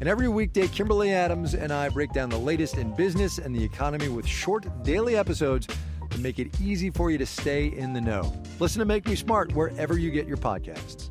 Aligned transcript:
And 0.00 0.08
every 0.08 0.28
weekday, 0.28 0.68
Kimberly 0.68 1.10
Adams 1.10 1.54
and 1.54 1.72
I 1.72 1.88
break 1.88 2.12
down 2.12 2.30
the 2.30 2.38
latest 2.38 2.76
in 2.76 2.94
business 2.94 3.38
and 3.38 3.54
the 3.54 3.64
economy 3.64 4.08
with 4.08 4.26
short 4.26 4.84
daily 4.84 5.16
episodes 5.16 5.66
to 6.10 6.18
make 6.20 6.38
it 6.38 6.60
easy 6.60 6.90
for 6.90 7.10
you 7.10 7.18
to 7.18 7.26
stay 7.26 7.66
in 7.66 7.92
the 7.92 8.00
know. 8.00 8.32
Listen 8.60 8.78
to 8.78 8.84
Make 8.84 9.06
Me 9.06 9.16
Smart 9.16 9.52
wherever 9.54 9.98
you 9.98 10.12
get 10.12 10.28
your 10.28 10.36
podcasts. 10.36 11.10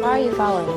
Why 0.00 0.18
are 0.18 0.24
you 0.24 0.34
following 0.34 0.66
me? 0.66 0.72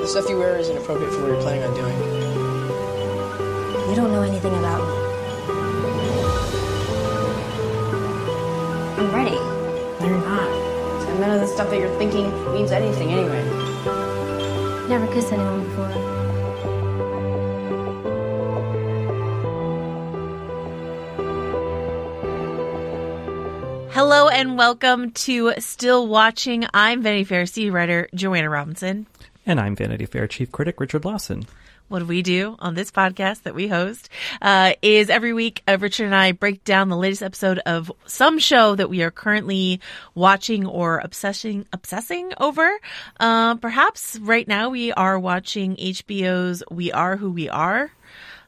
The 0.00 0.06
stuff 0.06 0.28
you 0.28 0.36
wear 0.36 0.58
isn't 0.58 0.76
appropriate 0.76 1.10
for 1.10 1.22
what 1.22 1.28
you're 1.28 1.40
planning 1.40 1.64
on 1.64 1.74
doing. 1.74 1.98
You 3.88 3.96
don't 3.96 4.12
know 4.12 4.20
anything 4.20 4.54
about 4.54 4.86
me. 4.86 5.03
I'm 9.14 9.24
ready. 9.24 9.36
No, 9.36 10.06
you're 10.08 10.18
not. 10.18 11.08
And 11.08 11.20
none 11.20 11.30
of 11.30 11.40
the 11.40 11.46
stuff 11.46 11.70
that 11.70 11.78
you're 11.78 11.96
thinking 11.98 12.32
means 12.52 12.72
anything 12.72 13.12
anyway. 13.12 13.44
Never 14.88 15.06
kissed 15.14 15.32
anyone 15.32 15.62
before. 15.62 15.88
Hello 23.92 24.28
and 24.28 24.58
welcome 24.58 25.12
to 25.12 25.52
Still 25.60 26.08
Watching. 26.08 26.66
I'm 26.74 27.00
Vanity 27.00 27.22
Fair 27.22 27.46
city 27.46 27.70
writer 27.70 28.08
Joanna 28.16 28.50
Robinson. 28.50 29.06
And 29.46 29.60
I'm 29.60 29.76
Vanity 29.76 30.06
Fair 30.06 30.26
chief 30.26 30.50
critic 30.50 30.80
Richard 30.80 31.04
Lawson. 31.04 31.46
What 31.88 32.06
we 32.06 32.22
do 32.22 32.56
on 32.60 32.74
this 32.74 32.90
podcast 32.90 33.42
that 33.42 33.54
we 33.54 33.68
host 33.68 34.08
uh, 34.40 34.72
is 34.80 35.10
every 35.10 35.34
week 35.34 35.62
uh, 35.68 35.76
Richard 35.78 36.06
and 36.06 36.14
I 36.14 36.32
break 36.32 36.64
down 36.64 36.88
the 36.88 36.96
latest 36.96 37.22
episode 37.22 37.58
of 37.66 37.92
some 38.06 38.38
show 38.38 38.74
that 38.74 38.88
we 38.88 39.02
are 39.02 39.10
currently 39.10 39.80
watching 40.14 40.64
or 40.64 40.98
obsessing 40.98 41.66
obsessing 41.74 42.32
over. 42.40 42.78
Uh, 43.20 43.56
perhaps 43.56 44.18
right 44.18 44.48
now 44.48 44.70
we 44.70 44.92
are 44.92 45.18
watching 45.18 45.76
HBO's 45.76 46.62
We 46.70 46.90
Are 46.90 47.16
Who 47.16 47.30
We 47.30 47.50
Are. 47.50 47.92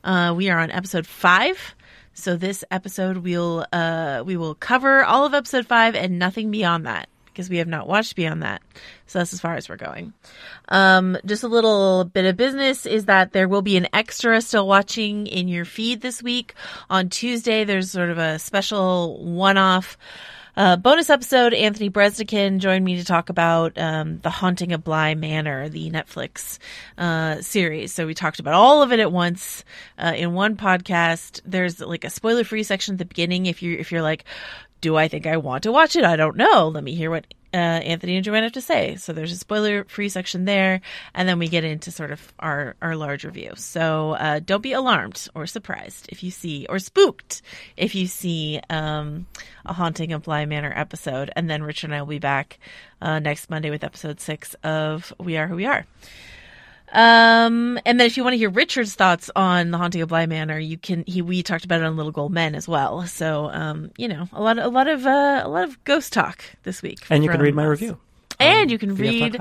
Uh, 0.02 0.32
we 0.34 0.48
are 0.48 0.58
on 0.58 0.70
episode 0.70 1.06
five. 1.06 1.74
So 2.14 2.36
this 2.36 2.64
episode 2.70 3.18
we'll 3.18 3.66
uh, 3.70 4.22
we 4.24 4.38
will 4.38 4.54
cover 4.54 5.04
all 5.04 5.26
of 5.26 5.34
episode 5.34 5.66
five 5.66 5.94
and 5.94 6.18
nothing 6.18 6.50
beyond 6.50 6.86
that 6.86 7.10
because 7.36 7.50
we 7.50 7.58
have 7.58 7.68
not 7.68 7.86
watched 7.86 8.16
beyond 8.16 8.42
that. 8.42 8.62
So 9.06 9.18
that's 9.18 9.34
as 9.34 9.40
far 9.40 9.56
as 9.56 9.68
we're 9.68 9.76
going. 9.76 10.14
Um, 10.68 11.18
just 11.26 11.42
a 11.42 11.48
little 11.48 12.04
bit 12.04 12.24
of 12.24 12.38
business 12.38 12.86
is 12.86 13.04
that 13.04 13.32
there 13.32 13.46
will 13.46 13.60
be 13.60 13.76
an 13.76 13.88
extra 13.92 14.40
still 14.40 14.66
watching 14.66 15.26
in 15.26 15.46
your 15.46 15.66
feed 15.66 16.00
this 16.00 16.22
week. 16.22 16.54
On 16.88 17.10
Tuesday, 17.10 17.64
there's 17.64 17.90
sort 17.90 18.08
of 18.08 18.16
a 18.16 18.38
special 18.38 19.22
one 19.22 19.58
off. 19.58 19.98
Uh, 20.56 20.74
bonus 20.74 21.10
episode, 21.10 21.52
Anthony 21.52 21.90
Breznican 21.90 22.60
joined 22.60 22.82
me 22.82 22.96
to 22.96 23.04
talk 23.04 23.28
about 23.28 23.76
um, 23.76 24.20
The 24.20 24.30
Haunting 24.30 24.72
of 24.72 24.82
Bly 24.82 25.14
Manor, 25.14 25.68
the 25.68 25.90
Netflix 25.90 26.58
uh, 26.96 27.42
series. 27.42 27.92
So 27.92 28.06
we 28.06 28.14
talked 28.14 28.40
about 28.40 28.54
all 28.54 28.82
of 28.82 28.90
it 28.90 28.98
at 28.98 29.12
once 29.12 29.64
uh, 29.98 30.14
in 30.16 30.32
one 30.32 30.56
podcast. 30.56 31.42
There's 31.44 31.80
like 31.80 32.04
a 32.04 32.10
spoiler 32.10 32.42
free 32.42 32.62
section 32.62 32.94
at 32.94 32.98
the 32.98 33.04
beginning 33.04 33.44
if 33.44 33.62
you're, 33.62 33.78
if 33.78 33.92
you're 33.92 34.00
like, 34.00 34.24
do 34.80 34.96
I 34.96 35.08
think 35.08 35.26
I 35.26 35.36
want 35.36 35.64
to 35.64 35.72
watch 35.72 35.96
it? 35.96 36.04
I 36.04 36.16
don't 36.16 36.36
know. 36.36 36.68
Let 36.68 36.84
me 36.84 36.94
hear 36.94 37.10
what 37.10 37.26
uh, 37.54 37.56
Anthony 37.56 38.16
and 38.16 38.24
Joanna 38.24 38.46
have 38.46 38.52
to 38.52 38.60
say. 38.60 38.96
So 38.96 39.12
there's 39.12 39.32
a 39.32 39.36
spoiler 39.36 39.84
free 39.84 40.08
section 40.08 40.44
there, 40.44 40.82
and 41.14 41.28
then 41.28 41.38
we 41.38 41.48
get 41.48 41.64
into 41.64 41.90
sort 41.90 42.10
of 42.10 42.32
our 42.38 42.76
our 42.82 42.96
large 42.96 43.24
review. 43.24 43.52
So 43.56 44.12
uh, 44.12 44.40
don't 44.40 44.62
be 44.62 44.72
alarmed 44.72 45.28
or 45.34 45.46
surprised 45.46 46.06
if 46.10 46.22
you 46.22 46.30
see 46.30 46.66
or 46.68 46.78
spooked 46.78 47.42
if 47.76 47.94
you 47.94 48.06
see 48.06 48.60
um, 48.68 49.26
a 49.64 49.72
haunting 49.72 50.12
of 50.12 50.24
Bly 50.24 50.44
Manor 50.44 50.72
episode. 50.74 51.30
And 51.34 51.48
then 51.48 51.62
Richard 51.62 51.86
and 51.86 51.94
I 51.94 52.02
will 52.02 52.08
be 52.08 52.18
back 52.18 52.58
uh, 53.00 53.18
next 53.18 53.48
Monday 53.48 53.70
with 53.70 53.84
episode 53.84 54.20
six 54.20 54.54
of 54.62 55.12
We 55.18 55.36
Are 55.38 55.46
Who 55.46 55.56
We 55.56 55.66
Are. 55.66 55.86
Um, 56.92 57.78
and 57.84 57.98
then 57.98 58.06
if 58.06 58.16
you 58.16 58.22
want 58.22 58.34
to 58.34 58.38
hear 58.38 58.50
Richard's 58.50 58.94
thoughts 58.94 59.30
on 59.34 59.70
the 59.70 59.78
haunting 59.78 60.02
of 60.02 60.08
Bly 60.08 60.26
Manor, 60.26 60.58
you 60.58 60.78
can. 60.78 61.04
He 61.06 61.20
we 61.20 61.42
talked 61.42 61.64
about 61.64 61.80
it 61.80 61.84
on 61.84 61.96
Little 61.96 62.12
Gold 62.12 62.32
Men 62.32 62.54
as 62.54 62.68
well. 62.68 63.06
So, 63.06 63.50
um, 63.50 63.90
you 63.96 64.08
know, 64.08 64.28
a 64.32 64.40
lot, 64.40 64.58
a 64.58 64.68
lot 64.68 64.86
of, 64.86 65.06
uh, 65.06 65.42
a 65.44 65.48
lot 65.48 65.64
of 65.64 65.82
ghost 65.84 66.12
talk 66.12 66.44
this 66.62 66.82
week. 66.82 67.04
And 67.10 67.24
you 67.24 67.30
can 67.30 67.40
read 67.40 67.54
my 67.54 67.64
us. 67.64 67.70
review. 67.70 67.98
And 68.38 68.70
you 68.70 68.78
can 68.78 68.94
read 68.94 69.40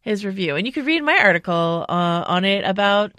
his 0.00 0.24
review, 0.24 0.56
and 0.56 0.66
you 0.66 0.72
can 0.72 0.84
read 0.84 1.02
my 1.02 1.18
article 1.18 1.84
uh, 1.88 2.24
on 2.26 2.44
it 2.44 2.64
about. 2.64 3.12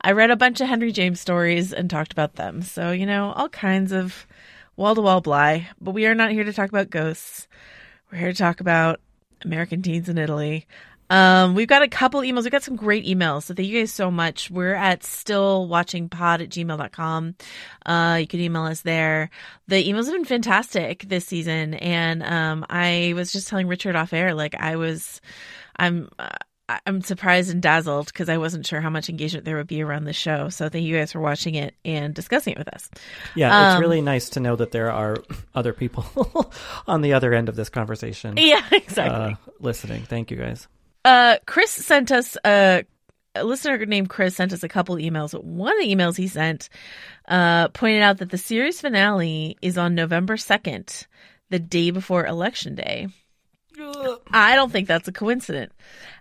I 0.00 0.12
read 0.12 0.30
a 0.30 0.36
bunch 0.36 0.60
of 0.60 0.68
Henry 0.68 0.92
James 0.92 1.18
stories 1.18 1.72
and 1.72 1.88
talked 1.88 2.12
about 2.12 2.34
them. 2.34 2.60
So 2.60 2.90
you 2.90 3.06
know, 3.06 3.32
all 3.32 3.48
kinds 3.48 3.90
of 3.92 4.26
wall 4.76 4.94
to 4.94 5.00
wall 5.00 5.20
Bly. 5.22 5.68
But 5.80 5.92
we 5.92 6.06
are 6.06 6.14
not 6.14 6.32
here 6.32 6.44
to 6.44 6.52
talk 6.52 6.68
about 6.68 6.90
ghosts. 6.90 7.48
We're 8.12 8.18
here 8.18 8.32
to 8.32 8.38
talk 8.38 8.60
about 8.60 9.00
American 9.44 9.80
teens 9.82 10.08
in 10.08 10.18
Italy. 10.18 10.66
Um, 11.10 11.54
we've 11.54 11.68
got 11.68 11.82
a 11.82 11.88
couple 11.88 12.20
emails. 12.20 12.42
We've 12.44 12.50
got 12.52 12.62
some 12.62 12.76
great 12.76 13.04
emails. 13.06 13.44
So 13.44 13.54
thank 13.54 13.68
you 13.68 13.80
guys 13.80 13.92
so 13.92 14.10
much. 14.10 14.50
We're 14.50 14.74
at 14.74 15.00
stillwatchingpod 15.00 16.42
at 16.42 16.48
gmail.com. 16.48 17.34
Uh, 17.86 18.16
you 18.20 18.26
can 18.26 18.40
email 18.40 18.62
us 18.62 18.80
there. 18.82 19.30
The 19.68 19.86
emails 19.86 20.04
have 20.06 20.14
been 20.14 20.24
fantastic 20.24 21.04
this 21.08 21.26
season. 21.26 21.74
And, 21.74 22.22
um, 22.22 22.64
I 22.70 23.12
was 23.14 23.32
just 23.32 23.48
telling 23.48 23.66
Richard 23.68 23.96
off 23.96 24.12
air, 24.12 24.34
like 24.34 24.54
I 24.58 24.76
was, 24.76 25.20
I'm, 25.76 26.08
uh, 26.18 26.30
I'm 26.86 27.02
surprised 27.02 27.50
and 27.50 27.60
dazzled 27.60 28.06
because 28.06 28.30
I 28.30 28.38
wasn't 28.38 28.66
sure 28.66 28.80
how 28.80 28.88
much 28.88 29.10
engagement 29.10 29.44
there 29.44 29.56
would 29.56 29.66
be 29.66 29.82
around 29.82 30.04
the 30.04 30.14
show. 30.14 30.48
So 30.48 30.70
thank 30.70 30.86
you 30.86 30.96
guys 30.96 31.12
for 31.12 31.20
watching 31.20 31.56
it 31.56 31.74
and 31.84 32.14
discussing 32.14 32.54
it 32.54 32.58
with 32.58 32.68
us. 32.68 32.88
Yeah, 33.34 33.66
it's 33.68 33.74
Um, 33.74 33.80
really 33.82 34.00
nice 34.00 34.30
to 34.30 34.40
know 34.40 34.56
that 34.56 34.70
there 34.72 34.90
are 34.90 35.18
other 35.54 35.74
people 35.74 36.50
on 36.86 37.02
the 37.02 37.12
other 37.12 37.34
end 37.34 37.50
of 37.50 37.56
this 37.56 37.68
conversation 37.68 38.38
Yeah, 38.38 38.62
exactly. 38.72 39.34
uh, 39.34 39.36
listening. 39.60 40.04
Thank 40.04 40.30
you 40.30 40.38
guys. 40.38 40.66
Uh, 41.04 41.36
Chris 41.46 41.70
sent 41.70 42.10
us 42.10 42.36
a 42.44 42.84
a 43.34 43.44
listener 43.44 43.84
named 43.84 44.08
Chris 44.08 44.36
sent 44.36 44.52
us 44.52 44.62
a 44.62 44.68
couple 44.68 44.96
emails. 44.96 45.34
One 45.42 45.72
of 45.72 45.84
the 45.84 45.94
emails 45.94 46.16
he 46.16 46.28
sent 46.28 46.68
uh, 47.26 47.68
pointed 47.68 48.02
out 48.02 48.18
that 48.18 48.30
the 48.30 48.38
series 48.38 48.80
finale 48.80 49.58
is 49.60 49.76
on 49.76 49.94
November 49.94 50.36
2nd, 50.36 51.06
the 51.50 51.58
day 51.58 51.90
before 51.90 52.26
Election 52.26 52.74
Day. 52.74 53.08
I 54.30 54.54
don't 54.54 54.70
think 54.70 54.86
that's 54.86 55.08
a 55.08 55.12
coincidence. 55.12 55.72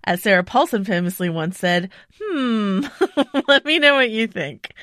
As 0.04 0.24
Sarah 0.24 0.44
Paulson 0.44 0.86
famously 0.86 1.30
once 1.30 1.60
said, 1.60 1.92
hmm, 2.20 2.82
let 3.48 3.64
me 3.64 3.78
know 3.78 3.94
what 3.94 4.10
you 4.10 4.28
think. 4.28 4.74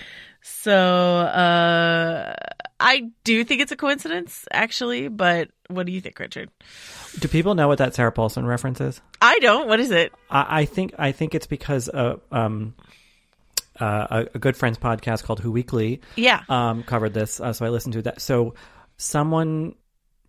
So, 0.42 0.72
uh, 0.74 2.34
I 2.78 3.10
do 3.24 3.44
think 3.44 3.60
it's 3.60 3.72
a 3.72 3.76
coincidence, 3.76 4.46
actually, 4.52 5.08
but 5.08 5.50
what 5.68 5.86
do 5.86 5.92
you 5.92 6.00
think, 6.00 6.18
Richard? 6.18 6.48
Do 7.18 7.28
people 7.28 7.54
know 7.54 7.68
what 7.68 7.78
that 7.78 7.94
Sarah 7.94 8.10
Paulson 8.12 8.46
reference 8.46 8.80
is? 8.80 9.00
I 9.20 9.38
don't. 9.40 9.68
What 9.68 9.80
is 9.80 9.90
it? 9.90 10.12
I, 10.30 10.60
I 10.62 10.64
think 10.64 10.94
I 10.98 11.12
think 11.12 11.34
it's 11.34 11.46
because 11.46 11.88
uh, 11.88 12.16
um, 12.32 12.74
uh, 13.78 14.06
a, 14.10 14.26
a 14.34 14.38
good 14.38 14.56
friends 14.56 14.78
podcast 14.78 15.24
called 15.24 15.40
Who 15.40 15.52
Weekly 15.52 16.00
Yeah. 16.16 16.42
um, 16.48 16.82
covered 16.84 17.12
this, 17.14 17.38
uh, 17.40 17.52
so 17.52 17.66
I 17.66 17.68
listened 17.68 17.92
to 17.94 18.02
that. 18.02 18.20
So 18.20 18.54
someone 18.96 19.74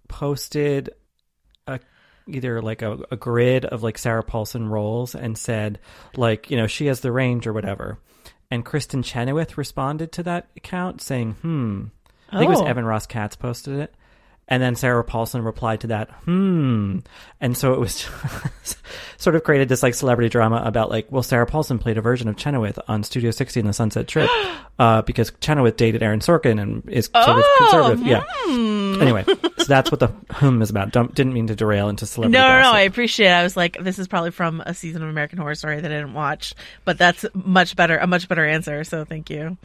posted 0.07 0.89
a 1.67 1.79
either 2.27 2.61
like 2.61 2.81
a, 2.81 2.99
a 3.11 3.15
grid 3.17 3.65
of 3.65 3.81
like 3.83 3.97
Sarah 3.97 4.23
Paulson 4.23 4.67
roles 4.67 5.15
and 5.15 5.37
said 5.37 5.79
like 6.15 6.51
you 6.51 6.57
know 6.57 6.67
she 6.67 6.85
has 6.87 6.99
the 6.99 7.11
range 7.11 7.47
or 7.47 7.53
whatever, 7.53 7.97
and 8.51 8.65
Kristin 8.65 9.03
Chenoweth 9.03 9.57
responded 9.57 10.11
to 10.11 10.23
that 10.23 10.49
account 10.55 11.01
saying, 11.01 11.33
"Hmm." 11.41 11.85
I 12.29 12.37
think 12.39 12.49
it 12.49 12.51
was 12.51 12.61
Oh. 12.61 12.65
Evan 12.65 12.85
Ross 12.85 13.07
Katz 13.07 13.35
posted 13.35 13.79
it. 13.79 13.95
And 14.51 14.61
then 14.61 14.75
Sarah 14.75 15.01
Paulson 15.01 15.45
replied 15.45 15.79
to 15.79 15.87
that, 15.87 16.09
hmm. 16.25 16.99
And 17.39 17.57
so 17.57 17.73
it 17.73 17.79
was 17.79 18.05
sort 19.17 19.37
of 19.37 19.45
created 19.45 19.69
this 19.69 19.81
like 19.81 19.93
celebrity 19.93 20.27
drama 20.27 20.61
about 20.65 20.89
like, 20.89 21.09
well, 21.09 21.23
Sarah 21.23 21.45
Paulson 21.45 21.79
played 21.79 21.97
a 21.97 22.01
version 22.01 22.27
of 22.27 22.35
Chenoweth 22.35 22.77
on 22.89 23.03
Studio 23.03 23.31
60 23.31 23.61
in 23.61 23.65
the 23.65 23.71
Sunset 23.71 24.09
Strip 24.09 24.29
uh, 24.79 25.03
because 25.03 25.31
Chenoweth 25.39 25.77
dated 25.77 26.03
Aaron 26.03 26.19
Sorkin 26.19 26.61
and 26.61 26.87
is 26.89 27.05
sort 27.15 27.37
of 27.37 27.43
Oh, 27.45 27.55
conservative. 27.59 28.05
Yeah. 28.05 28.23
Anyway, 29.01 29.23
so 29.23 29.63
that's 29.63 29.89
what 29.89 30.01
the 30.01 30.07
hmm 30.31 30.61
is 30.61 30.69
about. 30.69 30.91
Don't, 30.91 31.15
didn't 31.15 31.31
mean 31.31 31.47
to 31.47 31.55
derail 31.55 31.87
into 31.87 32.05
celebrity 32.05 32.37
No, 32.37 32.45
no, 32.49 32.61
no. 32.61 32.71
I 32.73 32.81
appreciate 32.81 33.27
it. 33.29 33.31
I 33.31 33.43
was 33.43 33.55
like, 33.55 33.77
this 33.81 33.99
is 33.99 34.09
probably 34.09 34.31
from 34.31 34.61
a 34.65 34.73
season 34.73 35.01
of 35.01 35.07
American 35.07 35.39
Horror 35.39 35.55
Story 35.55 35.79
that 35.79 35.89
I 35.89 35.95
didn't 35.95 36.13
watch, 36.13 36.55
but 36.83 36.97
that's 36.97 37.25
much 37.33 37.77
better, 37.77 37.97
a 37.97 38.05
much 38.05 38.27
better 38.27 38.45
answer. 38.45 38.83
So 38.83 39.05
thank 39.05 39.29
you. 39.29 39.57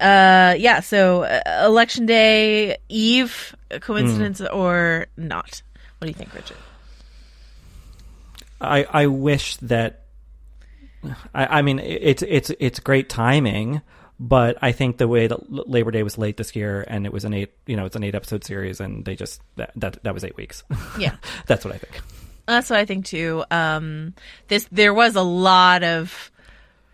Uh, 0.00 0.54
yeah. 0.58 0.80
So 0.80 1.22
uh, 1.24 1.40
election 1.66 2.06
day 2.06 2.78
eve, 2.88 3.54
coincidence 3.80 4.38
Hmm. 4.38 4.46
or 4.52 5.06
not? 5.16 5.62
What 5.98 6.06
do 6.06 6.08
you 6.08 6.14
think, 6.14 6.34
Richard? 6.34 6.56
I, 8.60 8.84
I 8.84 9.06
wish 9.06 9.56
that 9.58 10.04
I, 11.34 11.58
I 11.58 11.62
mean 11.62 11.78
it's 11.78 12.22
it's 12.22 12.50
it's 12.60 12.78
great 12.80 13.08
timing, 13.08 13.80
but 14.18 14.58
I 14.60 14.72
think 14.72 14.98
the 14.98 15.08
way 15.08 15.26
that 15.26 15.50
Labor 15.50 15.90
Day 15.90 16.02
was 16.02 16.18
late 16.18 16.36
this 16.36 16.54
year 16.54 16.84
and 16.86 17.06
it 17.06 17.12
was 17.12 17.24
an 17.24 17.32
eight 17.32 17.52
you 17.66 17.76
know 17.76 17.86
it's 17.86 17.96
an 17.96 18.04
eight 18.04 18.14
episode 18.14 18.44
series 18.44 18.80
and 18.80 19.04
they 19.04 19.16
just 19.16 19.40
that 19.56 19.72
that, 19.76 20.02
that 20.02 20.12
was 20.14 20.24
eight 20.24 20.36
weeks. 20.36 20.62
Yeah. 20.98 21.16
That's 21.46 21.64
what 21.64 21.74
I 21.74 21.78
think. 21.78 22.02
That's 22.46 22.68
what 22.68 22.78
I 22.80 22.84
think 22.84 23.06
too. 23.06 23.44
Um, 23.50 24.14
this 24.48 24.68
there 24.72 24.92
was 24.92 25.16
a 25.16 25.22
lot 25.22 25.82
of 25.82 26.29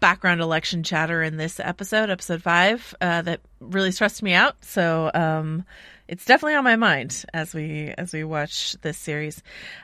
background 0.06 0.40
election 0.40 0.84
chatter 0.84 1.20
in 1.20 1.36
this 1.36 1.58
episode, 1.58 2.10
episode 2.10 2.40
five, 2.40 2.94
uh, 3.00 3.22
that 3.22 3.40
really 3.58 3.90
stressed 3.90 4.22
me 4.22 4.32
out. 4.34 4.54
So 4.64 5.10
um, 5.14 5.64
it's 6.08 6.24
definitely 6.24 6.54
on 6.54 6.64
my 6.64 6.76
mind 6.76 7.24
as 7.34 7.54
we 7.54 7.92
as 7.98 8.12
we 8.12 8.22
watch 8.24 8.76
this 8.82 8.96
series. 8.96 9.42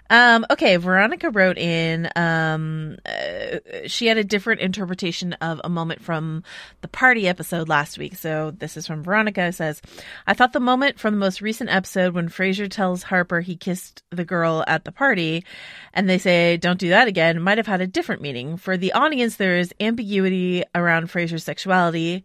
Um, 0.09 0.47
okay, 0.51 0.77
Veronica 0.77 1.31
wrote 1.31 1.59
in. 1.59 2.09
Um, 2.15 2.97
uh, 3.07 3.59
she 3.87 4.07
had 4.07 4.19
a 4.19 4.25
different 4.25 4.61
interpretation 4.61 5.33
of 5.35 5.61
a 5.65 5.69
moment 5.69 6.03
from 6.03 6.45
the 6.81 6.89
party 6.89 7.27
episode 7.27 7.69
last 7.69 7.99
week. 7.99 8.15
So 8.17 8.53
this 8.53 8.77
is 8.77 8.87
from 8.87 9.03
Veronica. 9.03 9.47
It 9.47 9.55
says, 9.55 9.83
"I 10.27 10.35
thought 10.35 10.53
the 10.53 10.61
moment 10.61 11.01
from 11.01 11.15
the 11.15 11.21
most 11.21 11.41
recent 11.41 11.71
episode 11.71 12.15
when 12.15 12.29
Fraser 12.29 12.69
tells 12.69 13.05
Harper 13.05 13.41
he 13.41 13.57
kissed 13.57 14.03
the 14.11 14.25
girl 14.25 14.65
at 14.67 14.85
the 14.85 14.93
party, 14.93 15.45
and 15.93 16.09
they 16.09 16.19
say 16.19 16.57
don't 16.57 16.79
do 16.79 16.91
that 16.91 17.09
again, 17.09 17.41
might 17.41 17.59
have 17.59 17.67
had 17.67 17.81
a 17.81 17.87
different 17.87 18.23
meaning 18.23 18.57
for 18.57 18.77
the 18.77 18.93
audience. 18.93 19.37
There 19.37 19.57
is 19.57 19.75
ambiguity 19.81 20.63
around 20.75 21.11
Fraser's 21.11 21.45
sexuality." 21.45 22.25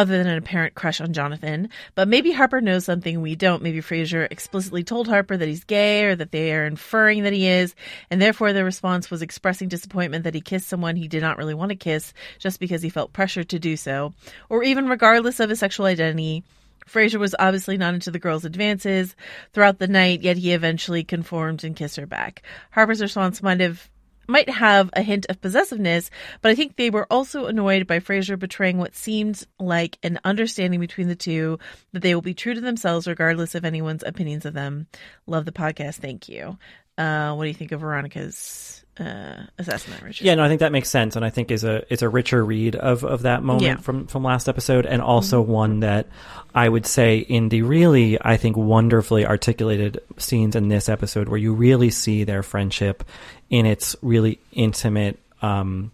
Other 0.00 0.16
than 0.16 0.28
an 0.28 0.38
apparent 0.38 0.74
crush 0.74 0.98
on 1.02 1.12
Jonathan. 1.12 1.68
But 1.94 2.08
maybe 2.08 2.32
Harper 2.32 2.62
knows 2.62 2.86
something 2.86 3.20
we 3.20 3.36
don't. 3.36 3.62
Maybe 3.62 3.82
Fraser 3.82 4.26
explicitly 4.30 4.82
told 4.82 5.06
Harper 5.06 5.36
that 5.36 5.46
he's 5.46 5.64
gay 5.64 6.04
or 6.04 6.16
that 6.16 6.32
they 6.32 6.54
are 6.54 6.64
inferring 6.64 7.24
that 7.24 7.34
he 7.34 7.46
is, 7.46 7.74
and 8.10 8.18
therefore 8.18 8.54
their 8.54 8.64
response 8.64 9.10
was 9.10 9.20
expressing 9.20 9.68
disappointment 9.68 10.24
that 10.24 10.32
he 10.32 10.40
kissed 10.40 10.68
someone 10.68 10.96
he 10.96 11.06
did 11.06 11.20
not 11.20 11.36
really 11.36 11.52
want 11.52 11.68
to 11.68 11.76
kiss 11.76 12.14
just 12.38 12.60
because 12.60 12.80
he 12.80 12.88
felt 12.88 13.12
pressured 13.12 13.50
to 13.50 13.58
do 13.58 13.76
so. 13.76 14.14
Or 14.48 14.62
even 14.62 14.88
regardless 14.88 15.38
of 15.38 15.50
his 15.50 15.58
sexual 15.58 15.84
identity, 15.84 16.44
Fraser 16.86 17.18
was 17.18 17.36
obviously 17.38 17.76
not 17.76 17.92
into 17.92 18.10
the 18.10 18.18
girl's 18.18 18.46
advances 18.46 19.14
throughout 19.52 19.80
the 19.80 19.86
night, 19.86 20.22
yet 20.22 20.38
he 20.38 20.54
eventually 20.54 21.04
conformed 21.04 21.62
and 21.62 21.76
kissed 21.76 21.96
her 21.96 22.06
back. 22.06 22.42
Harper's 22.70 23.02
response 23.02 23.42
might 23.42 23.60
have 23.60 23.90
might 24.30 24.48
have 24.48 24.88
a 24.94 25.02
hint 25.02 25.26
of 25.28 25.40
possessiveness, 25.40 26.10
but 26.40 26.50
I 26.50 26.54
think 26.54 26.76
they 26.76 26.90
were 26.90 27.06
also 27.10 27.46
annoyed 27.46 27.86
by 27.86 28.00
Fraser 28.00 28.36
betraying 28.36 28.78
what 28.78 28.96
seemed 28.96 29.44
like 29.58 29.98
an 30.02 30.18
understanding 30.24 30.80
between 30.80 31.08
the 31.08 31.16
two 31.16 31.58
that 31.92 32.02
they 32.02 32.14
will 32.14 32.22
be 32.22 32.34
true 32.34 32.54
to 32.54 32.60
themselves 32.60 33.06
regardless 33.06 33.54
of 33.54 33.64
anyone's 33.64 34.02
opinions 34.04 34.46
of 34.46 34.54
them. 34.54 34.86
Love 35.26 35.44
the 35.44 35.52
podcast. 35.52 35.96
Thank 35.96 36.28
you. 36.28 36.56
Uh, 36.96 37.34
what 37.34 37.44
do 37.44 37.48
you 37.48 37.54
think 37.54 37.72
of 37.72 37.80
Veronica's 37.80 38.84
uh, 38.98 39.44
assessment, 39.58 40.02
Richard? 40.02 40.24
Yeah, 40.24 40.34
no, 40.34 40.44
I 40.44 40.48
think 40.48 40.60
that 40.60 40.72
makes 40.72 40.90
sense, 40.90 41.16
and 41.16 41.24
I 41.24 41.30
think 41.30 41.50
is 41.50 41.64
a 41.64 41.90
is 41.90 42.02
a 42.02 42.08
richer 42.10 42.44
read 42.44 42.76
of, 42.76 43.04
of 43.04 43.22
that 43.22 43.42
moment 43.42 43.62
Yeah. 43.64 43.72
Mm-hmm. 43.74 43.82
from 43.82 44.06
from 44.06 44.22
last 44.22 44.48
episode, 44.50 44.84
and 44.84 45.00
also 45.00 45.40
one 45.40 45.80
that 45.80 46.08
I 46.54 46.68
would 46.68 46.84
say 46.84 47.18
in 47.18 47.48
the 47.48 47.62
really 47.62 48.18
I 48.20 48.36
think 48.36 48.56
wonderfully 48.58 49.24
articulated 49.24 50.00
scenes 50.18 50.56
in 50.56 50.68
this 50.68 50.90
episode 50.90 51.28
where 51.28 51.38
you 51.38 51.54
really 51.54 51.88
see 51.88 52.24
their 52.24 52.42
friendship 52.42 53.02
in 53.50 53.66
its 53.66 53.94
really 54.00 54.38
intimate. 54.52 55.18
Um, 55.42 55.92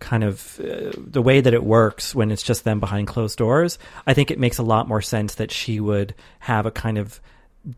kind 0.00 0.24
of 0.24 0.58
uh, 0.60 0.90
the 0.96 1.22
way 1.22 1.40
that 1.40 1.54
it 1.54 1.62
works 1.62 2.12
when 2.12 2.32
it's 2.32 2.42
just 2.42 2.64
them 2.64 2.80
behind 2.80 3.06
closed 3.06 3.38
doors 3.38 3.78
i 4.04 4.12
think 4.12 4.32
it 4.32 4.38
makes 4.40 4.58
a 4.58 4.62
lot 4.64 4.88
more 4.88 5.00
sense 5.00 5.36
that 5.36 5.52
she 5.52 5.78
would 5.78 6.12
have 6.40 6.66
a 6.66 6.72
kind 6.72 6.98
of 6.98 7.20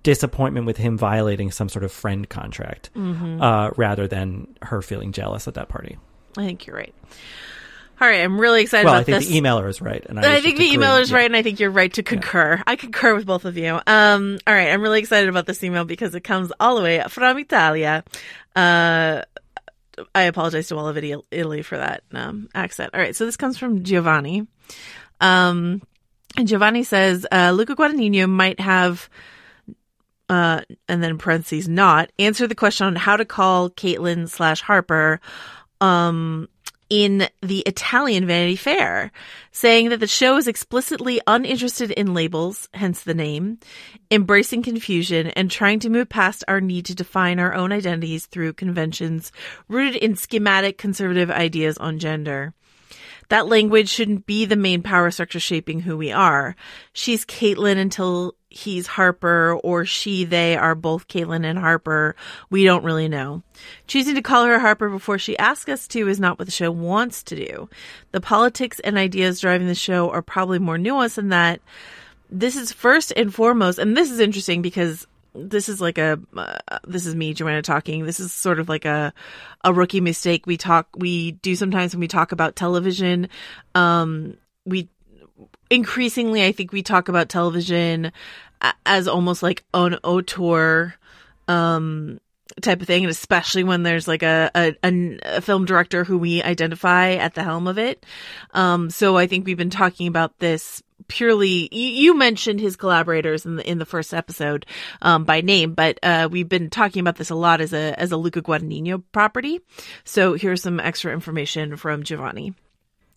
disappointment 0.03 0.65
with 0.65 0.79
him 0.79 0.97
violating 0.97 1.51
some 1.51 1.69
sort 1.69 1.85
of 1.85 1.93
friend 1.93 2.27
contract 2.31 2.89
Mm-hmm. 2.97 3.43
uh, 3.43 3.71
rather 3.77 4.09
than 4.09 4.49
her 4.62 4.81
feeling 4.81 5.12
jealous 5.12 5.47
at 5.47 5.53
that 5.55 5.69
party 5.69 5.99
I 6.39 6.47
think 6.47 6.67
you're 6.67 6.75
right. 6.77 6.95
All 8.00 8.08
right, 8.08 8.20
I'm 8.23 8.41
really 8.41 8.62
excited 8.62 8.85
well 8.85 8.95
about 8.95 9.00
i 9.02 9.04
think 9.04 9.19
this. 9.19 9.28
the 9.28 9.40
emailer 9.40 9.69
is 9.69 9.80
right 9.80 10.04
and 10.09 10.19
i, 10.19 10.37
I 10.37 10.40
think 10.40 10.59
the 10.59 10.71
emailer 10.71 11.00
is 11.00 11.11
Yeah. 11.11 11.16
right, 11.19 11.26
and 11.26 11.37
I 11.37 11.42
think 11.42 11.61
you're 11.61 11.71
right 11.71 11.92
to 11.95 12.02
concur. 12.02 12.62
I 12.66 12.76
concur 12.76 13.14
with 13.14 13.25
both 13.25 13.45
of 13.45 13.57
you. 13.57 13.80
Um, 13.87 14.38
all 14.47 14.54
right, 14.54 14.69
I'm 14.69 14.83
really 14.83 14.99
excited 14.99 15.28
about 15.28 15.47
this 15.47 15.62
email 15.62 15.85
because 15.85 16.14
it 16.14 16.23
comes 16.23 16.52
all 16.59 16.76
the 16.76 16.83
way 16.83 17.02
from 17.09 17.38
Italia. 17.38 18.04
Uh, 18.57 19.23
I 20.14 20.23
apologize 20.23 20.66
to 20.69 20.76
all 20.76 20.88
of 20.88 20.97
Italy 20.97 21.23
Italy 21.30 21.62
for 21.62 21.76
that 21.78 22.02
um, 22.12 22.49
accent. 22.54 22.90
All 22.95 23.00
right, 23.00 23.14
so 23.14 23.26
this 23.26 23.37
comes 23.37 23.59
from 23.59 23.85
Giovanni. 23.85 24.47
Um, 25.21 25.80
and 26.37 26.49
Giovanni 26.49 26.83
says 26.83 27.25
uh, 27.30 27.52
Luca 27.54 27.76
Guadagnino 27.76 28.28
might 28.28 28.59
have, 28.59 29.09
uh, 30.28 30.62
and 30.88 31.02
then 31.02 31.16
parentheses, 31.16 31.69
not 31.69 32.11
answer 32.19 32.49
the 32.49 32.57
question 32.57 32.88
on 32.88 32.97
how 32.97 33.16
to 33.16 33.25
call 33.25 33.71
Caitlin 33.71 34.28
slash 34.28 34.61
Harper 34.62 35.21
um, 35.80 36.49
in 36.95 37.29
the 37.43 37.59
Italian 37.67 38.25
Vanity 38.25 38.55
Fair, 38.55 39.11
saying 39.51 39.89
that 39.89 39.99
the 39.99 40.07
show 40.07 40.37
is 40.37 40.47
explicitly 40.47 41.21
uninterested 41.27 41.91
in 41.91 42.15
labels, 42.15 42.69
hence 42.73 43.03
the 43.03 43.15
name, 43.15 43.59
embracing 44.13 44.63
confusion, 44.63 45.27
and 45.27 45.51
trying 45.51 45.81
to 45.81 45.91
move 45.91 46.09
past 46.09 46.45
our 46.47 46.61
need 46.61 46.87
to 46.87 46.95
define 46.95 47.41
our 47.41 47.53
own 47.53 47.73
identities 47.73 48.27
through 48.27 48.53
conventions 48.53 49.33
rooted 49.67 49.97
in 49.97 50.15
schematic 50.15 50.79
conservative 50.79 51.33
ideas 51.33 51.77
on 51.79 51.99
gender. 51.99 52.55
That 53.28 53.47
language 53.47 53.88
shouldn't 53.88 54.26
be 54.26 54.45
the 54.45 54.57
main 54.57 54.83
power 54.83 55.11
structure 55.11 55.40
shaping 55.40 55.81
who 55.81 55.97
we 55.97 56.12
are. 56.12 56.57
She's 56.93 57.25
Caitlin 57.25 57.78
until 57.78 58.35
he's 58.49 58.87
Harper, 58.87 59.59
or 59.64 59.85
she, 59.85 60.25
they 60.25 60.57
are 60.57 60.75
both 60.75 61.09
Caitlin 61.09 61.45
and 61.45 61.59
Harper. 61.59 62.14
We 62.50 62.64
don't 62.64 62.85
really 62.85 63.09
know. 63.09 63.43
Choosing 63.87 64.14
to 64.14 64.23
call 64.23 64.45
her 64.45 64.59
Harper 64.59 64.88
before 64.88 65.19
she 65.19 65.37
asks 65.38 65.69
us 65.69 65.88
to 65.88 66.09
is 66.09 66.21
not 66.21 66.38
what 66.38 66.47
the 66.47 66.52
show 66.52 66.71
wants 66.71 67.23
to 67.25 67.37
do. 67.37 67.69
The 68.12 68.21
politics 68.21 68.81
and 68.81 68.97
ideas 68.97 69.40
driving 69.40 69.66
the 69.66 69.75
show 69.75 70.11
are 70.11 70.23
probably 70.23 70.59
more 70.59 70.78
nuanced 70.78 71.16
than 71.16 71.31
that. 71.31 71.61
This 72.31 72.57
is 72.57 72.73
first 72.73 73.12
and 73.16 73.35
foremost, 73.35 73.78
and 73.78 73.97
this 73.97 74.11
is 74.11 74.21
interesting 74.21 74.62
because 74.62 75.07
this 75.35 75.69
is 75.69 75.81
like 75.81 75.99
a 75.99 76.19
uh, 76.37 76.79
this 76.87 77.07
is 77.07 77.14
me 77.14 77.35
Joanna 77.35 77.62
talking. 77.62 78.05
This 78.05 78.21
is 78.21 78.33
sort 78.33 78.61
of 78.61 78.69
like 78.69 78.85
a 78.85 79.12
a 79.62 79.73
rookie 79.73 80.00
mistake 80.00 80.47
we 80.47 80.57
talk 80.57 80.88
we 80.97 81.33
do 81.33 81.57
sometimes 81.57 81.95
when 81.95 82.00
we 82.00 82.09
talk 82.09 82.33
about 82.33 82.57
television. 82.57 83.29
Um, 83.75 84.37
we 84.64 84.88
increasingly 85.71 86.45
I 86.45 86.53
think 86.53 86.73
we 86.73 86.83
talk 86.83 87.09
about 87.09 87.29
television 87.29 88.12
as 88.87 89.09
almost 89.09 89.43
like 89.43 89.64
an 89.75 89.97
auteur 90.05 90.95
um 91.49 92.21
type 92.61 92.81
of 92.81 92.87
thing, 92.87 93.05
and 93.05 93.11
especially 93.11 93.64
when 93.64 93.83
there's 93.83 94.07
like 94.07 94.23
a, 94.23 94.50
a, 94.55 94.75
a, 94.85 95.41
film 95.41 95.64
director 95.64 96.05
who 96.05 96.19
we 96.19 96.43
identify 96.43 97.12
at 97.12 97.35
the 97.35 97.43
helm 97.43 97.67
of 97.67 97.79
it. 97.79 98.05
Um, 98.53 98.91
so 98.91 99.17
I 99.17 99.26
think 99.26 99.47
we've 99.47 99.57
been 99.57 99.71
talking 99.71 100.07
about 100.07 100.38
this 100.38 100.83
purely 101.08 101.68
you, 101.73 102.14
mentioned 102.14 102.61
his 102.61 102.76
collaborators 102.76 103.44
in 103.44 103.56
the 103.56 103.68
in 103.68 103.78
the 103.78 103.84
first 103.84 104.14
episode 104.14 104.66
um, 105.02 105.25
by 105.25 105.40
name 105.40 105.75
but 105.75 105.99
uh, 106.02 106.28
we've 106.30 106.49
been 106.49 106.70
talking 106.70 107.00
about 107.00 107.16
this 107.16 107.30
a 107.30 107.34
lot 107.34 107.61
as 107.61 107.73
a 107.73 107.99
as 107.99 108.12
a 108.12 108.16
Luca 108.16 108.42
Guadagnino 108.42 109.02
property. 109.12 109.61
So 110.04 110.34
here's 110.34 110.62
some 110.62 110.80
extra 110.80 111.12
information 111.12 111.76
from 111.76 112.02
Giovanni 112.02 112.54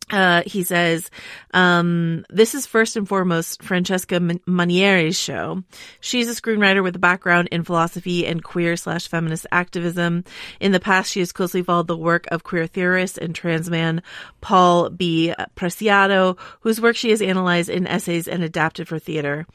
uh, 0.10 0.44
he 0.46 0.64
says, 0.64 1.10
um, 1.54 2.26
this 2.30 2.56
is 2.56 2.66
first 2.66 2.96
and 2.96 3.08
foremost 3.08 3.62
Francesca 3.62 4.22
Manieri's 4.46 5.20
show. 5.20 5.64
She's 6.00 6.30
a 6.30 6.42
screenwriter 6.42 6.82
with 6.82 6.96
a 6.96 7.00
background 7.00 7.50
in 7.52 7.64
philosophy 7.64 8.26
and 8.26 8.42
queer 8.42 8.78
slash 8.78 9.10
feminist 9.10 9.46
activism. 9.52 10.24
In 10.62 10.72
the 10.72 10.80
past, 10.80 11.12
she 11.12 11.20
has 11.20 11.34
closely 11.34 11.62
followed 11.62 11.88
the 11.88 11.98
work 11.98 12.26
of 12.32 12.44
queer 12.44 12.68
theorist 12.68 13.18
and 13.18 13.36
trans 13.36 13.70
man 13.70 14.02
Paul 14.40 14.92
B. 14.92 15.34
Preciado, 15.56 16.38
whose 16.62 16.80
work 16.80 16.96
she 16.96 17.10
has 17.10 17.22
analyzed 17.22 17.70
in 17.70 17.86
essays 17.86 18.30
and 18.30 18.44
adapted 18.44 18.88
for 18.88 19.00
theater. 19.00 19.46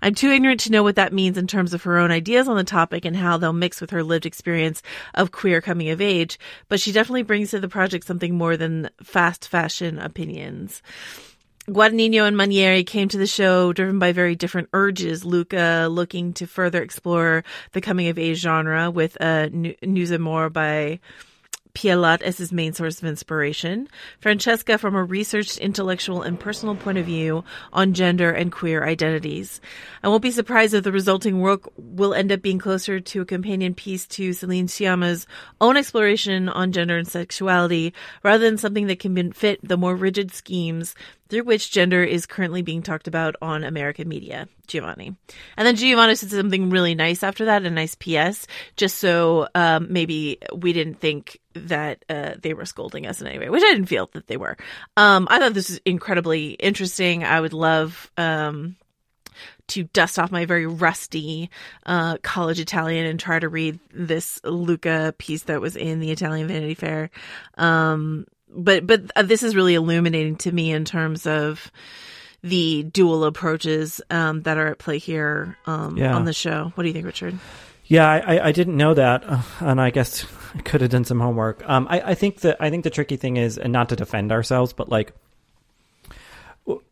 I'm 0.00 0.14
too 0.14 0.30
ignorant 0.30 0.60
to 0.60 0.72
know 0.72 0.82
what 0.82 0.96
that 0.96 1.12
means 1.12 1.36
in 1.36 1.46
terms 1.46 1.74
of 1.74 1.82
her 1.82 1.98
own 1.98 2.10
ideas 2.10 2.48
on 2.48 2.56
the 2.56 2.64
topic 2.64 3.04
and 3.04 3.16
how 3.16 3.36
they'll 3.36 3.52
mix 3.52 3.80
with 3.80 3.90
her 3.90 4.02
lived 4.02 4.24
experience 4.24 4.82
of 5.14 5.32
queer 5.32 5.60
coming 5.60 5.90
of 5.90 6.00
age, 6.00 6.38
but 6.70 6.80
she 6.80 6.92
definitely 6.92 7.24
brings 7.24 7.50
to 7.50 7.60
the 7.60 7.68
project 7.68 8.06
something 8.06 8.34
more 8.34 8.56
than 8.56 8.88
fast 9.02 9.48
fashion 9.48 9.97
opinions. 10.02 10.82
Guadagnino 11.68 12.26
and 12.26 12.36
Manieri 12.36 12.86
came 12.86 13.08
to 13.08 13.18
the 13.18 13.26
show 13.26 13.74
driven 13.74 13.98
by 13.98 14.12
very 14.12 14.34
different 14.34 14.70
urges. 14.72 15.24
Luca 15.24 15.88
looking 15.90 16.32
to 16.34 16.46
further 16.46 16.82
explore 16.82 17.44
the 17.72 17.82
coming 17.82 18.08
of 18.08 18.18
age 18.18 18.38
genre 18.38 18.90
with 18.90 19.18
uh, 19.20 19.48
Nos 19.52 20.10
Amours 20.10 20.52
by 20.52 20.98
Pialat 21.74 22.22
as 22.22 22.38
his 22.38 22.52
main 22.52 22.72
source 22.72 23.00
of 23.00 23.08
inspiration, 23.08 23.88
Francesca 24.20 24.78
from 24.78 24.94
a 24.94 25.04
researched, 25.04 25.58
intellectual, 25.58 26.22
and 26.22 26.38
personal 26.38 26.74
point 26.74 26.98
of 26.98 27.06
view 27.06 27.44
on 27.72 27.94
gender 27.94 28.30
and 28.30 28.52
queer 28.52 28.84
identities. 28.84 29.60
I 30.02 30.08
won't 30.08 30.22
be 30.22 30.30
surprised 30.30 30.74
if 30.74 30.84
the 30.84 30.92
resulting 30.92 31.40
work 31.40 31.70
will 31.76 32.14
end 32.14 32.32
up 32.32 32.42
being 32.42 32.58
closer 32.58 33.00
to 33.00 33.20
a 33.20 33.26
companion 33.26 33.74
piece 33.74 34.06
to 34.08 34.32
Celine 34.32 34.66
Sciamma's 34.66 35.26
own 35.60 35.76
exploration 35.76 36.48
on 36.48 36.72
gender 36.72 36.98
and 36.98 37.08
sexuality, 37.08 37.94
rather 38.22 38.44
than 38.44 38.58
something 38.58 38.86
that 38.88 39.00
can 39.00 39.32
fit 39.32 39.60
the 39.66 39.76
more 39.76 39.96
rigid 39.96 40.32
schemes 40.32 40.94
through 41.28 41.44
which 41.44 41.70
gender 41.70 42.02
is 42.02 42.26
currently 42.26 42.62
being 42.62 42.82
talked 42.82 43.06
about 43.06 43.36
on 43.42 43.64
American 43.64 44.08
media. 44.08 44.48
Giovanni. 44.68 45.16
And 45.56 45.66
then 45.66 45.74
Giovanni 45.74 46.14
said 46.14 46.30
something 46.30 46.70
really 46.70 46.94
nice 46.94 47.22
after 47.24 47.46
that, 47.46 47.64
a 47.64 47.70
nice 47.70 47.96
PS, 47.96 48.46
just 48.76 48.98
so 48.98 49.48
um, 49.54 49.88
maybe 49.90 50.38
we 50.54 50.72
didn't 50.72 51.00
think 51.00 51.40
that 51.66 52.04
uh, 52.08 52.34
they 52.40 52.54
were 52.54 52.64
scolding 52.64 53.06
us 53.06 53.20
in 53.20 53.26
any 53.26 53.38
way, 53.38 53.48
which 53.48 53.62
I 53.62 53.72
didn't 53.72 53.86
feel 53.86 54.08
that 54.12 54.26
they 54.26 54.36
were. 54.36 54.56
Um, 54.96 55.28
I 55.30 55.38
thought 55.38 55.54
this 55.54 55.70
was 55.70 55.80
incredibly 55.84 56.50
interesting. 56.50 57.24
I 57.24 57.40
would 57.40 57.52
love 57.52 58.10
um, 58.16 58.76
to 59.68 59.84
dust 59.84 60.18
off 60.18 60.32
my 60.32 60.46
very 60.46 60.66
rusty 60.66 61.50
uh, 61.86 62.18
college 62.22 62.60
Italian 62.60 63.06
and 63.06 63.20
try 63.20 63.38
to 63.38 63.48
read 63.48 63.78
this 63.92 64.40
Luca 64.44 65.14
piece 65.18 65.44
that 65.44 65.60
was 65.60 65.76
in 65.76 66.00
the 66.00 66.10
Italian 66.10 66.48
Vanity 66.48 66.74
Fair. 66.74 67.10
Um, 67.56 68.26
but 68.50 68.86
but 68.86 69.10
uh, 69.14 69.22
this 69.22 69.42
is 69.42 69.54
really 69.54 69.74
illuminating 69.74 70.36
to 70.36 70.52
me 70.52 70.72
in 70.72 70.84
terms 70.84 71.26
of 71.26 71.70
the 72.42 72.84
dual 72.84 73.24
approaches 73.24 74.00
um, 74.10 74.42
that 74.42 74.58
are 74.58 74.68
at 74.68 74.78
play 74.78 74.98
here 74.98 75.56
um, 75.66 75.96
yeah. 75.96 76.14
on 76.14 76.24
the 76.24 76.32
show. 76.32 76.72
What 76.74 76.82
do 76.82 76.88
you 76.88 76.94
think, 76.94 77.06
Richard? 77.06 77.38
Yeah, 77.88 78.06
I, 78.06 78.48
I 78.48 78.52
didn't 78.52 78.76
know 78.76 78.92
that, 78.94 79.24
uh, 79.26 79.42
and 79.60 79.80
I 79.80 79.88
guess 79.88 80.26
I 80.54 80.60
could 80.60 80.82
have 80.82 80.90
done 80.90 81.04
some 81.04 81.20
homework. 81.20 81.66
Um, 81.68 81.86
I, 81.88 82.00
I 82.00 82.14
think 82.14 82.40
that 82.40 82.58
I 82.60 82.68
think 82.68 82.84
the 82.84 82.90
tricky 82.90 83.16
thing 83.16 83.38
is, 83.38 83.56
and 83.56 83.72
not 83.72 83.88
to 83.88 83.96
defend 83.96 84.30
ourselves, 84.30 84.74
but 84.74 84.90
like 84.90 85.14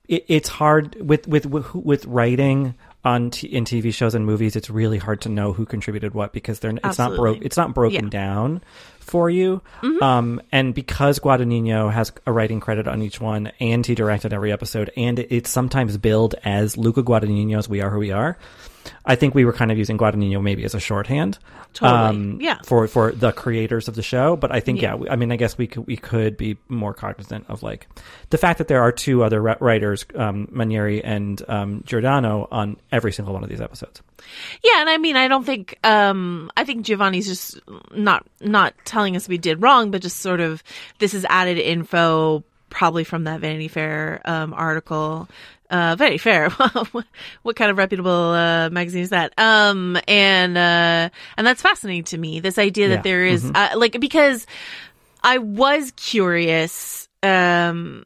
it, 0.09 0.25
it's 0.29 0.49
hard 0.49 0.97
with 1.01 1.29
with 1.29 1.47
with 1.75 2.05
writing 2.07 2.75
on 3.05 3.31
t- 3.31 3.47
in 3.47 3.65
TV 3.65 3.93
shows 3.93 4.15
and 4.15 4.25
movies. 4.25 4.57
It's 4.57 4.71
really 4.71 4.99
hard 4.99 5.21
to 5.23 5.29
know 5.29 5.53
who 5.53 5.67
contributed 5.67 6.15
what 6.15 6.33
because 6.33 6.61
they're 6.61 6.73
it's 6.83 6.99
not 6.99 7.15
broke. 7.15 7.39
It's 7.43 7.59
not 7.59 7.75
broken 7.75 8.05
yeah. 8.05 8.11
down 8.11 8.63
for 8.99 9.29
you. 9.29 9.61
Mm-hmm. 9.83 10.03
Um, 10.03 10.43
and 10.51 10.75
because 10.75 11.19
Guadagnino 11.19 11.93
has 11.93 12.11
a 12.27 12.33
writing 12.33 12.59
credit 12.59 12.89
on 12.89 13.03
each 13.03 13.21
one, 13.21 13.53
and 13.61 13.87
he 13.87 13.95
directed 13.95 14.33
every 14.33 14.51
episode, 14.51 14.91
and 14.97 15.19
it's 15.19 15.51
sometimes 15.51 15.97
billed 15.99 16.35
as 16.43 16.77
Luca 16.77 17.03
Guadagnino's 17.03 17.69
"We 17.69 17.81
Are 17.81 17.91
Who 17.91 17.99
We 17.99 18.13
Are." 18.13 18.39
I 19.05 19.15
think 19.17 19.35
we 19.35 19.45
were 19.45 19.53
kind 19.53 19.71
of 19.71 19.79
using 19.79 19.99
Guadagnino 19.99 20.43
maybe 20.43 20.65
as 20.65 20.75
a 20.75 20.81
shorthand, 20.81 21.39
totally. 21.73 21.99
Um, 21.99 22.39
yeah, 22.41 22.59
for 22.65 22.87
for 22.89 23.13
the 23.13 23.33
creators 23.33 23.89
of 23.89 23.95
the 23.95 24.03
show. 24.03 24.37
But 24.37 24.53
I 24.53 24.61
think 24.61 24.83
yeah, 24.83 24.97
yeah 25.01 25.13
I 25.13 25.17
mean, 25.17 25.33
I 25.33 25.37
guess 25.37 25.59
we 25.59 25.67
could 25.67 25.87
we 25.87 25.97
could 25.97 26.37
be 26.37 26.57
more 26.69 26.95
cognizant 26.95 27.47
of 27.49 27.63
like 27.63 27.89
the 28.31 28.39
fact 28.39 28.59
that 28.59 28.69
there 28.69 28.83
are 28.83 28.93
two 28.93 29.23
other 29.25 29.41
writers, 29.41 30.07
um, 30.15 30.49
Manieri 30.49 31.01
and 31.03 31.43
um, 31.49 31.83
Giordano, 31.87 32.49
on 32.51 32.77
every 32.93 33.13
single 33.13 33.35
one 33.35 33.43
of 33.43 33.51
these 33.51 33.61
episodes. 33.61 34.03
Yeah, 34.63 34.81
and 34.81 34.91
I 34.91 34.99
mean, 34.99 35.17
I 35.17 35.29
don't 35.29 35.45
think 35.45 35.79
um, 35.85 36.51
I 36.57 36.65
think 36.65 36.85
Giovanni's 36.85 37.27
just 37.27 37.61
not 37.93 38.27
not 38.41 38.75
telling 38.85 39.17
us 39.17 39.29
we 39.29 39.39
did 39.39 39.63
wrong, 39.63 39.91
but 39.91 40.03
just 40.03 40.19
sort 40.19 40.41
of 40.41 40.63
this 40.99 41.15
is 41.15 41.27
added 41.29 41.59
info 41.59 42.45
probably 42.69 43.05
from 43.05 43.25
that 43.25 43.41
Vanity 43.41 43.69
Fair 43.69 44.21
um, 44.25 44.53
article 44.53 45.29
uh, 45.71 45.97
very 45.97 46.19
fair. 46.19 46.51
what 47.43 47.57
kind 47.57 47.71
of 47.71 47.79
reputable 47.79 48.11
uh, 48.11 48.71
magazine 48.71 49.03
is 49.03 49.11
that? 49.11 49.33
Um, 49.39 49.99
and 50.07 50.57
uh, 50.57 51.11
and 51.37 51.47
that's 51.47 51.63
fascinating 51.63 52.05
to 52.05 52.19
me. 52.19 52.41
This 52.41 52.59
idea 52.59 52.89
that 52.89 52.97
yeah. 52.97 53.03
there 53.03 53.25
is, 53.25 53.45
mm-hmm. 53.45 53.57
uh, 53.57 53.79
like 53.79 54.01
because 54.01 54.47
I 55.23 55.39
was 55.39 55.93
curious. 55.97 57.09
Um, 57.23 58.05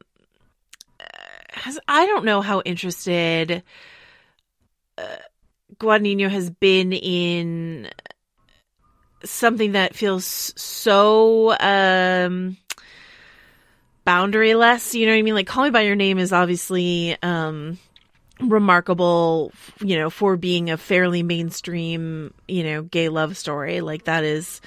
I 1.86 2.06
don't 2.06 2.24
know 2.24 2.40
how 2.40 2.62
interested 2.62 3.62
uh, 4.96 5.16
Guadagnino 5.78 6.30
has 6.30 6.50
been 6.50 6.92
in 6.92 7.88
something 9.24 9.72
that 9.72 9.94
feels 9.94 10.24
so 10.56 11.54
um 11.60 12.56
boundaryless. 14.10 14.94
You 14.94 15.06
know 15.06 15.12
what 15.12 15.18
I 15.18 15.22
mean? 15.22 15.34
Like 15.34 15.46
Call 15.46 15.64
Me 15.64 15.70
by 15.70 15.82
Your 15.82 15.96
Name 15.96 16.18
is 16.18 16.32
obviously 16.32 17.16
um 17.22 17.78
remarkable, 18.40 19.52
you 19.80 19.98
know, 19.98 20.10
for 20.10 20.36
being 20.36 20.70
a 20.70 20.76
fairly 20.76 21.22
mainstream, 21.22 22.32
you 22.48 22.64
know, 22.64 22.82
gay 22.82 23.08
love 23.08 23.36
story. 23.36 23.80
Like 23.80 24.04
that 24.04 24.24
is 24.24 24.60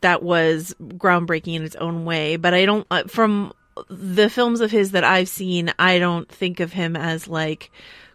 that 0.00 0.22
was 0.22 0.74
groundbreaking 0.80 1.54
in 1.54 1.64
its 1.64 1.76
own 1.76 2.04
way, 2.04 2.36
but 2.36 2.54
I 2.54 2.64
don't 2.64 2.86
uh, 2.90 3.04
from 3.04 3.52
the 3.88 4.30
films 4.30 4.60
of 4.60 4.70
his 4.70 4.92
that 4.92 5.04
I've 5.04 5.28
seen, 5.28 5.72
I 5.78 5.98
don't 5.98 6.28
think 6.30 6.60
of 6.60 6.72
him 6.72 6.96
as 6.96 7.28
like 7.28 7.70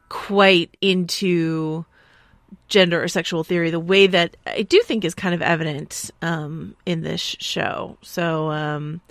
quite 0.10 0.75
into 0.82 1.86
gender 2.68 3.01
or 3.01 3.08
sexual 3.08 3.44
theory 3.44 3.72
the 3.72 3.80
way 3.80 4.08
that 4.08 4.38
I 4.46 4.62
do 4.63 4.82
think 4.82 5.06
is 5.06 5.13
kind 5.15 5.36
of 5.36 5.42
evident 5.42 6.12
um, 6.22 6.75
in 6.86 7.01
this 7.01 7.22
show. 7.22 7.98
So 8.01 8.50
um, 8.51 9.01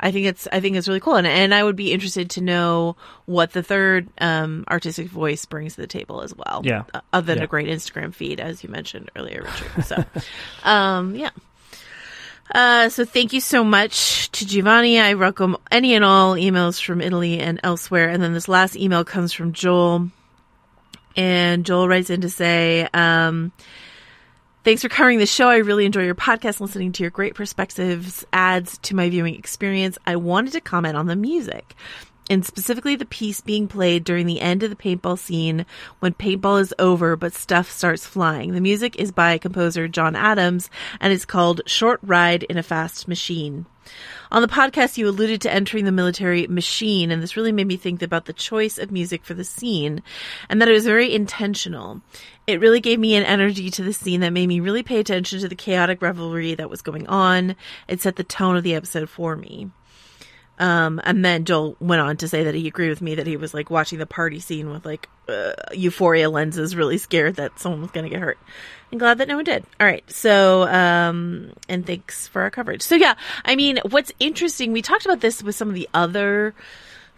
I 0.00 0.12
think 0.12 0.26
it's 0.26 0.46
I 0.52 0.60
think 0.60 0.76
it's 0.76 0.86
really 0.86 1.00
cool, 1.00 1.16
and 1.16 1.26
and 1.26 1.54
I 1.54 1.62
would 1.64 1.76
be 1.76 1.92
interested 1.92 2.30
to 2.30 2.40
know 2.40 2.96
what 3.26 3.52
the 3.52 3.62
third 3.62 4.08
um, 4.18 4.64
artistic 4.70 5.08
voice 5.08 5.44
brings 5.44 5.74
to 5.74 5.80
the 5.80 5.86
table 5.86 6.22
as 6.22 6.34
well. 6.34 6.62
Yeah, 6.64 6.84
uh, 6.94 7.00
other 7.12 7.26
than 7.26 7.38
yeah. 7.38 7.44
a 7.44 7.46
great 7.48 7.68
Instagram 7.68 8.14
feed, 8.14 8.38
as 8.38 8.62
you 8.62 8.68
mentioned 8.68 9.10
earlier, 9.16 9.44
Richard. 9.44 9.84
So, 9.84 10.04
um, 10.68 11.16
yeah. 11.16 11.30
Uh, 12.54 12.88
so 12.88 13.04
thank 13.04 13.32
you 13.32 13.40
so 13.40 13.62
much 13.62 14.30
to 14.30 14.46
Giovanni. 14.46 14.98
I 14.98 15.14
welcome 15.14 15.56
any 15.70 15.94
and 15.94 16.04
all 16.04 16.34
emails 16.34 16.82
from 16.82 17.02
Italy 17.02 17.40
and 17.40 17.60
elsewhere. 17.62 18.08
And 18.08 18.22
then 18.22 18.32
this 18.32 18.48
last 18.48 18.74
email 18.74 19.04
comes 19.04 19.32
from 19.32 19.52
Joel, 19.52 20.10
and 21.16 21.66
Joel 21.66 21.88
writes 21.88 22.10
in 22.10 22.20
to 22.22 22.30
say. 22.30 22.88
Um, 22.94 23.52
Thanks 24.68 24.82
for 24.82 24.90
covering 24.90 25.18
the 25.18 25.24
show. 25.24 25.48
I 25.48 25.56
really 25.56 25.86
enjoy 25.86 26.04
your 26.04 26.14
podcast. 26.14 26.60
Listening 26.60 26.92
to 26.92 27.02
your 27.02 27.10
great 27.10 27.34
perspectives 27.34 28.26
adds 28.34 28.76
to 28.82 28.94
my 28.94 29.08
viewing 29.08 29.34
experience. 29.34 29.96
I 30.06 30.16
wanted 30.16 30.52
to 30.52 30.60
comment 30.60 30.94
on 30.94 31.06
the 31.06 31.16
music 31.16 31.74
and 32.30 32.44
specifically 32.44 32.96
the 32.96 33.04
piece 33.04 33.40
being 33.40 33.68
played 33.68 34.04
during 34.04 34.26
the 34.26 34.40
end 34.40 34.62
of 34.62 34.70
the 34.70 34.76
paintball 34.76 35.18
scene 35.18 35.64
when 36.00 36.14
paintball 36.14 36.60
is 36.60 36.74
over 36.78 37.16
but 37.16 37.32
stuff 37.32 37.70
starts 37.70 38.06
flying. 38.06 38.52
The 38.52 38.60
music 38.60 38.96
is 38.96 39.12
by 39.12 39.38
composer 39.38 39.88
John 39.88 40.16
Adams 40.16 40.70
and 41.00 41.12
it's 41.12 41.24
called 41.24 41.62
Short 41.66 42.00
Ride 42.02 42.42
in 42.44 42.58
a 42.58 42.62
Fast 42.62 43.08
Machine. 43.08 43.66
On 44.30 44.42
the 44.42 44.48
podcast, 44.48 44.98
you 44.98 45.08
alluded 45.08 45.40
to 45.42 45.52
entering 45.52 45.86
the 45.86 45.92
military 45.92 46.46
machine, 46.46 47.10
and 47.10 47.22
this 47.22 47.36
really 47.36 47.52
made 47.52 47.66
me 47.66 47.78
think 47.78 48.02
about 48.02 48.26
the 48.26 48.34
choice 48.34 48.76
of 48.76 48.92
music 48.92 49.24
for 49.24 49.32
the 49.32 49.44
scene 49.44 50.02
and 50.50 50.60
that 50.60 50.68
it 50.68 50.72
was 50.72 50.84
very 50.84 51.14
intentional. 51.14 52.02
It 52.46 52.60
really 52.60 52.80
gave 52.80 52.98
me 52.98 53.14
an 53.14 53.24
energy 53.24 53.70
to 53.70 53.82
the 53.82 53.92
scene 53.92 54.20
that 54.20 54.32
made 54.32 54.46
me 54.46 54.60
really 54.60 54.82
pay 54.82 54.98
attention 55.00 55.40
to 55.40 55.48
the 55.48 55.54
chaotic 55.54 56.02
revelry 56.02 56.54
that 56.54 56.70
was 56.70 56.82
going 56.82 57.06
on. 57.06 57.56
It 57.88 58.00
set 58.00 58.16
the 58.16 58.24
tone 58.24 58.56
of 58.56 58.62
the 58.62 58.74
episode 58.74 59.08
for 59.08 59.36
me. 59.36 59.70
Um, 60.58 61.00
and 61.04 61.24
then 61.24 61.44
Joel 61.44 61.76
went 61.80 62.00
on 62.00 62.16
to 62.18 62.28
say 62.28 62.44
that 62.44 62.54
he 62.54 62.66
agreed 62.66 62.88
with 62.88 63.00
me 63.00 63.14
that 63.14 63.26
he 63.26 63.36
was 63.36 63.54
like 63.54 63.70
watching 63.70 63.98
the 63.98 64.06
party 64.06 64.40
scene 64.40 64.70
with 64.70 64.84
like 64.84 65.08
uh, 65.28 65.52
euphoria 65.72 66.28
lenses, 66.28 66.74
really 66.74 66.98
scared 66.98 67.36
that 67.36 67.58
someone 67.60 67.82
was 67.82 67.90
going 67.92 68.04
to 68.04 68.10
get 68.10 68.20
hurt. 68.20 68.38
And 68.90 68.98
glad 68.98 69.18
that 69.18 69.28
no 69.28 69.36
one 69.36 69.44
did. 69.44 69.64
All 69.78 69.86
right. 69.86 70.08
So, 70.10 70.62
um, 70.66 71.52
and 71.68 71.86
thanks 71.86 72.26
for 72.26 72.42
our 72.42 72.50
coverage. 72.50 72.82
So, 72.82 72.94
yeah, 72.94 73.14
I 73.44 73.54
mean, 73.54 73.78
what's 73.88 74.12
interesting, 74.18 74.72
we 74.72 74.82
talked 74.82 75.04
about 75.04 75.20
this 75.20 75.42
with 75.42 75.54
some 75.54 75.68
of 75.68 75.74
the 75.74 75.88
other 75.94 76.54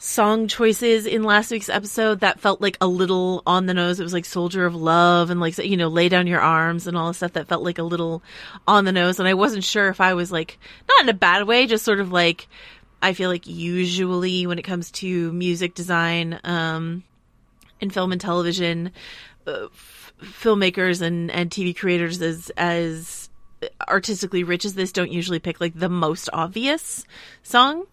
song 0.03 0.49
choices 0.49 1.05
in 1.05 1.23
last 1.23 1.51
week's 1.51 1.69
episode 1.69 2.21
that 2.21 2.41
felt 2.41 2.61
like 2.61 2.79
a 2.81 2.87
little 2.87 3.43
on 3.47 3.67
the 3.67 3.75
nose. 3.75 4.01
It 4.01 4.03
was 4.03 4.15
like 4.15 4.25
Soldier 4.25 4.65
of 4.65 4.75
Love 4.75 5.31
and 5.31 5.41
like, 5.41 5.59
you 5.59 5.77
know, 5.77 5.89
Lay 5.89 6.09
Down 6.09 6.27
Your 6.27 6.41
Arms 6.41 6.87
and 6.87 6.97
all 6.97 7.09
the 7.09 7.15
stuff 7.15 7.35
that 7.35 7.49
felt 7.49 7.63
like 7.63 7.79
a 7.79 7.83
little 7.83 8.23
on 8.67 8.85
the 8.85 8.93
nose. 8.93 9.19
And 9.19 9.29
I 9.29 9.35
wasn't 9.35 9.63
sure 9.63 9.89
if 9.89 10.01
I 10.01 10.15
was 10.15 10.33
like, 10.33 10.59
not 10.89 11.03
in 11.03 11.09
a 11.11 11.15
bad 11.15 11.47
way, 11.47 11.67
just 11.67 11.85
sort 11.85 12.01
of 12.01 12.11
like, 12.11 12.49
I 13.03 13.13
feel 13.13 13.31
like 13.31 13.47
usually 13.47 14.47
when 14.47 14.59
it 14.59 14.63
comes 14.63 14.91
to 14.93 15.33
music 15.33 15.75
design, 15.75 16.39
um, 16.45 17.05
in 17.81 17.91
film 17.91 18.13
and 18.13 18.21
television, 18.21 18.93
uh, 19.47 19.67
f- 19.67 20.13
filmmakers 20.21 21.01
and, 21.01 21.31
and 21.31 21.51
TV 21.51 21.77
creators 21.77 22.21
as, 22.21 22.51
as 22.57 23.31
artistically 23.89 24.45
rich 24.45 24.65
as 24.65 24.75
this 24.75 24.93
don't 24.93 25.13
usually 25.13 25.39
pick 25.39 25.61
like 25.61 25.79
the 25.79 25.89
most 25.89 26.29
obvious 26.33 27.05
song. 27.43 27.87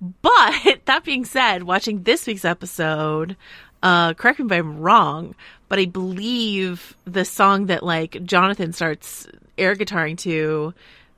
But 0.00 0.80
that 0.84 1.04
being 1.04 1.24
said, 1.24 1.62
watching 1.62 2.02
this 2.02 2.26
week's 2.26 2.44
episode, 2.44 3.36
uh, 3.82 4.14
correct 4.14 4.38
me 4.38 4.46
if 4.46 4.52
I'm 4.52 4.80
wrong, 4.80 5.34
but 5.68 5.78
I 5.78 5.86
believe 5.86 6.96
the 7.04 7.24
song 7.24 7.66
that 7.66 7.82
like 7.82 8.24
Jonathan 8.24 8.72
starts 8.72 9.26
air 9.58 9.74
guitaring 9.76 10.18
to, 10.18 10.74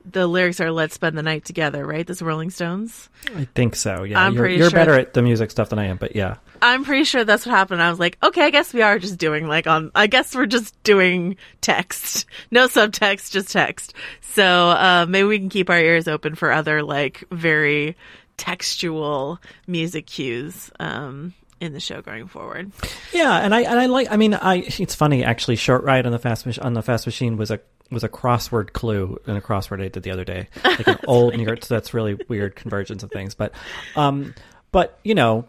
the 0.09 0.27
lyrics 0.27 0.59
are 0.59 0.71
"Let's 0.71 0.93
spend 0.93 1.17
the 1.17 1.23
night 1.23 1.45
together," 1.45 1.85
right? 1.85 2.05
This 2.05 2.21
Rolling 2.21 2.49
Stones. 2.49 3.09
I 3.35 3.45
think 3.55 3.75
so. 3.75 4.03
Yeah, 4.03 4.21
I'm 4.21 4.33
you're, 4.33 4.43
pretty 4.43 4.55
you're 4.55 4.69
sure 4.69 4.79
better 4.79 4.93
at 4.93 5.13
the 5.13 5.21
music 5.21 5.51
stuff 5.51 5.69
than 5.69 5.79
I 5.79 5.85
am, 5.85 5.97
but 5.97 6.15
yeah. 6.15 6.35
I'm 6.61 6.85
pretty 6.85 7.03
sure 7.03 7.23
that's 7.23 7.45
what 7.45 7.53
happened. 7.53 7.81
I 7.81 7.89
was 7.89 7.99
like, 7.99 8.17
okay, 8.23 8.43
I 8.43 8.49
guess 8.49 8.73
we 8.73 8.81
are 8.81 8.97
just 8.97 9.17
doing 9.17 9.47
like 9.47 9.67
on, 9.67 9.91
I 9.93 10.07
guess 10.07 10.35
we're 10.35 10.45
just 10.45 10.81
doing 10.83 11.37
text. 11.61 12.25
No 12.51 12.67
subtext, 12.67 13.31
just 13.31 13.51
text. 13.51 13.93
So, 14.21 14.43
uh, 14.43 15.05
maybe 15.09 15.27
we 15.27 15.39
can 15.39 15.49
keep 15.49 15.69
our 15.69 15.79
ears 15.79 16.07
open 16.07 16.35
for 16.35 16.51
other 16.51 16.83
like 16.83 17.23
very 17.31 17.97
textual 18.37 19.39
music 19.67 20.05
cues, 20.05 20.71
um, 20.79 21.33
in 21.59 21.73
the 21.73 21.79
show 21.79 22.01
going 22.01 22.27
forward. 22.27 22.71
Yeah, 23.13 23.37
and 23.37 23.53
I 23.53 23.61
and 23.61 23.79
I 23.79 23.85
like. 23.87 24.11
I 24.11 24.17
mean, 24.17 24.33
I 24.33 24.57
it's 24.77 24.95
funny 24.95 25.23
actually. 25.23 25.55
Short 25.55 25.83
ride 25.83 26.05
on 26.05 26.11
the 26.11 26.19
fast 26.19 26.45
mach- 26.45 26.63
on 26.63 26.73
the 26.73 26.81
fast 26.81 27.05
machine 27.05 27.37
was 27.37 27.51
a 27.51 27.59
was 27.91 28.03
a 28.03 28.09
crossword 28.09 28.73
clue 28.73 29.19
in 29.27 29.35
a 29.35 29.41
crossword 29.41 29.81
I 29.83 29.89
did 29.89 30.03
the 30.03 30.11
other 30.11 30.23
day, 30.25 30.47
like 30.65 30.87
an 30.87 30.97
old 31.07 31.35
New 31.35 31.43
York. 31.45 31.63
So 31.63 31.75
that's 31.75 31.93
really 31.93 32.17
weird 32.27 32.55
convergence 32.55 33.03
of 33.03 33.11
things. 33.11 33.35
But, 33.35 33.53
um, 33.95 34.33
but 34.71 34.99
you 35.03 35.15
know, 35.15 35.47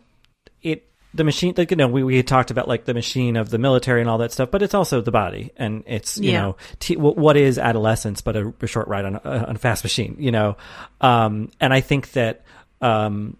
it 0.62 0.88
the 1.14 1.25
machine. 1.25 1.55
Like, 1.57 1.71
you 1.71 1.76
know, 1.78 1.88
we 1.88 2.02
we 2.02 2.16
had 2.19 2.26
talked 2.26 2.50
about 2.50 2.69
like 2.69 2.85
the 2.85 2.93
machine 2.93 3.37
of 3.37 3.49
the 3.49 3.57
military 3.59 4.02
and 4.02 4.11
all 4.11 4.19
that 4.19 4.33
stuff, 4.33 4.50
but 4.50 4.62
it's 4.62 4.75
also 4.75 5.00
the 5.00 5.11
body, 5.11 5.50
and 5.57 5.83
it's 5.87 6.19
you 6.19 6.33
Yeah. 6.33 6.40
know, 6.43 6.57
t- 6.78 6.97
what 6.97 7.37
is 7.38 7.59
adolescence 7.59 8.21
but 8.21 8.37
a, 8.37 8.52
a 8.61 8.66
short 8.66 8.87
ride 8.88 9.07
on 9.07 9.14
a, 9.16 9.21
on 9.49 9.57
a 9.57 9.59
fast 9.59 9.83
machine, 9.83 10.16
you 10.19 10.31
know, 10.31 10.57
um, 11.00 11.50
and 11.59 11.73
I 11.73 11.81
think 11.81 12.12
that 12.12 12.43
um, 12.83 13.38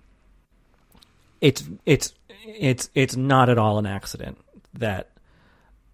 it's 1.43 1.65
it's 1.85 2.15
it's 2.47 2.89
it's 2.95 3.15
not 3.17 3.49
at 3.51 3.59
all 3.59 3.79
an 3.79 3.87
accident 3.87 4.39
that 4.75 5.11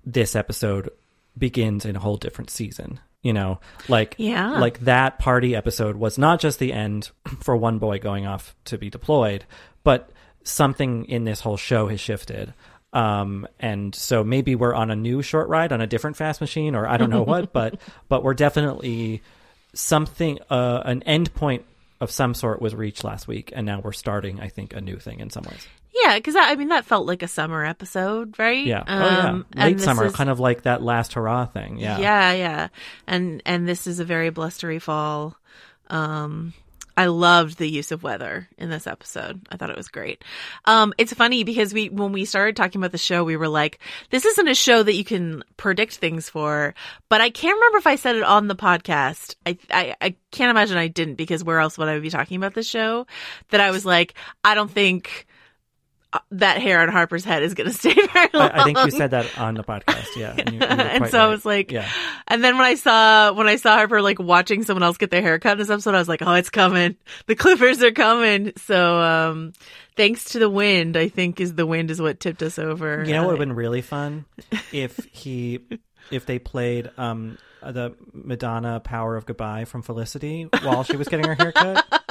this 0.04 0.36
episode 0.36 0.90
begins 1.36 1.84
in 1.84 1.96
a 1.96 2.00
whole 2.00 2.16
different 2.16 2.50
season. 2.50 3.00
You 3.22 3.32
know, 3.32 3.60
like 3.88 4.16
Yeah. 4.18 4.58
like 4.58 4.80
that 4.80 5.20
party 5.20 5.54
episode 5.54 5.94
was 5.94 6.18
not 6.18 6.40
just 6.40 6.58
the 6.58 6.72
end 6.72 7.10
for 7.40 7.56
one 7.56 7.78
boy 7.78 7.98
going 8.00 8.26
off 8.26 8.56
to 8.64 8.76
be 8.78 8.90
deployed, 8.90 9.44
but 9.84 10.10
something 10.42 11.04
in 11.04 11.22
this 11.24 11.40
whole 11.40 11.56
show 11.56 11.86
has 11.86 12.00
shifted. 12.00 12.52
Um, 12.92 13.46
and 13.60 13.94
so 13.94 14.24
maybe 14.24 14.54
we're 14.56 14.74
on 14.74 14.90
a 14.90 14.96
new 14.96 15.22
short 15.22 15.48
ride 15.48 15.72
on 15.72 15.80
a 15.80 15.86
different 15.86 16.16
fast 16.16 16.40
machine, 16.40 16.74
or 16.74 16.86
I 16.86 16.96
don't 16.96 17.10
know 17.10 17.22
what, 17.22 17.52
but 17.54 17.80
but 18.08 18.24
we're 18.24 18.34
definitely 18.34 19.22
something 19.72 20.38
uh, 20.50 20.82
an 20.84 21.02
end 21.04 21.32
point 21.32 21.64
of 22.00 22.10
some 22.10 22.34
sort 22.34 22.60
was 22.60 22.74
reached 22.74 23.04
last 23.04 23.28
week, 23.28 23.52
and 23.54 23.64
now 23.64 23.80
we're 23.80 23.92
starting, 23.92 24.40
I 24.40 24.48
think, 24.48 24.74
a 24.74 24.80
new 24.80 24.96
thing 24.98 25.20
in 25.20 25.30
some 25.30 25.44
ways. 25.44 25.66
Yeah, 25.94 26.16
because 26.16 26.34
I 26.36 26.54
mean 26.56 26.68
that 26.68 26.84
felt 26.86 27.06
like 27.06 27.22
a 27.22 27.28
summer 27.28 27.64
episode, 27.64 28.38
right? 28.38 28.64
Yeah. 28.64 28.82
oh, 28.86 28.94
Um, 28.94 29.46
yeah. 29.54 29.64
and 29.64 29.76
Late 29.76 29.80
summer, 29.80 30.06
is- 30.06 30.14
kind 30.14 30.30
of 30.30 30.40
like 30.40 30.62
that 30.62 30.82
last 30.82 31.12
hurrah 31.14 31.46
thing. 31.46 31.78
Yeah. 31.78 31.98
yeah, 31.98 32.32
yeah. 32.32 32.68
And 33.06 33.42
and 33.44 33.68
this 33.68 33.86
is 33.86 34.00
a 34.00 34.04
very 34.04 34.30
blustery 34.30 34.78
fall. 34.78 35.36
Um, 35.88 36.54
I 36.94 37.06
loved 37.06 37.56
the 37.56 37.68
use 37.68 37.90
of 37.90 38.02
weather 38.02 38.48
in 38.58 38.68
this 38.68 38.86
episode. 38.86 39.40
I 39.50 39.56
thought 39.56 39.70
it 39.70 39.76
was 39.76 39.88
great. 39.88 40.22
Um, 40.66 40.92
it's 40.98 41.12
funny 41.14 41.42
because 41.42 41.72
we 41.72 41.88
when 41.88 42.12
we 42.12 42.24
started 42.26 42.54
talking 42.56 42.80
about 42.80 42.92
the 42.92 42.98
show, 42.98 43.24
we 43.24 43.36
were 43.36 43.48
like, 43.48 43.78
"This 44.10 44.24
isn't 44.26 44.48
a 44.48 44.54
show 44.54 44.82
that 44.82 44.94
you 44.94 45.04
can 45.04 45.42
predict 45.56 45.96
things 45.96 46.28
for." 46.28 46.74
But 47.08 47.20
I 47.22 47.30
can't 47.30 47.54
remember 47.56 47.78
if 47.78 47.86
I 47.86 47.96
said 47.96 48.16
it 48.16 48.22
on 48.24 48.48
the 48.48 48.56
podcast. 48.56 49.36
I 49.46 49.56
I, 49.70 49.94
I 50.00 50.14
can't 50.32 50.50
imagine 50.50 50.76
I 50.76 50.88
didn't 50.88 51.14
because 51.14 51.42
where 51.44 51.60
else 51.60 51.78
would 51.78 51.88
I 51.88 51.98
be 51.98 52.10
talking 52.10 52.36
about 52.36 52.54
this 52.54 52.68
show? 52.68 53.06
That 53.50 53.60
I 53.60 53.70
was 53.70 53.84
like, 53.86 54.14
I 54.44 54.54
don't 54.54 54.70
think 54.70 55.26
that 56.30 56.60
hair 56.60 56.80
on 56.80 56.88
Harper's 56.88 57.24
head 57.24 57.42
is 57.42 57.54
going 57.54 57.70
to 57.70 57.76
stay 57.76 57.94
very 57.94 58.28
long. 58.32 58.50
I, 58.50 58.60
I 58.60 58.64
think 58.64 58.78
you 58.84 58.90
said 58.90 59.12
that 59.12 59.38
on 59.38 59.54
the 59.54 59.64
podcast. 59.64 60.08
Yeah. 60.16 60.34
And, 60.36 60.52
you, 60.52 60.58
you 60.58 60.64
and 60.66 61.06
so 61.10 61.18
I 61.18 61.26
was 61.26 61.44
like, 61.44 61.70
yeah. 61.72 61.88
and 62.28 62.42
then 62.44 62.56
when 62.56 62.66
I 62.66 62.74
saw 62.74 63.32
when 63.32 63.46
I 63.48 63.56
saw 63.56 63.76
Harper 63.76 64.02
like 64.02 64.18
watching 64.18 64.62
someone 64.64 64.82
else 64.82 64.96
get 64.98 65.10
their 65.10 65.22
hair 65.22 65.38
cut 65.38 65.52
in 65.52 65.58
this 65.58 65.70
episode, 65.70 65.94
I 65.94 65.98
was 65.98 66.08
like, 66.08 66.22
oh, 66.22 66.34
it's 66.34 66.50
coming. 66.50 66.96
The 67.26 67.34
Clippers 67.36 67.82
are 67.82 67.92
coming. 67.92 68.52
So, 68.56 68.98
um, 69.00 69.52
thanks 69.96 70.24
to 70.32 70.38
the 70.38 70.50
wind, 70.50 70.96
I 70.96 71.08
think 71.08 71.40
is 71.40 71.54
the 71.54 71.66
wind 71.66 71.90
is 71.90 72.00
what 72.00 72.20
tipped 72.20 72.42
us 72.42 72.58
over. 72.58 73.04
You 73.06 73.14
know 73.14 73.22
what 73.22 73.28
would 73.28 73.34
Uh, 73.38 73.40
have 73.40 73.48
been 73.48 73.56
really 73.56 73.82
fun 73.82 74.24
if 74.72 74.96
he 75.12 75.60
if 76.10 76.26
they 76.26 76.38
played 76.38 76.90
um 76.98 77.38
the 77.62 77.94
Madonna 78.12 78.80
"Power 78.80 79.16
of 79.16 79.24
Goodbye" 79.24 79.66
from 79.66 79.82
Felicity 79.82 80.48
while 80.62 80.82
she 80.82 80.96
was 80.96 81.08
getting 81.08 81.26
her 81.26 81.34
haircut. 81.36 82.01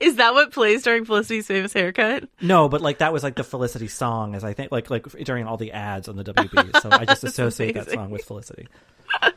Is 0.00 0.16
that 0.16 0.34
what 0.34 0.52
plays 0.52 0.82
during 0.82 1.04
Felicity's 1.04 1.46
famous 1.46 1.72
haircut? 1.72 2.28
No, 2.40 2.68
but 2.68 2.80
like 2.80 2.98
that 2.98 3.12
was 3.12 3.22
like 3.22 3.34
the 3.34 3.44
Felicity 3.44 3.88
song, 3.88 4.34
as 4.34 4.44
I 4.44 4.52
think, 4.52 4.70
like 4.70 4.90
like 4.90 5.06
during 5.24 5.46
all 5.46 5.56
the 5.56 5.72
ads 5.72 6.08
on 6.08 6.16
the 6.16 6.24
WB. 6.24 6.80
So 6.80 6.88
I 6.92 7.04
just 7.04 7.24
associate 7.24 7.74
that 7.74 7.90
song 7.90 8.10
with 8.10 8.24
Felicity. 8.24 8.68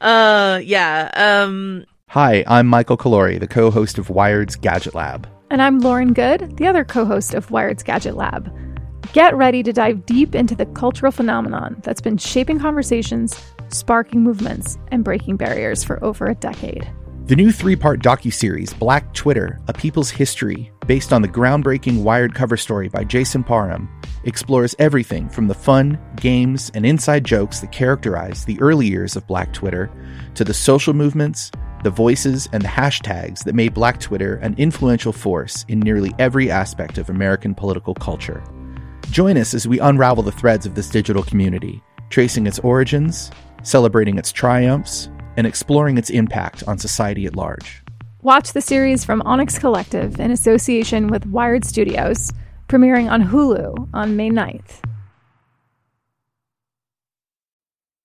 Uh, 0.00 0.60
yeah. 0.62 1.10
Um, 1.14 1.84
Hi, 2.08 2.44
I'm 2.46 2.66
Michael 2.66 2.96
Calore, 2.96 3.38
the 3.38 3.46
co 3.46 3.70
host 3.70 3.98
of 3.98 4.08
Wired's 4.10 4.56
Gadget 4.56 4.94
Lab. 4.94 5.28
And 5.50 5.60
I'm 5.60 5.80
Lauren 5.80 6.12
Goode, 6.12 6.56
the 6.56 6.66
other 6.66 6.84
co 6.84 7.04
host 7.04 7.34
of 7.34 7.50
Wired's 7.50 7.82
Gadget 7.82 8.16
Lab. 8.16 8.50
Get 9.12 9.36
ready 9.36 9.62
to 9.64 9.72
dive 9.72 10.06
deep 10.06 10.34
into 10.34 10.54
the 10.54 10.66
cultural 10.66 11.12
phenomenon 11.12 11.80
that's 11.82 12.00
been 12.00 12.16
shaping 12.16 12.58
conversations, 12.60 13.40
sparking 13.68 14.22
movements, 14.22 14.78
and 14.92 15.04
breaking 15.04 15.36
barriers 15.36 15.82
for 15.82 16.02
over 16.02 16.26
a 16.26 16.34
decade. 16.34 16.90
The 17.30 17.36
new 17.36 17.52
three 17.52 17.76
part 17.76 18.00
docuseries, 18.00 18.76
Black 18.76 19.14
Twitter 19.14 19.60
A 19.68 19.72
People's 19.72 20.10
History, 20.10 20.72
based 20.88 21.12
on 21.12 21.22
the 21.22 21.28
groundbreaking 21.28 22.02
Wired 22.02 22.34
cover 22.34 22.56
story 22.56 22.88
by 22.88 23.04
Jason 23.04 23.44
Parham, 23.44 23.88
explores 24.24 24.74
everything 24.80 25.28
from 25.28 25.46
the 25.46 25.54
fun, 25.54 25.96
games, 26.16 26.72
and 26.74 26.84
inside 26.84 27.24
jokes 27.24 27.60
that 27.60 27.70
characterize 27.70 28.44
the 28.44 28.60
early 28.60 28.88
years 28.88 29.14
of 29.14 29.28
Black 29.28 29.52
Twitter 29.52 29.88
to 30.34 30.42
the 30.42 30.52
social 30.52 30.92
movements, 30.92 31.52
the 31.84 31.90
voices, 31.90 32.48
and 32.52 32.64
the 32.64 32.68
hashtags 32.68 33.44
that 33.44 33.54
made 33.54 33.74
Black 33.74 34.00
Twitter 34.00 34.34
an 34.38 34.56
influential 34.58 35.12
force 35.12 35.64
in 35.68 35.78
nearly 35.78 36.12
every 36.18 36.50
aspect 36.50 36.98
of 36.98 37.10
American 37.10 37.54
political 37.54 37.94
culture. 37.94 38.42
Join 39.12 39.36
us 39.36 39.54
as 39.54 39.68
we 39.68 39.78
unravel 39.78 40.24
the 40.24 40.32
threads 40.32 40.66
of 40.66 40.74
this 40.74 40.90
digital 40.90 41.22
community, 41.22 41.80
tracing 42.08 42.48
its 42.48 42.58
origins, 42.58 43.30
celebrating 43.62 44.18
its 44.18 44.32
triumphs, 44.32 45.08
and 45.36 45.46
exploring 45.46 45.98
its 45.98 46.10
impact 46.10 46.62
on 46.66 46.78
society 46.78 47.26
at 47.26 47.36
large. 47.36 47.82
Watch 48.22 48.52
the 48.52 48.60
series 48.60 49.04
from 49.04 49.22
Onyx 49.22 49.58
Collective 49.58 50.20
in 50.20 50.30
association 50.30 51.08
with 51.08 51.26
Wired 51.26 51.64
Studios, 51.64 52.30
premiering 52.68 53.10
on 53.10 53.22
Hulu 53.26 53.88
on 53.94 54.16
May 54.16 54.30
9th. 54.30 54.82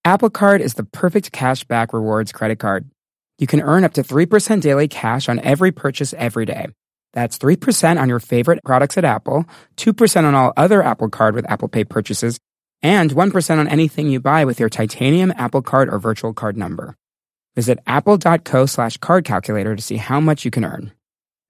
Apple 0.05 0.29
Card 0.29 0.61
is 0.61 0.75
the 0.75 0.83
perfect 0.83 1.31
cash 1.31 1.63
back 1.63 1.91
rewards 1.91 2.31
credit 2.31 2.59
card. 2.59 2.89
You 3.39 3.47
can 3.47 3.59
earn 3.59 3.83
up 3.83 3.93
to 3.93 4.03
3% 4.03 4.61
daily 4.61 4.87
cash 4.87 5.27
on 5.27 5.39
every 5.39 5.71
purchase 5.71 6.13
every 6.17 6.45
day. 6.45 6.67
That's 7.11 7.37
3% 7.37 7.99
on 7.99 8.07
your 8.07 8.19
favorite 8.19 8.59
products 8.63 8.97
at 8.97 9.05
Apple, 9.05 9.45
2% 9.77 10.23
on 10.23 10.35
all 10.35 10.53
other 10.55 10.83
Apple 10.83 11.09
Card 11.09 11.33
with 11.33 11.49
Apple 11.49 11.67
Pay 11.69 11.85
purchases, 11.85 12.39
and 12.81 13.11
1% 13.11 13.57
on 13.57 13.67
anything 13.67 14.09
you 14.09 14.19
buy 14.19 14.45
with 14.45 14.59
your 14.59 14.69
titanium 14.69 15.33
Apple 15.35 15.61
Card 15.61 15.89
or 15.91 15.97
virtual 15.97 16.33
card 16.33 16.55
number. 16.55 16.95
Visit 17.55 17.79
apple.co 17.87 18.65
slash 18.65 18.97
card 18.97 19.23
calculator 19.25 19.75
to 19.75 19.81
see 19.81 19.97
how 19.97 20.19
much 20.19 20.43
you 20.45 20.51
can 20.51 20.65
earn. 20.65 20.91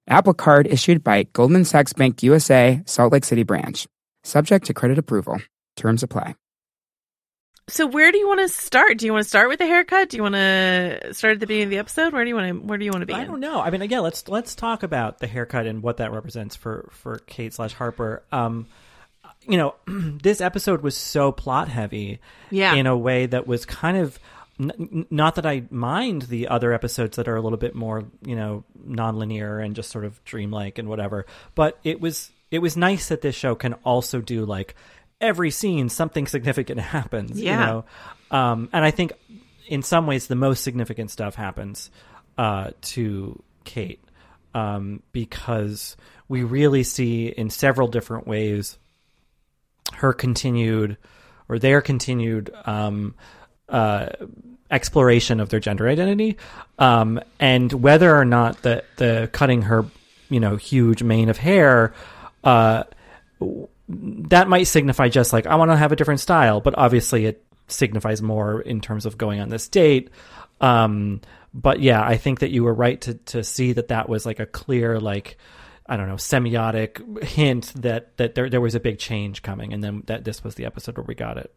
Apple 0.08 0.36
Card 0.36 0.68
issued 0.68 1.04
by 1.04 1.24
Goldman 1.34 1.66
Sachs 1.66 1.94
Bank 1.94 2.22
USA, 2.22 2.82
Salt 2.86 3.12
Lake 3.12 3.26
City 3.26 3.42
branch. 3.44 3.88
Subject 4.24 4.66
to 4.68 4.74
credit 4.74 5.00
approval. 5.00 5.40
Terms 5.76 6.04
apply. 6.04 6.36
so 7.68 7.88
where 7.88 8.12
do 8.12 8.20
you 8.20 8.28
want 8.28 8.40
to 8.42 8.48
start? 8.48 9.00
Do 9.00 9.08
you 9.08 9.14
want 9.14 9.24
to 9.24 9.28
start 9.30 9.50
with 9.50 9.58
the 9.58 9.66
haircut? 9.66 10.10
Do 10.10 10.18
you 10.18 10.24
want 10.24 10.36
to 10.36 11.10
start 11.14 11.34
at 11.34 11.40
the 11.40 11.48
beginning 11.48 11.66
of 11.66 11.70
the 11.72 11.80
episode? 11.80 12.14
Where 12.14 12.24
do 12.24 12.30
you 12.30 12.36
want 12.36 12.48
to 12.62 12.68
Where 12.68 12.78
do 12.78 12.86
you 12.86 12.92
want 12.92 13.02
to 13.02 13.08
be? 13.08 13.14
I 13.14 13.24
don't 13.26 13.40
know. 13.40 13.60
I 13.60 13.72
mean, 13.72 13.82
again, 13.82 14.04
let's 14.04 14.28
let's 14.28 14.54
talk 14.54 14.84
about 14.84 15.18
the 15.20 15.28
haircut 15.28 15.66
and 15.66 15.82
what 15.82 15.98
that 15.98 16.12
represents 16.12 16.56
for 16.56 16.88
for 16.92 17.18
Kate 17.26 17.52
slash 17.54 17.74
Harper. 17.74 18.22
Um, 18.32 18.68
you 19.48 19.58
know, 19.58 19.74
this 19.88 20.40
episode 20.40 20.82
was 20.84 20.96
so 20.96 21.32
plot 21.32 21.68
heavy, 21.68 22.20
Yeah. 22.52 22.76
in 22.76 22.86
a 22.86 22.96
way 22.96 23.26
that 23.26 23.48
was 23.48 23.66
kind 23.66 23.98
of 23.98 24.20
n- 24.60 25.06
not 25.10 25.36
that 25.36 25.46
I 25.46 25.64
mind 25.70 26.24
the 26.24 26.48
other 26.48 26.74
episodes 26.74 27.18
that 27.18 27.28
are 27.28 27.36
a 27.36 27.42
little 27.42 27.58
bit 27.58 27.76
more, 27.76 28.06
you 28.26 28.36
know, 28.36 28.64
nonlinear 28.88 29.64
and 29.64 29.76
just 29.76 29.90
sort 29.92 30.06
of 30.06 30.24
dreamlike 30.24 30.78
and 30.78 30.88
whatever. 30.88 31.26
But 31.56 31.78
it 31.84 32.00
was 32.02 32.32
it 32.52 32.60
was 32.60 32.78
nice 32.78 33.10
that 33.10 33.22
this 33.22 33.36
show 33.36 33.56
can 33.56 33.74
also 33.84 34.22
do 34.22 34.46
like 34.46 34.76
every 35.22 35.52
scene 35.52 35.90
something 35.90 36.28
significant 36.28 36.80
happens. 36.96 37.40
You 37.40 37.46
Yeah. 37.48 37.66
know, 37.66 37.86
um, 38.32 38.70
and 38.74 38.84
I 38.86 38.92
think 38.92 39.14
in 39.68 39.82
some 39.82 40.06
ways 40.08 40.28
the 40.28 40.36
most 40.36 40.64
significant 40.64 41.10
stuff 41.12 41.36
happens 41.36 41.90
uh, 42.38 42.72
to 42.82 43.42
Kate 43.64 44.00
um, 44.54 45.02
because 45.12 45.98
we 46.28 46.44
really 46.44 46.84
see 46.84 47.28
in 47.28 47.50
several 47.50 47.88
different 47.88 48.28
ways 48.28 48.78
her 49.94 50.14
continued 50.14 50.98
or 51.50 51.60
their 51.60 51.82
continued 51.82 52.52
um, 52.66 53.16
uh, 53.70 54.10
exploration 54.72 55.40
of 55.40 55.50
their 55.50 55.60
gender 55.60 55.88
identity, 55.88 56.38
um, 56.80 57.20
and 57.40 57.72
whether 57.72 58.16
or 58.16 58.26
not 58.26 58.62
the 58.62 58.84
the 58.98 59.30
cutting 59.32 59.64
her, 59.64 59.86
you 60.30 60.40
know, 60.40 60.56
huge 60.56 61.04
mane 61.04 61.30
of 61.30 61.38
hair, 61.38 61.94
uh, 62.44 62.84
that 63.90 64.48
might 64.48 64.64
signify 64.64 65.10
just 65.10 65.34
like 65.34 65.46
I 65.48 65.56
want 65.56 65.72
to 65.72 65.78
have 65.78 65.92
a 65.92 65.96
different 65.96 66.20
style, 66.20 66.62
but 66.62 66.78
obviously 66.78 67.26
it 67.26 67.44
signifies 67.68 68.22
more 68.22 68.62
in 68.62 68.82
terms 68.82 69.06
of 69.06 69.18
going 69.18 69.40
on 69.40 69.50
this 69.50 69.68
date. 69.68 70.10
Um, 70.62 71.22
but 71.54 71.80
yeah, 71.80 72.04
I 72.04 72.18
think 72.18 72.40
that 72.40 72.52
you 72.52 72.64
were 72.64 72.74
right 72.74 73.00
to 73.02 73.14
to 73.16 73.44
see 73.44 73.74
that 73.74 73.90
that 73.90 74.10
was 74.10 74.26
like 74.26 74.40
a 74.40 74.46
clear 74.46 75.00
like. 75.00 75.38
I 75.88 75.98
don't 75.98 76.08
know, 76.08 76.16
semiotic 76.16 77.24
hint 77.24 77.72
that, 77.84 78.18
that 78.18 78.34
there 78.34 78.50
there 78.50 78.60
was 78.60 78.74
a 78.74 78.80
big 78.80 78.98
change 78.98 79.44
coming, 79.44 79.72
and 79.72 79.84
then 79.84 80.02
that 80.08 80.24
this 80.24 80.44
was 80.44 80.56
the 80.56 80.66
episode 80.66 80.98
where 80.98 81.06
we 81.06 81.14
got 81.14 81.38
it. 81.38 81.54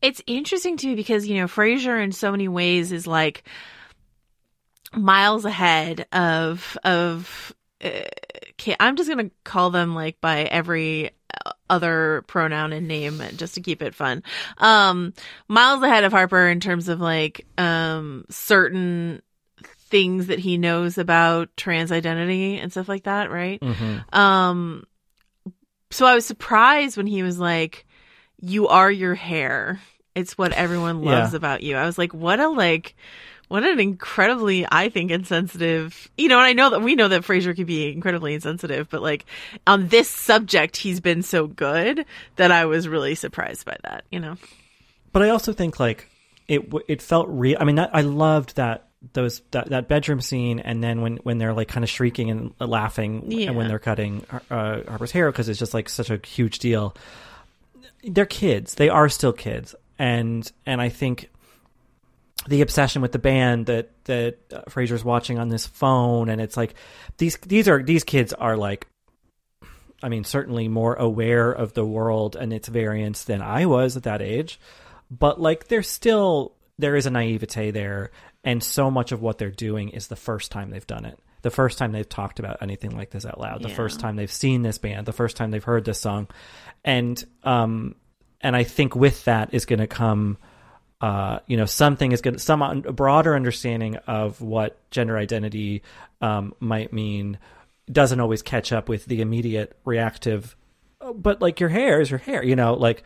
It's 0.00 0.22
interesting 0.26 0.76
too 0.76 0.96
because 0.96 1.26
you 1.26 1.36
know 1.40 1.48
Fraser 1.48 1.98
in 1.98 2.12
so 2.12 2.30
many 2.30 2.48
ways 2.48 2.92
is 2.92 3.06
like 3.06 3.44
miles 4.94 5.44
ahead 5.44 6.06
of 6.12 6.76
of. 6.84 7.54
Uh, 7.82 8.02
I'm 8.80 8.96
just 8.96 9.08
gonna 9.08 9.30
call 9.44 9.70
them 9.70 9.94
like 9.94 10.20
by 10.20 10.42
every 10.42 11.10
uh, 11.46 11.52
other 11.70 12.24
pronoun 12.26 12.72
and 12.72 12.88
name 12.88 13.22
just 13.36 13.54
to 13.54 13.60
keep 13.60 13.82
it 13.82 13.94
fun. 13.94 14.24
Um, 14.58 15.14
miles 15.46 15.82
ahead 15.82 16.02
of 16.04 16.12
Harper 16.12 16.48
in 16.48 16.58
terms 16.60 16.88
of 16.88 17.00
like 17.00 17.46
um 17.56 18.24
certain 18.30 19.22
things 19.88 20.26
that 20.26 20.38
he 20.38 20.58
knows 20.58 20.98
about 20.98 21.48
trans 21.56 21.90
identity 21.92 22.58
and 22.58 22.70
stuff 22.70 22.88
like 22.88 23.04
that, 23.04 23.30
right? 23.30 23.62
Um, 24.12 24.84
so 25.90 26.04
I 26.04 26.14
was 26.14 26.26
surprised 26.26 26.96
when 26.96 27.06
he 27.06 27.22
was 27.22 27.38
like, 27.38 27.86
"You 28.40 28.68
are 28.68 28.90
your 28.90 29.14
hair. 29.14 29.80
It's 30.14 30.36
what 30.36 30.52
everyone 30.52 31.02
loves 31.02 31.32
Yeah. 31.32 31.36
about 31.36 31.62
you." 31.62 31.76
I 31.76 31.86
was 31.86 31.98
like, 31.98 32.12
"What 32.14 32.40
a 32.40 32.48
like." 32.48 32.94
What 33.48 33.64
an 33.64 33.80
incredibly, 33.80 34.66
I 34.70 34.90
think, 34.90 35.10
insensitive. 35.10 36.10
You 36.18 36.28
know, 36.28 36.36
and 36.36 36.44
I 36.46 36.52
know 36.52 36.68
that 36.68 36.82
we 36.82 36.94
know 36.94 37.08
that 37.08 37.24
Fraser 37.24 37.54
could 37.54 37.66
be 37.66 37.90
incredibly 37.90 38.34
insensitive, 38.34 38.90
but 38.90 39.00
like 39.00 39.24
on 39.66 39.88
this 39.88 40.10
subject, 40.10 40.76
he's 40.76 41.00
been 41.00 41.22
so 41.22 41.46
good 41.46 42.04
that 42.36 42.52
I 42.52 42.66
was 42.66 42.86
really 42.86 43.14
surprised 43.14 43.64
by 43.64 43.78
that. 43.84 44.04
You 44.10 44.20
know, 44.20 44.36
But 45.12 45.22
I 45.22 45.30
also 45.30 45.54
think 45.54 45.80
like 45.80 46.06
it 46.46 46.70
it 46.88 47.00
felt 47.00 47.26
real. 47.30 47.56
I 47.58 47.64
mean, 47.64 47.76
that, 47.76 47.88
I 47.94 48.02
loved 48.02 48.56
that 48.56 48.88
those 49.14 49.40
that, 49.52 49.70
that 49.70 49.88
bedroom 49.88 50.20
scene, 50.20 50.58
and 50.58 50.84
then 50.84 51.00
when 51.00 51.16
when 51.22 51.38
they're 51.38 51.54
like 51.54 51.68
kind 51.68 51.84
of 51.84 51.88
shrieking 51.88 52.30
and 52.30 52.52
laughing, 52.60 53.30
Yeah. 53.30 53.46
and 53.48 53.56
when 53.56 53.68
they're 53.68 53.78
cutting 53.78 54.26
uh, 54.50 54.82
Harper's 54.86 55.12
hair 55.12 55.32
because 55.32 55.48
it's 55.48 55.58
just 55.58 55.72
like 55.72 55.88
such 55.88 56.10
a 56.10 56.20
huge 56.22 56.58
deal. 56.58 56.94
They're 58.02 58.26
kids. 58.26 58.74
They 58.74 58.88
are 58.88 59.08
still 59.08 59.32
kids, 59.32 59.74
and 59.98 60.50
and 60.66 60.80
I 60.80 60.88
think 60.88 61.30
the 62.46 62.62
obsession 62.62 63.02
with 63.02 63.12
the 63.12 63.18
band 63.18 63.66
that 63.66 63.90
that 64.04 64.38
uh, 64.52 64.62
Fraser's 64.68 65.04
watching 65.04 65.38
on 65.38 65.48
this 65.48 65.66
phone, 65.66 66.28
and 66.28 66.40
it's 66.40 66.56
like 66.56 66.74
these 67.18 67.36
these 67.38 67.68
are 67.68 67.82
these 67.82 68.04
kids 68.04 68.32
are 68.32 68.56
like 68.56 68.86
I 70.02 70.08
mean, 70.08 70.24
certainly 70.24 70.68
more 70.68 70.94
aware 70.94 71.50
of 71.50 71.74
the 71.74 71.84
world 71.84 72.36
and 72.36 72.52
its 72.52 72.68
variants 72.68 73.24
than 73.24 73.42
I 73.42 73.66
was 73.66 73.96
at 73.96 74.04
that 74.04 74.22
age. 74.22 74.60
But 75.10 75.40
like, 75.40 75.68
there's 75.68 75.88
still 75.88 76.54
there 76.78 76.94
is 76.94 77.06
a 77.06 77.10
naivete 77.10 77.72
there, 77.72 78.12
and 78.44 78.62
so 78.62 78.90
much 78.90 79.10
of 79.10 79.20
what 79.20 79.38
they're 79.38 79.50
doing 79.50 79.88
is 79.88 80.06
the 80.06 80.16
first 80.16 80.52
time 80.52 80.70
they've 80.70 80.86
done 80.86 81.04
it, 81.04 81.18
the 81.48 81.54
first 81.54 81.78
time 81.78 81.92
they've 81.92 82.08
talked 82.08 82.38
about 82.38 82.58
anything 82.60 82.96
like 82.96 83.10
this 83.10 83.24
out 83.24 83.40
loud, 83.40 83.62
the 83.62 83.68
Yeah. 83.68 83.74
first 83.74 84.00
time 84.00 84.16
they've 84.16 84.30
seen 84.30 84.62
this 84.62 84.78
band, 84.78 85.06
the 85.06 85.12
first 85.12 85.36
time 85.36 85.50
they've 85.50 85.64
heard 85.64 85.84
this 85.84 86.00
song, 86.00 86.28
and 86.84 87.22
um, 87.44 87.94
and 88.40 88.54
I 88.54 88.64
think 88.64 88.94
with 88.94 89.24
that 89.24 89.52
is 89.54 89.64
going 89.64 89.80
to 89.80 89.86
come. 89.86 90.36
Uh, 91.00 91.38
you 91.46 91.56
know, 91.56 91.64
something 91.64 92.10
is 92.10 92.20
going 92.22 92.34
to 92.34 92.40
some 92.40 92.60
un- 92.60 92.80
broader 92.80 93.36
understanding 93.36 93.94
of 94.08 94.40
what 94.40 94.76
gender 94.90 95.16
identity 95.16 95.82
um, 96.20 96.52
might 96.58 96.92
mean 96.92 97.38
doesn't 97.90 98.18
always 98.18 98.42
catch 98.42 98.72
up 98.72 98.88
with 98.88 99.04
the 99.06 99.20
immediate 99.20 99.78
reactive 99.84 100.56
"Oh, 101.00 101.14
but 101.14 101.40
like 101.40 101.60
your 101.60 101.68
hair 101.68 102.00
is 102.00 102.10
your 102.10 102.18
hair 102.18 102.42
you 102.44 102.56
know 102.56 102.74
like 102.74 103.04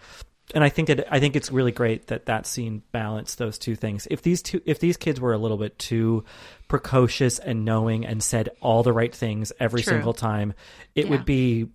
and 0.54 0.62
i 0.64 0.68
think 0.68 0.88
that 0.88 1.06
i 1.12 1.18
think 1.20 1.36
it's 1.36 1.50
really 1.50 1.72
great 1.72 2.06
that 2.08 2.26
that 2.26 2.46
scene 2.46 2.82
balanced 2.92 3.38
those 3.38 3.58
two 3.58 3.74
things 3.74 4.06
if 4.10 4.22
these 4.22 4.42
two 4.42 4.60
if 4.66 4.78
these 4.78 4.96
kids 4.96 5.20
were 5.20 5.32
a 5.32 5.38
little 5.38 5.56
bit 5.56 5.78
too 5.78 6.24
precocious 6.68 7.38
and 7.38 7.64
knowing 7.64 8.04
and 8.06 8.22
said 8.22 8.48
all 8.60 8.82
the 8.82 8.92
right 8.92 9.14
things 9.14 9.52
every 9.60 9.82
True. 9.82 9.94
single 9.94 10.14
time 10.14 10.54
it 10.94 11.04
Yeah. 11.06 11.10
would 11.12 11.24
be 11.24 11.68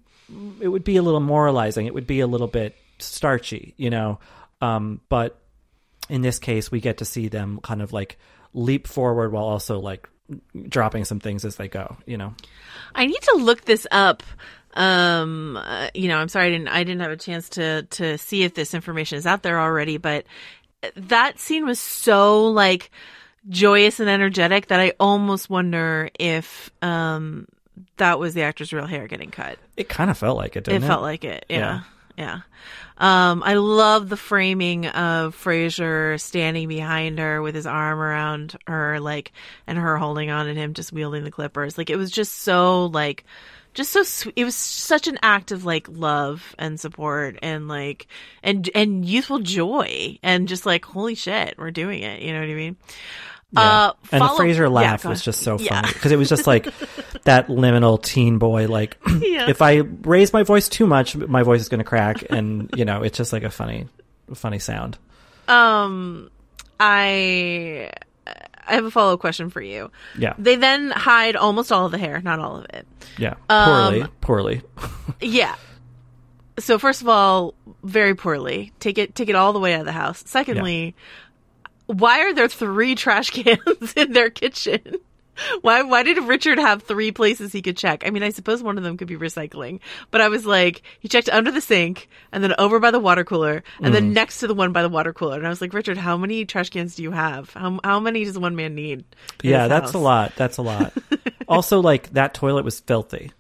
it 0.60 0.68
would 0.68 0.84
be 0.84 0.98
a 0.98 1.02
little 1.02 1.20
moralizing 1.20 1.86
it 1.86 1.94
would 1.94 2.08
be 2.08 2.20
a 2.20 2.28
little 2.28 2.48
bit 2.48 2.76
starchy 3.00 3.74
you 3.78 3.90
know 3.90 4.20
um 4.62 5.02
but 5.10 5.40
in 6.10 6.22
this 6.22 6.40
case 6.40 6.72
we 6.72 6.80
get 6.80 6.98
to 6.98 7.06
see 7.06 7.28
them 7.28 7.60
kind 7.62 7.82
of 7.82 7.94
like 7.94 8.18
leap 8.54 8.88
forward 8.88 9.32
while 9.32 9.44
also 9.46 9.80
like 9.80 10.10
dropping 10.68 11.06
some 11.06 11.20
things 11.20 11.46
as 11.46 11.56
they 11.56 11.68
go 11.68 11.96
you 12.06 12.18
know 12.18 12.34
I 12.96 13.06
need 13.06 13.22
to 13.22 13.38
look 13.38 13.64
this 13.66 13.86
up. 13.92 14.24
Um, 14.74 15.58
uh, 15.58 15.90
you 15.94 16.08
know, 16.08 16.18
I'm 16.18 16.30
sorry 16.30 16.48
I 16.48 16.50
didn't 16.52 16.68
I 16.68 16.84
didn't 16.84 17.02
have 17.02 17.12
a 17.12 17.18
chance 17.18 17.50
to 17.50 17.84
to 17.84 18.18
see 18.18 18.44
if 18.44 18.54
this 18.54 18.74
information 18.74 19.18
is 19.18 19.26
out 19.26 19.44
there 19.44 19.60
already, 19.60 19.98
but 19.98 20.26
that 20.96 21.40
scene 21.40 21.66
was 21.66 21.80
so 21.80 22.48
like 22.48 22.92
joyous 23.50 24.00
and 24.00 24.10
energetic 24.10 24.68
that 24.68 24.80
I 24.80 24.94
almost 25.00 25.50
wonder 25.50 26.10
if 26.20 26.70
um 26.82 27.48
that 27.98 28.20
was 28.20 28.34
the 28.34 28.44
actor's 28.44 28.74
real 28.74 28.86
hair 28.86 29.08
getting 29.08 29.32
cut. 29.32 29.58
It 29.76 29.90
kind 29.90 30.10
of 30.10 30.18
felt 30.18 30.38
like 30.38 30.56
it, 30.56 30.66
didn't 30.66 30.84
it 30.84 30.86
it? 30.86 30.88
felt 30.90 31.02
like 31.02 31.24
it. 31.24 31.46
Yeah. 31.50 31.82
Yeah. 32.18 32.42
Um, 32.98 33.44
I 33.44 33.54
love 33.54 34.10
the 34.10 34.18
framing 34.18 34.88
of 34.88 35.36
Fraser 35.36 36.18
standing 36.18 36.68
behind 36.68 37.20
her 37.20 37.44
with 37.44 37.54
his 37.54 37.68
arm 37.68 38.00
around 38.00 38.58
her, 38.66 39.00
like, 39.00 39.32
and 39.68 39.78
her 39.78 39.98
holding 39.98 40.32
on 40.32 40.48
and 40.48 40.58
him 40.58 40.74
just 40.74 40.92
wielding 40.92 41.24
the 41.24 41.30
clippers. 41.30 41.78
Like, 41.78 41.92
it 41.92 41.96
was 41.96 42.10
just 42.10 42.40
so, 42.40 42.88
like, 42.88 43.24
just 43.78 43.92
so 43.92 44.02
sweet. 44.04 44.34
It 44.36 44.44
was 44.44 44.56
such 44.56 45.08
an 45.08 45.18
act 45.22 45.52
of 45.52 45.64
like 45.64 45.88
love 45.90 46.56
and 46.58 46.80
support 46.80 47.38
and 47.44 47.68
like 47.68 48.08
and 48.44 48.68
and 48.76 49.06
youthful 49.06 49.40
joy 49.40 50.18
and 50.24 50.48
just 50.48 50.66
like 50.66 50.84
holy 50.84 51.14
shit, 51.16 51.56
we're 51.58 51.72
doing 51.72 52.02
it. 52.02 52.22
You 52.22 52.34
know 52.34 52.40
what 52.40 52.50
I 52.50 52.54
mean? 52.56 52.76
Yeah. 53.52 53.62
Uh, 53.62 53.94
and 54.12 54.22
the 54.24 54.30
Fraser 54.36 54.64
yeah, 54.64 54.70
laugh 54.70 55.04
go 55.04 55.10
was 55.10 55.22
just 55.24 55.42
so 55.42 55.58
Yeah. 55.58 55.82
funny 55.82 55.94
because 55.94 56.12
it 56.12 56.18
was 56.18 56.28
just 56.28 56.48
like 56.48 56.66
that 57.24 57.48
liminal 57.48 58.02
teen 58.02 58.40
boy. 58.40 58.68
Like, 58.68 58.98
Yeah. 59.22 59.48
if 59.50 59.62
I 59.62 59.76
raise 59.78 60.34
my 60.34 60.44
voice 60.44 60.68
too 60.68 60.86
much, 60.88 61.16
my 61.16 61.44
voice 61.44 61.62
is 61.62 61.70
going 61.70 61.78
to 61.80 61.86
crack, 61.86 62.26
and 62.30 62.70
you 62.76 62.84
know, 62.84 63.04
it's 63.04 63.18
just 63.18 63.32
like 63.32 63.44
a 63.44 63.50
funny, 63.50 63.88
funny 64.34 64.60
sound. 64.60 64.98
Um, 65.48 66.30
I 66.80 67.92
I 68.68 68.76
have 68.76 68.86
a 68.86 68.92
follow 68.92 69.14
up 69.14 69.20
question 69.20 69.50
for 69.50 69.62
you. 69.62 69.90
Yeah. 70.18 70.34
They 70.38 70.56
then 70.56 70.92
hide 70.92 71.36
almost 71.36 71.72
all 71.72 71.86
of 71.86 71.92
the 71.92 71.98
hair, 71.98 72.22
not 72.22 72.40
all 72.40 72.58
of 72.58 72.66
it. 72.74 72.86
Yeah, 73.18 73.36
Um, 73.50 73.66
poorly, 73.94 74.06
poorly. 74.22 74.62
Yeah. 75.22 75.56
So 76.60 76.78
first 76.80 77.02
of 77.02 77.08
all, 77.08 77.54
very 77.84 78.16
poorly. 78.16 78.72
Take 78.80 78.98
it 78.98 79.14
take 79.16 79.30
it 79.30 79.36
all 79.36 79.54
the 79.54 79.60
way 79.60 79.74
out 79.74 79.82
of 79.82 79.86
the 79.86 79.92
house. 79.92 80.24
Secondly, 80.26 80.96
why 81.86 82.22
are 82.22 82.34
there 82.34 82.48
three 82.48 82.96
trash 82.96 83.30
cans 83.30 83.94
in 83.96 84.12
their 84.14 84.30
kitchen? 84.30 84.96
Why 85.62 85.82
why 85.84 86.04
did 86.04 86.18
Richard 86.24 86.58
have 86.60 86.84
three 86.84 87.12
places 87.12 87.52
he 87.52 87.62
could 87.62 87.78
check? 87.78 88.04
I 88.06 88.10
mean, 88.10 88.24
I 88.24 88.30
suppose 88.30 88.64
one 88.64 88.78
of 88.78 88.84
them 88.84 88.98
could 88.98 89.08
be 89.08 89.18
recycling, 89.18 89.80
but 90.12 90.22
I 90.22 90.30
was 90.30 90.46
like, 90.46 90.82
he 91.00 91.08
checked 91.08 91.30
under 91.30 91.52
the 91.52 91.62
sink 91.62 92.10
and 92.32 92.44
then 92.44 92.54
over 92.58 92.80
by 92.80 92.92
the 92.92 93.00
water 93.00 93.24
cooler 93.24 93.64
and 93.82 93.94
then 93.94 94.12
Mm. 94.12 94.14
next 94.14 94.40
to 94.40 94.48
the 94.48 94.54
one 94.56 94.72
by 94.74 94.82
the 94.82 94.90
water 94.90 95.14
cooler. 95.14 95.38
And 95.38 95.46
I 95.46 95.50
was 95.50 95.62
like, 95.62 95.74
Richard, 95.74 95.98
how 95.98 96.18
many 96.18 96.46
trash 96.46 96.70
cans 96.70 96.96
do 96.96 97.04
you 97.04 97.12
have? 97.12 97.52
How 97.54 97.80
how 97.84 98.00
many 98.00 98.24
does 98.26 98.38
one 98.40 98.56
man 98.56 98.76
need? 98.76 99.04
yeah, 99.44 99.68
that's 99.68 99.94
a 99.94 99.98
lot. 100.00 100.34
That's 100.36 100.58
a 100.58 100.62
lot. 100.62 100.94
also, 101.48 101.80
like 101.82 102.12
that 102.14 102.34
toilet 102.34 102.66
was 102.66 102.80
filthy. 102.80 103.32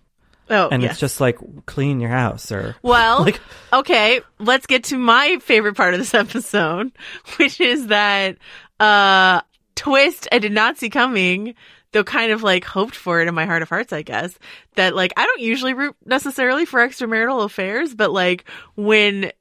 Oh, 0.49 0.69
and 0.69 0.81
yes. 0.81 0.91
it's 0.91 0.99
just 1.01 1.19
like 1.19 1.37
clean 1.65 1.99
your 1.99 2.09
house 2.09 2.53
or 2.53 2.75
Well, 2.81 3.23
Like- 3.23 3.41
okay, 3.73 4.21
let's 4.39 4.65
get 4.65 4.85
to 4.85 4.97
my 4.97 5.39
favorite 5.41 5.75
part 5.75 5.93
of 5.93 5.99
this 5.99 6.13
episode, 6.13 6.91
which 7.37 7.59
is 7.59 7.87
that 7.87 8.37
uh 8.79 9.41
twist 9.75 10.27
I 10.31 10.39
did 10.39 10.51
not 10.53 10.77
see 10.77 10.89
coming, 10.89 11.53
though 11.97 12.03
kind 12.03 12.31
of 12.31 12.43
like 12.43 12.63
hoped 12.63 12.95
for 12.95 13.21
it 13.21 13.27
in 13.27 13.33
my 13.33 13.47
heart 13.47 13.63
of 13.63 13.69
hearts, 13.69 13.91
I 13.91 14.03
guess. 14.03 14.37
That 14.75 14.95
like 14.95 15.13
I 15.17 15.25
don't 15.25 15.41
usually 15.41 15.73
root 15.73 15.95
necessarily 16.05 16.63
for 16.63 16.79
extramarital 16.79 17.43
affairs, 17.43 17.95
but 17.95 18.11
like 18.11 18.47
when 18.75 19.31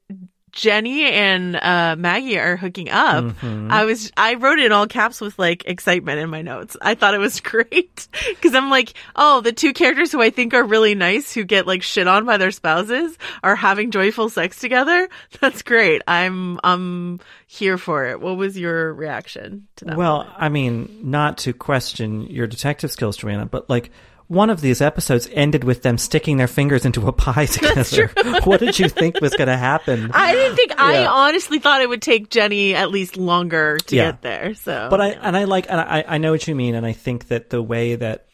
Jenny 0.57 1.05
and 1.05 1.55
uh, 1.55 1.95
Maggie 1.97 2.39
are 2.39 2.57
hooking 2.57 2.89
up. 2.89 3.23
Mhm. 3.23 3.71
I 3.71 3.85
was 3.85 4.11
I 4.17 4.33
wrote 4.33 4.57
it 4.57 4.65
in 4.65 4.71
all 4.71 4.87
caps 4.87 5.21
with 5.21 5.37
like 5.37 5.63
excitement 5.65 6.19
in 6.19 6.31
my 6.31 6.41
notes. 6.41 6.75
I 6.81 6.95
thought 6.95 7.13
it 7.13 7.19
was 7.19 7.39
great 7.41 8.07
because 8.29 8.55
I'm 8.55 8.71
like, 8.71 8.95
oh, 9.15 9.41
the 9.41 9.53
two 9.53 9.71
characters 9.71 10.11
who 10.11 10.19
I 10.19 10.31
think 10.31 10.55
are 10.55 10.63
really 10.63 10.95
nice 10.95 11.31
who 11.31 11.43
get 11.43 11.67
like 11.67 11.83
shit 11.83 12.07
on 12.07 12.25
by 12.25 12.37
their 12.37 12.49
spouses 12.49 13.15
are 13.43 13.55
having 13.55 13.91
joyful 13.91 14.29
sex 14.29 14.59
together. 14.59 15.07
That's 15.39 15.61
great. 15.61 16.01
I'm 16.07 16.59
I'm 16.63 17.19
here 17.45 17.77
for 17.77 18.07
it. 18.07 18.19
What 18.19 18.35
was 18.35 18.57
your 18.57 18.91
reaction 18.95 19.67
to 19.75 19.85
that? 19.85 19.95
Well, 19.95 20.27
I 20.35 20.49
mean, 20.49 21.01
not 21.03 21.37
to 21.39 21.53
question 21.53 22.23
your 22.23 22.47
detective 22.47 22.89
skills, 22.91 23.15
Joanna, 23.15 23.45
but 23.45 23.69
like 23.69 23.91
one 24.27 24.49
of 24.49 24.59
these 24.61 24.81
episodes 24.81 25.29
ended 25.31 25.63
with 25.63 25.83
them 25.83 25.97
sticking 25.97 26.37
their 26.37 26.47
fingers 26.47 26.85
into 26.85 27.07
a 27.07 27.13
pie 27.13 27.45
together. 27.57 28.07
what 28.43 28.59
did 28.59 28.77
you 28.77 28.89
think 28.89 29.21
was 29.21 29.33
going 29.35 29.47
to 29.47 29.55
happen? 29.57 30.11
I 30.13 30.33
didn't 30.33 30.55
think. 30.55 30.73
I 30.79 31.05
honestly 31.05 31.59
thought 31.59 31.81
it 31.81 31.87
would 31.89 32.01
take 32.01 32.29
Jenny 32.29 32.75
at 32.75 32.91
least 32.91 33.15
longer 33.17 33.77
to 33.77 33.95
Yeah. 33.95 34.11
get 34.11 34.21
there. 34.21 34.53
So, 34.53 34.87
but 34.89 34.99
I 34.99 35.07
and 35.11 35.37
I 35.37 35.45
like 35.45 35.67
and 35.69 35.79
I 35.79 36.03
I 36.07 36.17
know 36.17 36.31
what 36.31 36.47
you 36.47 36.55
mean, 36.55 36.75
and 36.75 36.85
I 36.85 36.91
think 36.93 37.29
that 37.29 37.49
the 37.49 37.61
way 37.61 37.95
that 37.95 38.25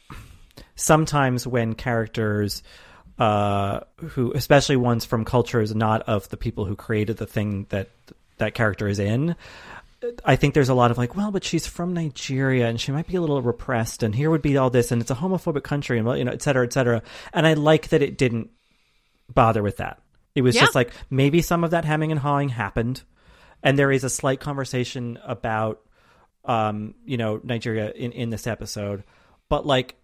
sometimes 0.76 1.46
when 1.46 1.74
characters 1.76 2.64
uh 3.20 3.82
who 3.98 4.32
especially 4.34 4.76
ones 4.76 5.06
from 5.06 5.24
cultures 5.24 5.76
not 5.76 6.02
of 6.04 6.28
the 6.30 6.38
people 6.38 6.66
who 6.66 6.76
created 6.76 7.18
the 7.18 7.28
thing 7.28 7.68
that 7.70 7.90
that 8.40 8.56
character 8.56 8.88
is 8.88 8.98
in 8.98 9.36
I 10.26 10.36
think 10.36 10.54
there's 10.54 10.70
a 10.70 10.74
lot 10.74 10.92
of 10.92 10.98
like, 10.98 11.16
well, 11.16 11.32
but 11.32 11.44
she's 11.44 11.66
from 11.68 11.94
Nigeria 11.94 12.68
and 12.68 12.80
she 12.80 12.92
might 12.92 13.08
be 13.08 13.16
a 13.16 13.22
little 13.22 13.42
repressed, 13.42 14.04
and 14.04 14.14
here 14.14 14.30
would 14.30 14.42
be 14.42 14.58
all 14.58 14.70
this, 14.70 14.92
and 14.92 15.02
it's 15.02 15.12
a 15.12 15.16
homophobic 15.16 15.64
country, 15.64 15.98
and 15.98 16.06
well, 16.08 16.18
you 16.18 16.24
know, 16.26 16.32
et 16.32 16.42
cetera, 16.42 16.66
et 16.66 16.74
cetera. 16.74 17.02
And 17.34 17.46
I 17.48 17.54
like 17.54 17.90
that 17.90 18.02
it 18.02 18.18
didn't 18.18 18.50
bother 19.34 19.64
with 19.64 19.78
that. 19.78 20.00
It 20.36 20.42
was 20.42 20.56
Yeah. 20.56 20.62
just 20.62 20.76
like 20.76 20.92
maybe 21.10 21.42
some 21.42 21.64
of 21.64 21.72
that 21.72 21.86
hemming 21.86 22.12
and 22.12 22.20
hawing 22.20 22.50
happened, 22.50 23.04
and 23.62 23.78
there 23.80 23.92
is 23.92 24.04
a 24.04 24.10
slight 24.10 24.40
conversation 24.40 25.18
about, 25.24 25.82
um, 26.46 26.96
you 27.06 27.18
know, 27.18 27.40
Nigeria 27.44 27.92
in 27.92 28.12
in 28.12 28.30
this 28.30 28.48
episode, 28.48 29.04
but 29.50 29.66
like, 29.66 29.96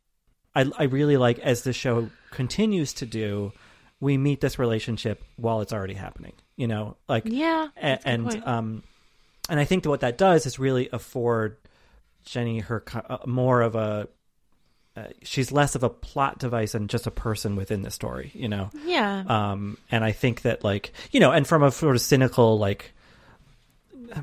I 0.55 0.71
I 0.77 0.83
really 0.83 1.17
like 1.17 1.39
as 1.39 1.63
the 1.63 1.73
show 1.73 2.09
continues 2.31 2.93
to 2.93 3.05
do, 3.05 3.51
we 3.99 4.17
meet 4.17 4.39
this 4.39 4.57
relationship 4.57 5.21
while 5.35 5.62
it's 5.62 5.73
already 5.73 5.95
happening. 5.95 6.33
You 6.55 6.67
know, 6.67 6.95
like 7.09 7.23
Yeah, 7.25 7.67
a- 7.75 7.81
that's 7.81 8.05
a 8.05 8.07
good 8.07 8.13
and 8.13 8.23
point. 8.29 8.47
um, 8.47 8.83
and 9.49 9.59
I 9.59 9.65
think 9.65 9.83
that 9.83 9.89
what 9.89 10.01
that 10.01 10.17
does 10.17 10.45
is 10.45 10.59
really 10.59 10.89
afford 10.91 11.57
Jenny 12.25 12.59
her 12.59 12.83
uh, 12.93 13.17
more 13.25 13.62
of 13.62 13.75
a. 13.75 14.07
Uh, 14.97 15.03
she's 15.23 15.51
less 15.51 15.75
of 15.75 15.83
a 15.83 15.89
plot 15.89 16.39
device 16.39 16.73
and 16.73 16.89
just 16.89 17.07
a 17.07 17.12
person 17.12 17.55
within 17.55 17.83
the 17.83 17.91
story, 17.91 18.31
you 18.33 18.49
know. 18.49 18.69
Yeah. 18.85 19.23
Um, 19.27 19.77
and 19.91 20.03
I 20.03 20.12
think 20.12 20.41
that 20.41 20.63
like 20.63 20.93
you 21.12 21.19
know, 21.19 21.31
and 21.31 21.47
from 21.47 21.63
a 21.63 21.71
sort 21.71 21.95
of 21.95 22.01
cynical 22.01 22.57
like 22.57 22.93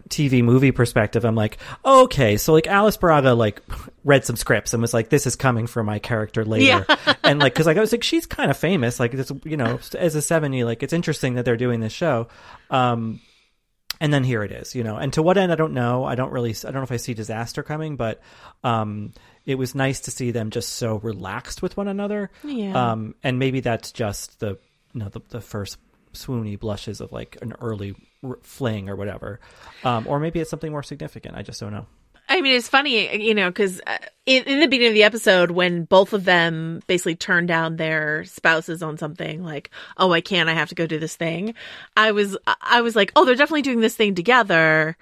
TV 0.09 0.43
movie 0.43 0.73
perspective, 0.73 1.25
I'm 1.25 1.35
like, 1.35 1.59
okay, 1.85 2.37
so 2.37 2.53
like 2.53 2.67
Alice 2.67 2.97
Braga 2.97 3.35
like 3.35 3.63
read 4.05 4.25
some 4.25 4.37
scripts 4.37 4.75
and 4.75 4.83
was 4.83 4.93
like, 4.93 5.09
this 5.09 5.27
is 5.27 5.37
coming 5.37 5.67
for 5.67 5.83
my 5.83 5.99
character 5.99 6.45
later, 6.45 6.85
and 7.25 7.39
like 7.39 7.55
because 7.55 7.67
like 7.67 7.77
I 7.77 7.81
was 7.81 7.93
like, 7.93 8.03
she's 8.03 8.27
kind 8.27 8.51
of 8.51 8.57
famous, 8.57 9.01
like 9.01 9.13
this, 9.13 9.33
you 9.45 9.57
know, 9.57 9.79
as 9.97 10.15
a 10.15 10.23
seventy, 10.23 10.65
like 10.65 10.83
it's 10.83 10.93
interesting 10.93 11.35
that 11.35 11.45
they're 11.45 11.57
doing 11.57 11.81
this 11.81 11.93
show. 11.93 12.29
Um, 12.71 13.21
and 14.01 14.13
then 14.13 14.25
here 14.25 14.43
it 14.43 14.53
is, 14.53 14.75
you 14.75 14.85
know. 14.85 14.97
And 14.97 15.13
to 15.15 15.23
what 15.23 15.39
end, 15.39 15.53
I 15.53 15.55
don't 15.55 15.73
know. 15.73 16.05
I 16.05 16.15
don't 16.15 16.31
really, 16.31 16.51
I 16.51 16.71
don't 16.71 16.75
know 16.75 16.83
if 16.83 16.93
I 16.93 16.97
see 16.97 17.15
disaster 17.15 17.63
coming, 17.63 17.97
but 17.97 18.21
um, 18.65 19.13
it 19.45 19.57
was 19.57 19.75
nice 19.75 20.01
to 20.01 20.11
see 20.11 20.31
them 20.31 20.51
just 20.51 20.71
so 20.71 20.97
relaxed 20.97 21.63
with 21.63 21.77
one 21.77 21.89
another. 21.89 22.31
Yeah. 22.45 22.93
Um, 22.93 23.15
and 23.23 23.39
maybe 23.39 23.61
that's 23.61 23.93
just 23.93 24.41
the, 24.41 24.59
you 24.93 25.01
know, 25.01 25.09
the, 25.09 25.21
the 25.31 25.41
first 25.41 25.79
swoony 26.13 26.59
blushes 26.59 27.01
of 27.01 27.13
like 27.13 27.37
an 27.43 27.55
early 27.61 27.95
r- 28.23 28.39
fling 28.43 28.89
or 28.89 28.97
whatever. 28.97 29.41
Um, 29.85 30.07
or 30.07 30.19
maybe 30.19 30.41
it's 30.41 30.51
something 30.51 30.71
more 30.71 30.83
significant. 30.83 31.37
I 31.37 31.43
just 31.43 31.61
don't 31.61 31.73
know. 31.73 31.87
I 32.29 32.41
mean, 32.41 32.57
it's 32.57 32.69
funny, 32.69 33.23
you 33.25 33.35
know, 33.35 33.51
because 33.51 33.81
in, 34.27 34.43
in 34.45 34.61
the 34.61 34.67
beginning 34.67 34.89
of 34.89 34.95
the 34.95 35.05
episode, 35.05 35.53
when 35.53 35.85
both 35.85 36.13
of 36.13 36.25
them 36.25 36.83
basically 36.87 37.15
turn 37.15 37.47
down 37.47 37.77
their 37.77 38.25
spouses 38.25 38.83
on 38.83 38.99
something 38.99 39.45
like, 39.45 39.71
"Oh, 39.97 40.13
I 40.13 40.21
can't, 40.21 40.49
I 40.49 40.55
have 40.55 40.69
to 40.71 40.75
go 40.75 40.87
do 40.87 40.99
this 40.99 41.15
thing," 41.17 41.55
I 41.97 42.11
was, 42.13 42.37
I 42.61 42.81
was 42.81 42.97
like, 42.97 43.13
"Oh, 43.15 43.25
they're 43.25 43.37
definitely 43.37 43.63
doing 43.63 43.81
this 43.81 43.95
thing 43.95 44.15
together 44.17 44.97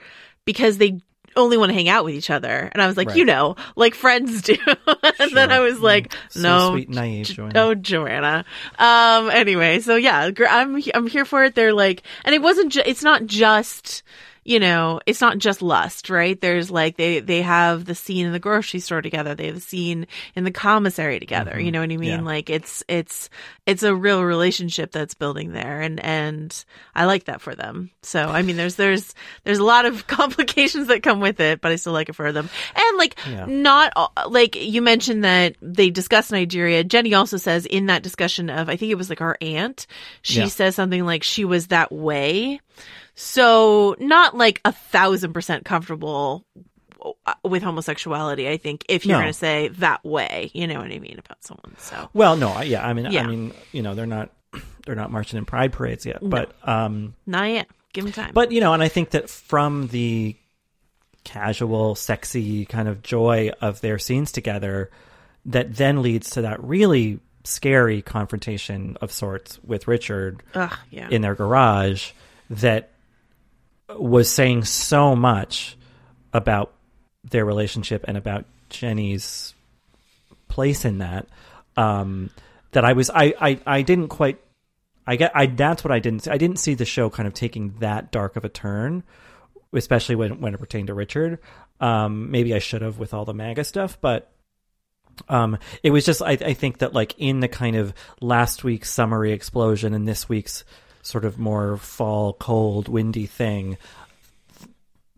because 0.44 0.76
they 0.78 1.00
only 1.36 1.56
want 1.56 1.70
to 1.70 1.74
hang 1.74 1.88
out 1.88 2.04
with 2.04 2.14
each 2.14 2.28
other." 2.28 2.68
And 2.72 2.82
I 2.82 2.86
was 2.86 2.96
like, 2.98 3.08
Right. 3.08 3.16
"You 3.16 3.24
know, 3.24 3.56
like 3.74 3.94
friends 3.94 4.42
do." 4.42 4.56
and 5.18 5.32
then 5.32 5.50
I 5.50 5.60
was 5.60 5.80
like, 5.80 6.12
So 6.28 6.42
"No, 6.42 6.70
sweet 6.72 6.90
naive, 6.90 7.26
Joanna. 7.26 7.54
no, 7.54 7.74
Joanna." 7.74 8.44
Um. 8.78 9.30
Anyway, 9.30 9.80
so 9.80 9.96
yeah, 9.96 10.30
I'm 10.50 10.82
I'm 10.94 11.06
here 11.06 11.24
for 11.24 11.42
it. 11.44 11.54
They're 11.54 11.72
like, 11.72 12.02
and 12.26 12.34
it 12.34 12.42
wasn't. 12.42 12.72
Ju- 12.72 12.82
it's 12.84 13.02
not 13.02 13.24
just 13.24 14.02
you 14.44 14.60
know, 14.60 15.00
it's 15.06 15.20
not 15.20 15.38
just 15.38 15.62
lust, 15.62 16.10
right? 16.10 16.38
There's 16.38 16.70
like 16.70 16.96
they 16.96 17.20
they 17.20 17.42
have 17.42 17.86
the 17.86 17.94
scene 17.94 18.26
in 18.26 18.32
the 18.32 18.38
grocery 18.38 18.80
store 18.80 19.00
together. 19.00 19.34
They 19.34 19.46
have 19.46 19.54
the 19.54 19.60
scene 19.60 20.06
in 20.34 20.44
the 20.44 20.50
commissary 20.50 21.18
together. 21.18 21.52
You 21.58 21.66
mm-hmm. 21.66 21.72
know 21.72 21.80
what 21.80 21.90
I 21.92 21.96
mean? 21.96 22.10
Yeah. 22.10 22.20
Like 22.20 22.50
it's 22.50 22.84
it's 22.86 23.30
it's 23.66 23.82
a 23.82 23.94
real 23.94 24.22
relationship 24.22 24.92
that's 24.92 25.14
building 25.14 25.52
there, 25.52 25.80
and 25.80 25.98
and 25.98 26.64
I 26.94 27.06
like 27.06 27.24
that 27.24 27.40
for 27.40 27.54
them. 27.54 27.90
So 28.02 28.28
I 28.28 28.42
mean, 28.42 28.56
there's 28.56 28.76
there's 28.76 29.14
there's 29.44 29.58
a 29.58 29.64
lot 29.64 29.86
of 29.86 30.06
complications 30.06 30.88
that 30.88 31.02
come 31.02 31.20
with 31.20 31.40
it, 31.40 31.62
but 31.62 31.72
I 31.72 31.76
still 31.76 31.94
like 31.94 32.10
it 32.10 32.14
for 32.14 32.30
them. 32.30 32.50
And 32.74 32.98
like 32.98 33.16
Yeah. 33.26 33.46
not 33.46 33.92
all- 33.96 34.12
like 34.28 34.56
you 34.56 34.82
mentioned 34.82 35.24
that 35.24 35.56
they 35.62 35.88
discuss 35.88 36.30
Nigeria. 36.30 36.84
Jenny 36.84 37.14
also 37.14 37.38
says 37.38 37.64
in 37.64 37.86
that 37.86 38.02
discussion 38.02 38.50
of 38.50 38.68
I 38.68 38.76
think 38.76 38.92
it 38.92 38.98
was 38.98 39.08
like 39.08 39.20
her 39.20 39.38
aunt. 39.40 39.86
She 40.20 40.40
Yeah. 40.40 40.46
says 40.46 40.74
something 40.74 41.04
like 41.06 41.22
she 41.22 41.44
was 41.46 41.68
that 41.68 41.90
way. 41.90 42.60
So 43.14 43.96
not 43.98 44.36
like 44.36 44.60
a 44.64 44.72
thousand 44.72 45.32
percent 45.32 45.64
comfortable 45.64 46.44
uh, 47.26 47.34
with 47.44 47.62
homosexuality. 47.62 48.48
I 48.48 48.56
think 48.56 48.84
if 48.88 49.04
you're 49.06 49.16
No. 49.16 49.22
going 49.22 49.32
to 49.32 49.38
say 49.38 49.68
that 49.68 50.04
way, 50.04 50.50
you 50.54 50.66
know 50.66 50.80
what 50.80 50.90
I 50.90 50.98
mean 50.98 51.18
about 51.24 51.44
someone. 51.44 51.76
So 51.78 52.08
Well, 52.14 52.36
no, 52.36 52.48
I, 52.48 52.62
yeah, 52.64 52.86
I 52.86 52.92
mean, 52.92 53.10
Yeah. 53.10 53.22
I 53.22 53.26
mean, 53.26 53.52
you 53.72 53.82
know, 53.82 53.94
they're 53.94 54.06
not, 54.06 54.30
they're 54.86 54.94
not 54.94 55.12
marching 55.12 55.38
in 55.38 55.44
pride 55.44 55.72
parades 55.72 56.06
yet, 56.06 56.18
but, 56.22 56.54
um, 56.66 57.14
not 57.26 57.44
yet. 57.50 57.68
Give 57.92 58.04
them 58.04 58.12
time. 58.12 58.32
But 58.34 58.50
you 58.50 58.60
know, 58.60 58.72
and 58.74 58.82
I 58.82 58.88
think 58.88 59.10
that 59.10 59.30
from 59.30 59.86
the 59.88 60.34
casual, 61.22 61.94
sexy 61.94 62.64
kind 62.66 62.88
of 62.88 63.02
joy 63.02 63.50
of 63.60 63.80
their 63.80 63.98
scenes 64.00 64.32
together, 64.32 64.90
that 65.46 65.76
then 65.76 66.02
leads 66.02 66.30
to 66.30 66.42
that 66.42 66.62
really 66.64 67.20
scary 67.44 68.02
confrontation 68.02 68.96
of 69.00 69.12
sorts 69.12 69.60
with 69.62 69.86
Richard 69.86 70.42
Ugh, 70.54 70.72
yeah. 70.90 71.08
in 71.10 71.22
their 71.22 71.34
garage 71.36 72.10
that 72.50 72.90
was 73.88 74.30
saying 74.30 74.64
so 74.64 75.14
much 75.14 75.76
about 76.32 76.72
their 77.22 77.44
relationship 77.44 78.04
and 78.06 78.16
about 78.16 78.44
Jenny's 78.70 79.54
place 80.48 80.84
in 80.84 80.98
that 80.98 81.26
um, 81.76 82.30
that 82.72 82.84
I 82.84 82.92
was 82.92 83.10
I, 83.10 83.34
I 83.40 83.60
I 83.66 83.82
didn't 83.82 84.08
quite 84.08 84.40
I 85.06 85.16
get 85.16 85.32
I 85.34 85.46
that's 85.46 85.84
what 85.84 85.92
I 85.92 85.98
didn't 85.98 86.24
see. 86.24 86.30
I 86.30 86.38
didn't 86.38 86.58
see 86.58 86.74
the 86.74 86.84
show 86.84 87.10
kind 87.10 87.26
of 87.26 87.34
taking 87.34 87.74
that 87.80 88.10
dark 88.10 88.36
of 88.36 88.44
a 88.44 88.48
turn, 88.48 89.02
especially 89.72 90.16
when 90.16 90.40
when 90.40 90.54
it 90.54 90.60
pertained 90.60 90.88
to 90.88 90.94
Richard. 90.94 91.38
Um, 91.80 92.30
maybe 92.30 92.54
I 92.54 92.58
should 92.60 92.82
have 92.82 92.98
with 92.98 93.12
all 93.12 93.24
the 93.24 93.34
MAGA 93.34 93.64
stuff, 93.64 93.98
but 94.00 94.30
um, 95.28 95.58
it 95.82 95.90
was 95.90 96.04
just 96.04 96.22
I, 96.22 96.32
I 96.32 96.54
think 96.54 96.78
that 96.78 96.92
like 96.92 97.14
in 97.18 97.40
the 97.40 97.48
kind 97.48 97.76
of 97.76 97.92
last 98.20 98.64
week's 98.64 98.90
summery 98.90 99.32
explosion 99.32 99.94
and 99.94 100.06
this 100.06 100.28
week's 100.28 100.64
sort 101.04 101.24
of 101.24 101.38
more 101.38 101.76
fall 101.76 102.32
cold 102.32 102.88
windy 102.88 103.26
thing, 103.26 103.78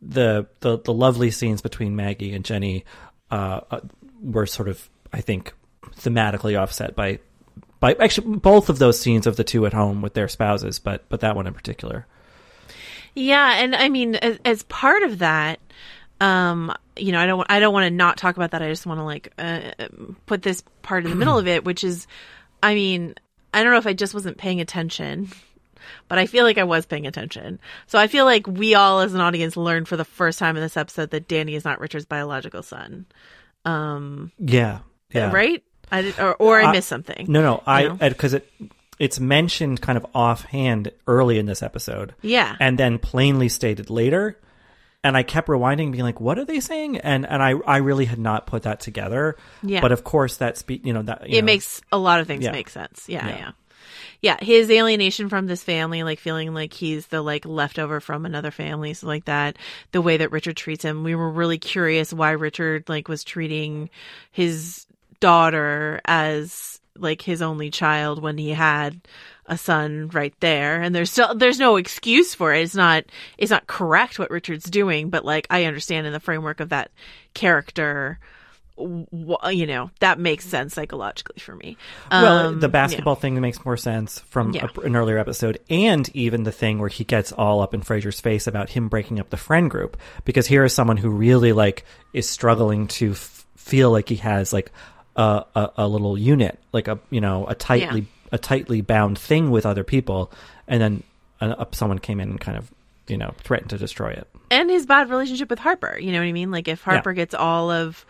the 0.02 0.46
the 0.60 0.78
the 0.78 0.92
lovely 0.92 1.30
scenes 1.30 1.62
between 1.62 1.96
Maggie 1.96 2.34
and 2.34 2.44
Jenny 2.44 2.84
uh, 3.30 3.60
uh, 3.70 3.80
were 4.20 4.46
sort 4.46 4.68
of 4.68 4.88
I 5.12 5.20
think 5.22 5.54
thematically 5.96 6.60
offset 6.60 6.94
by 6.94 7.20
by 7.80 7.94
actually 7.94 8.36
both 8.36 8.68
of 8.68 8.78
those 8.78 9.00
scenes 9.00 9.26
of 9.26 9.36
the 9.36 9.44
two 9.44 9.64
at 9.66 9.72
home 9.72 10.02
with 10.02 10.14
their 10.14 10.28
spouses, 10.28 10.78
but 10.78 11.08
but 11.08 11.20
that 11.20 11.36
one 11.36 11.46
in 11.46 11.54
particular. 11.54 12.06
Yeah, 13.14 13.54
and 13.62 13.74
I 13.74 13.88
mean, 13.88 14.16
as, 14.16 14.38
as 14.44 14.62
part 14.64 15.02
of 15.02 15.20
that, 15.20 15.58
um, 16.20 16.70
you 16.96 17.12
know, 17.12 17.18
I 17.18 17.26
don't, 17.26 17.46
I 17.48 17.60
don't 17.60 17.72
want 17.72 17.84
to 17.84 17.90
not 17.90 18.18
talk 18.18 18.36
about 18.36 18.50
that. 18.50 18.60
I 18.60 18.68
just 18.68 18.84
want 18.84 19.00
to 19.00 19.04
like 19.04 19.32
uh, 19.38 19.86
put 20.26 20.42
this 20.42 20.62
part 20.82 21.04
in 21.04 21.10
the 21.10 21.16
middle 21.16 21.38
of 21.38 21.48
it, 21.48 21.64
which 21.64 21.82
is, 21.82 22.06
I 22.62 22.74
mean, 22.74 23.14
I 23.54 23.62
don't 23.62 23.72
know 23.72 23.78
if 23.78 23.86
I 23.86 23.94
just 23.94 24.12
wasn't 24.12 24.36
paying 24.36 24.60
attention, 24.60 25.30
but 26.08 26.18
I 26.18 26.26
feel 26.26 26.44
like 26.44 26.58
I 26.58 26.64
was 26.64 26.86
paying 26.86 27.06
attention. 27.06 27.58
So 27.86 27.98
I 27.98 28.06
feel 28.06 28.24
like 28.24 28.46
we 28.46 28.74
all, 28.74 29.00
as 29.00 29.14
an 29.14 29.20
audience, 29.20 29.56
learned 29.56 29.88
for 29.88 29.96
the 29.96 30.04
first 30.04 30.38
time 30.38 30.56
in 30.56 30.62
this 30.62 30.76
episode 30.76 31.10
that 31.10 31.28
Danny 31.28 31.54
is 31.54 31.64
not 31.64 31.80
Richard's 31.80 32.06
biological 32.06 32.62
son. 32.62 33.06
Um, 33.64 34.32
Yeah, 34.38 34.80
yeah, 35.12 35.30
right? 35.32 35.62
I 35.90 36.02
did, 36.02 36.18
or, 36.18 36.34
or 36.36 36.60
I 36.60 36.64
I- 36.66 36.72
missed 36.72 36.88
something. 36.88 37.26
No, 37.28 37.42
no, 37.42 37.62
I 37.66 37.88
because 37.88 38.34
it 38.34 38.50
it's 38.98 39.20
mentioned 39.20 39.80
kind 39.82 39.96
of 39.98 40.06
offhand 40.14 40.90
early 41.06 41.38
in 41.38 41.46
this 41.46 41.62
episode. 41.62 42.14
Yeah. 42.22 42.56
and 42.60 42.78
then 42.78 42.98
plainly 42.98 43.48
stated 43.48 43.90
later. 43.90 44.38
And 45.04 45.16
I 45.16 45.22
kept 45.22 45.46
rewinding, 45.46 45.92
being 45.92 46.02
like, 46.02 46.20
"What 46.20 46.36
are 46.36 46.44
they 46.44 46.58
saying?" 46.58 46.96
And 46.98 47.24
and 47.26 47.40
I 47.40 47.50
I 47.64 47.76
really 47.76 48.06
had 48.06 48.18
not 48.18 48.46
put 48.48 48.62
that 48.64 48.80
together. 48.80 49.36
Yeah. 49.62 49.80
But 49.80 49.92
of 49.92 50.02
course, 50.02 50.38
that 50.38 50.56
spe- 50.58 50.82
you 50.84 50.92
know 50.92 51.02
that 51.02 51.28
you 51.30 51.38
it 51.38 51.42
know, 51.42 51.46
makes 51.46 51.80
a 51.92 51.98
lot 51.98 52.18
of 52.18 52.26
things 52.26 52.42
Yeah. 52.42 52.50
make 52.50 52.68
sense. 52.68 53.04
Yeah, 53.08 53.24
Yeah. 53.28 53.36
yeah, 53.36 53.50
yeah. 54.20 54.42
His 54.42 54.70
alienation 54.70 55.28
from 55.28 55.46
this 55.46 55.62
family, 55.62 56.02
like 56.02 56.18
feeling 56.18 56.54
like 56.54 56.72
he's 56.72 57.06
the 57.08 57.22
like 57.22 57.44
leftover 57.44 58.00
from 58.00 58.26
another 58.26 58.50
family, 58.50 58.94
so 58.94 59.06
like 59.06 59.26
that. 59.26 59.56
The 59.92 60.02
way 60.02 60.16
that 60.18 60.32
Richard 60.32 60.56
treats 60.56 60.84
him, 60.84 61.04
we 61.04 61.14
were 61.14 61.30
really 61.30 61.58
curious 61.58 62.12
why 62.12 62.30
Richard 62.32 62.88
like 62.88 63.08
was 63.08 63.24
treating 63.24 63.90
his 64.32 64.86
daughter 65.20 66.00
as 66.04 66.80
like 66.98 67.22
his 67.22 67.42
only 67.42 67.70
child 67.70 68.22
when 68.22 68.38
he 68.38 68.50
had 68.50 69.00
a 69.46 69.56
son 69.56 70.08
right 70.08 70.34
there 70.40 70.82
and 70.82 70.94
there's 70.94 71.10
still 71.10 71.34
there's 71.34 71.58
no 71.58 71.76
excuse 71.76 72.34
for 72.34 72.52
it 72.52 72.62
it's 72.62 72.74
not 72.74 73.04
it's 73.38 73.50
not 73.50 73.66
correct 73.66 74.18
what 74.18 74.30
richard's 74.30 74.68
doing 74.68 75.08
but 75.08 75.24
like 75.24 75.46
i 75.50 75.64
understand 75.64 76.06
in 76.06 76.12
the 76.12 76.20
framework 76.20 76.58
of 76.58 76.70
that 76.70 76.90
character 77.32 78.18
you 78.78 79.66
know 79.66 79.90
that 80.00 80.18
makes 80.18 80.44
sense 80.44 80.74
psychologically 80.74 81.40
for 81.40 81.54
me 81.56 81.76
Well, 82.10 82.48
Um, 82.48 82.60
the 82.60 82.66
yeah. 82.66 82.70
basketball 82.72 83.14
thing 83.14 83.40
makes 83.40 83.64
more 83.64 83.76
sense 83.76 84.18
from 84.28 84.52
Yeah. 84.52 84.68
a, 84.76 84.80
an 84.80 84.96
earlier 84.96 85.18
episode, 85.18 85.58
and 85.70 86.08
even 86.14 86.42
the 86.44 86.52
thing 86.52 86.78
where 86.78 86.88
he 86.88 87.04
gets 87.04 87.32
all 87.32 87.60
up 87.62 87.72
in 87.74 87.80
Fraser's 87.82 88.20
face 88.20 88.46
about 88.46 88.68
him 88.70 88.88
breaking 88.88 89.18
up 89.20 89.30
the 89.30 89.36
friend 89.36 89.70
group, 89.70 89.96
because 90.24 90.46
here 90.46 90.64
is 90.64 90.74
someone 90.74 90.96
who 90.98 91.08
really 91.08 91.52
like 91.52 91.84
is 92.12 92.28
struggling 92.28 92.86
to 92.88 93.12
f- 93.12 93.46
feel 93.56 93.90
like 93.90 94.08
he 94.08 94.16
has 94.16 94.52
like 94.52 94.70
a, 95.16 95.44
a, 95.54 95.70
a 95.78 95.88
little 95.88 96.18
unit, 96.18 96.58
like 96.72 96.88
a 96.88 96.98
you 97.10 97.20
know 97.20 97.46
a 97.46 97.54
tightly 97.54 98.06
a 98.32 98.38
tightly 98.38 98.80
bound 98.82 99.18
thing 99.18 99.50
with 99.50 99.64
other 99.64 99.84
people, 99.84 100.30
and 100.68 100.82
then 100.82 101.02
uh, 101.40 101.64
someone 101.72 101.98
came 101.98 102.20
in 102.20 102.28
and 102.30 102.40
kind 102.40 102.58
of 102.58 102.70
you 103.08 103.16
know 103.16 103.32
threatened 103.42 103.70
to 103.70 103.78
destroy 103.78 104.10
it. 104.10 104.26
and 104.50 104.68
his 104.70 104.84
bad 104.86 105.08
relationship 105.10 105.48
with 105.48 105.58
Harper. 105.58 105.96
You 105.98 106.12
know 106.12 106.18
what 106.18 106.26
I 106.26 106.32
mean? 106.32 106.50
Like 106.50 106.68
if 106.68 106.82
Harper 106.82 107.10
Yeah. 107.12 107.16
gets 107.16 107.34
all 107.34 107.70
of 107.70 108.04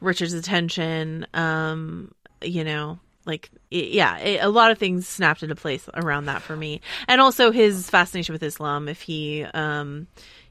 Richard's 0.00 0.34
attention, 0.34 1.26
um, 1.34 2.12
you 2.42 2.64
know, 2.64 2.98
like 3.24 3.50
it, 3.70 3.88
yeah, 3.90 4.18
it, 4.18 4.42
a 4.42 4.48
lot 4.48 4.70
of 4.70 4.78
things 4.78 5.06
snapped 5.08 5.42
into 5.42 5.54
place 5.56 5.88
around 5.94 6.26
that 6.26 6.42
for 6.42 6.56
me, 6.56 6.80
and 7.08 7.20
also 7.20 7.50
his 7.50 7.88
fascination 7.90 8.32
with 8.32 8.42
Islam. 8.42 8.88
If 8.88 9.02
he, 9.02 9.44
um, 9.54 10.06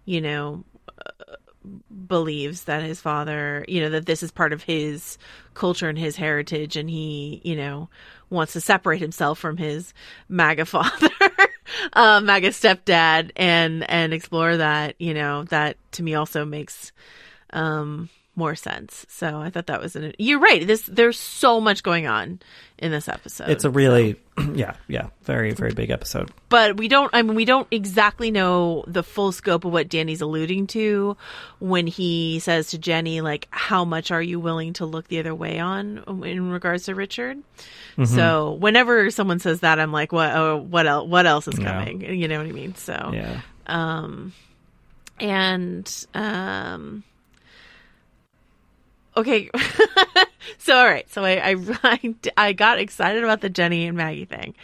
you 0.05 0.21
know. 0.21 0.63
uh, 1.05 1.35
believes 2.07 2.65
that 2.65 2.83
his 2.83 3.01
father, 3.01 3.65
you 3.67 3.81
know, 3.81 3.89
that 3.89 4.05
this 4.05 4.21
is 4.21 4.31
part 4.31 4.53
of 4.53 4.61
his 4.63 5.17
culture 5.55 5.89
and 5.89 5.97
his 5.97 6.15
heritage, 6.15 6.75
and 6.75 6.89
he, 6.89 7.41
you 7.43 7.55
know, 7.55 7.89
wants 8.29 8.53
to 8.53 8.61
separate 8.61 9.01
himself 9.01 9.39
from 9.39 9.57
his 9.57 9.93
MAGA 10.29 10.65
father, 10.67 11.09
uh, 11.93 12.21
MAGA 12.21 12.49
stepdad, 12.49 13.31
and 13.35 13.89
and 13.89 14.13
explore 14.13 14.57
that. 14.57 14.95
You 14.99 15.13
know, 15.15 15.43
that 15.45 15.77
to 15.93 16.03
me 16.03 16.13
also 16.13 16.45
makes 16.45 16.91
um 17.51 18.09
more 18.35 18.55
sense. 18.55 19.05
So 19.09 19.39
I 19.39 19.49
thought 19.49 19.67
that 19.67 19.81
was 19.81 19.95
an. 19.95 20.13
You're 20.17 20.39
right. 20.39 20.65
This 20.65 20.83
there's 20.83 21.19
so 21.19 21.59
much 21.61 21.83
going 21.83 22.05
on 22.07 22.39
in 22.77 22.91
this 22.91 23.07
episode. 23.07 23.49
It's 23.49 23.63
a 23.63 23.69
really 23.69 24.17
yeah 24.53 24.75
yeah 24.87 25.07
very 25.23 25.53
very 25.53 25.71
big 25.73 25.89
episode. 25.89 26.29
but 26.49 26.75
we 26.75 26.89
don't 26.89 27.09
i 27.13 27.21
mean 27.21 27.35
we 27.37 27.45
don't 27.45 27.69
exactly 27.71 28.31
know 28.31 28.83
the 28.85 29.01
full 29.01 29.31
scope 29.31 29.63
of 29.63 29.71
what 29.71 29.87
danny's 29.87 30.19
alluding 30.19 30.67
to 30.67 31.15
when 31.59 31.87
he 31.87 32.39
says 32.39 32.67
to 32.71 32.77
jenny 32.77 33.21
like 33.21 33.47
how 33.49 33.85
much 33.85 34.11
are 34.11 34.21
you 34.21 34.37
willing 34.37 34.73
to 34.73 34.85
look 34.85 35.07
the 35.07 35.19
other 35.19 35.33
way 35.33 35.57
on 35.57 36.03
in 36.25 36.51
regards 36.51 36.83
to 36.83 36.95
richard 36.95 37.37
Mm-hmm. 37.97 38.13
so 38.13 38.51
whenever 38.59 39.09
someone 39.09 39.39
says 39.39 39.61
that 39.61 39.79
i'm 39.79 39.93
like 39.93 40.11
what 40.11 40.35
oh, 40.35 40.57
what 40.57 40.85
else 40.85 41.07
what 41.07 41.25
else 41.25 41.47
is 41.47 41.57
Yeah. 41.57 41.71
coming 41.71 42.01
you 42.01 42.27
know 42.27 42.39
what 42.39 42.47
i 42.47 42.51
mean 42.51 42.75
so 42.75 43.11
Yeah. 43.13 43.39
um 43.67 44.33
and 45.17 46.05
um 46.13 47.03
okay 49.17 49.49
so 50.57 50.75
all 50.77 50.85
right 50.85 51.09
so 51.11 51.23
I, 51.23 51.55
I 51.83 52.15
I 52.37 52.53
got 52.53 52.79
excited 52.79 53.23
about 53.23 53.41
the 53.41 53.49
jenny 53.49 53.87
and 53.87 53.97
maggie 53.97 54.25
thing 54.25 54.55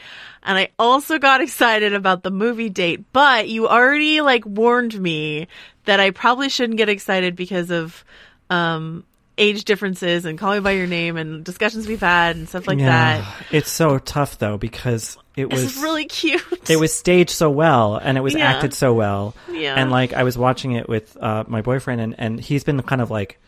and 0.43 0.57
i 0.57 0.69
also 0.79 1.19
got 1.19 1.41
excited 1.41 1.93
about 1.93 2.23
the 2.23 2.31
movie 2.31 2.69
date 2.69 3.03
but 3.13 3.49
you 3.49 3.67
already 3.67 4.21
like 4.21 4.45
warned 4.45 4.99
me 4.99 5.47
that 5.85 5.99
i 5.99 6.11
probably 6.11 6.49
shouldn't 6.49 6.77
get 6.77 6.89
excited 6.89 7.35
because 7.35 7.71
of 7.71 8.03
um 8.49 9.03
age 9.37 9.63
differences 9.63 10.25
and 10.25 10.37
call 10.37 10.53
me 10.53 10.59
by 10.59 10.71
your 10.71 10.85
name 10.87 11.17
and 11.17 11.43
discussions 11.43 11.87
we've 11.87 12.01
had 12.01 12.35
and 12.35 12.47
stuff 12.49 12.67
like 12.67 12.77
that 12.79 13.23
It's 13.51 13.71
so 13.71 13.97
tough 13.97 14.37
though 14.37 14.57
because 14.57 15.17
it 15.35 15.49
this 15.49 15.61
was 15.63 15.77
really 15.77 16.05
cute 16.05 16.43
it 16.69 16.75
was 16.77 16.93
staged 16.93 17.31
so 17.31 17.49
well 17.49 17.95
and 17.95 18.17
it 18.17 18.21
was 18.21 18.35
Yeah. 18.35 18.45
acted 18.51 18.73
so 18.73 18.93
well. 18.93 19.33
Yeah. 19.49 19.75
And 19.75 19.89
like 19.89 20.11
I 20.13 20.23
was 20.23 20.37
watching 20.37 20.73
it 20.73 20.87
with 20.89 21.15
uh, 21.19 21.45
my 21.47 21.61
boyfriend 21.61 22.01
and, 22.01 22.15
and 22.19 22.39
he's 22.39 22.65
been 22.65 22.81
kind 22.83 23.01
of 23.01 23.09
like 23.09 23.39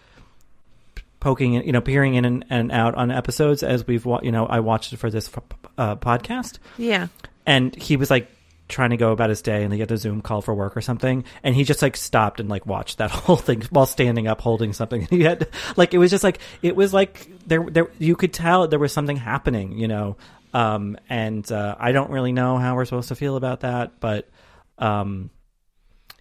poking, 1.24 1.54
in 1.56 1.64
you 1.64 1.72
know, 1.72 1.82
peering 1.82 2.16
in 2.16 2.26
and, 2.26 2.46
and 2.50 2.72
out 2.72 2.94
on 2.96 3.10
episodes 3.10 3.64
as 3.64 3.88
we've, 3.88 4.06
wa- 4.06 4.20
you 4.22 4.32
know, 4.32 4.46
I 4.46 4.60
watched 4.60 4.94
it 4.94 4.98
for 4.98 5.10
this 5.10 5.30
uh, 5.78 5.96
podcast. 5.96 6.60
Yeah. 6.78 7.08
And 7.46 7.74
he 7.76 7.98
was 7.98 8.12
like 8.12 8.30
trying 8.68 8.90
to 8.92 8.98
go 8.98 9.12
about 9.12 9.30
his 9.30 9.42
day 9.42 9.64
and 9.64 9.74
he 9.74 9.80
had 9.80 9.92
a 9.92 9.98
Zoom 9.98 10.22
call 10.22 10.42
for 10.42 10.54
work 10.54 10.76
or 10.76 10.82
something. 10.82 11.24
And 11.44 11.56
he 11.56 11.64
just 11.64 11.82
like 11.82 11.96
stopped 11.96 12.40
and 12.40 12.50
like 12.50 12.66
watched 12.66 12.98
that 12.98 13.12
whole 13.12 13.36
thing 13.36 13.62
while 13.70 13.86
standing 13.86 14.28
up 14.28 14.42
holding 14.42 14.74
something. 14.74 15.08
He 15.10 15.22
had 15.24 15.48
like 15.78 15.94
it 15.94 15.98
was 15.98 16.12
just 16.12 16.24
like 16.24 16.40
it 16.62 16.76
was 16.76 16.94
like 16.94 17.30
there 17.48 17.64
there 17.70 17.88
you 18.00 18.16
could 18.16 18.34
tell 18.34 18.68
there 18.68 18.80
was 18.80 18.92
something 18.92 19.18
happening 19.18 19.78
you 19.78 19.88
know? 19.88 20.18
Um 20.54 20.98
and 21.10 21.50
uh, 21.52 21.76
I 21.80 21.92
don't 21.92 22.10
really 22.10 22.32
know 22.32 22.58
how 22.58 22.76
we're 22.76 22.86
supposed 22.86 23.10
to 23.10 23.16
feel 23.16 23.36
about 23.36 23.62
that 23.62 24.00
but 24.00 24.30
um 24.78 25.30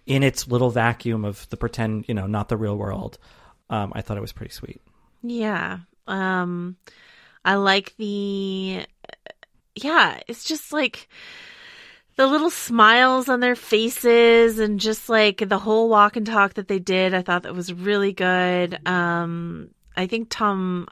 in 0.05 0.21
its 0.21 0.47
little 0.47 0.69
vacuum 0.69 1.25
of 1.25 1.49
the 1.49 1.57
pretend 1.57 2.05
you 2.07 2.13
know 2.13 2.27
not 2.27 2.49
the 2.49 2.57
real 2.57 2.77
world 2.77 3.17
um 3.69 3.93
I 3.95 4.01
thought 4.01 4.17
it 4.17 4.21
was 4.21 4.33
pretty 4.33 4.53
sweet 4.53 4.81
Yeah. 5.23 5.79
Um 6.07 6.75
I 7.45 7.55
like 7.55 7.95
the 7.97 8.85
yeah, 9.75 10.19
it's 10.27 10.43
just 10.43 10.71
like 10.71 11.09
the 12.15 12.27
little 12.27 12.51
smiles 12.51 13.27
on 13.27 13.39
their 13.39 13.55
faces 13.55 14.59
and 14.59 14.79
just 14.79 15.09
like 15.09 15.37
the 15.49 15.57
whole 15.57 15.89
walk 15.89 16.15
and 16.15 16.27
talk 16.27 16.53
that 16.55 16.67
they 16.67 16.77
did. 16.79 17.13
I 17.15 17.23
thought 17.23 17.43
that 17.43 17.55
was 17.55 17.73
really 17.73 18.13
good. 18.13 18.85
Um 18.87 19.69
I 19.95 20.07
think 20.07 20.27
Tom 20.29 20.87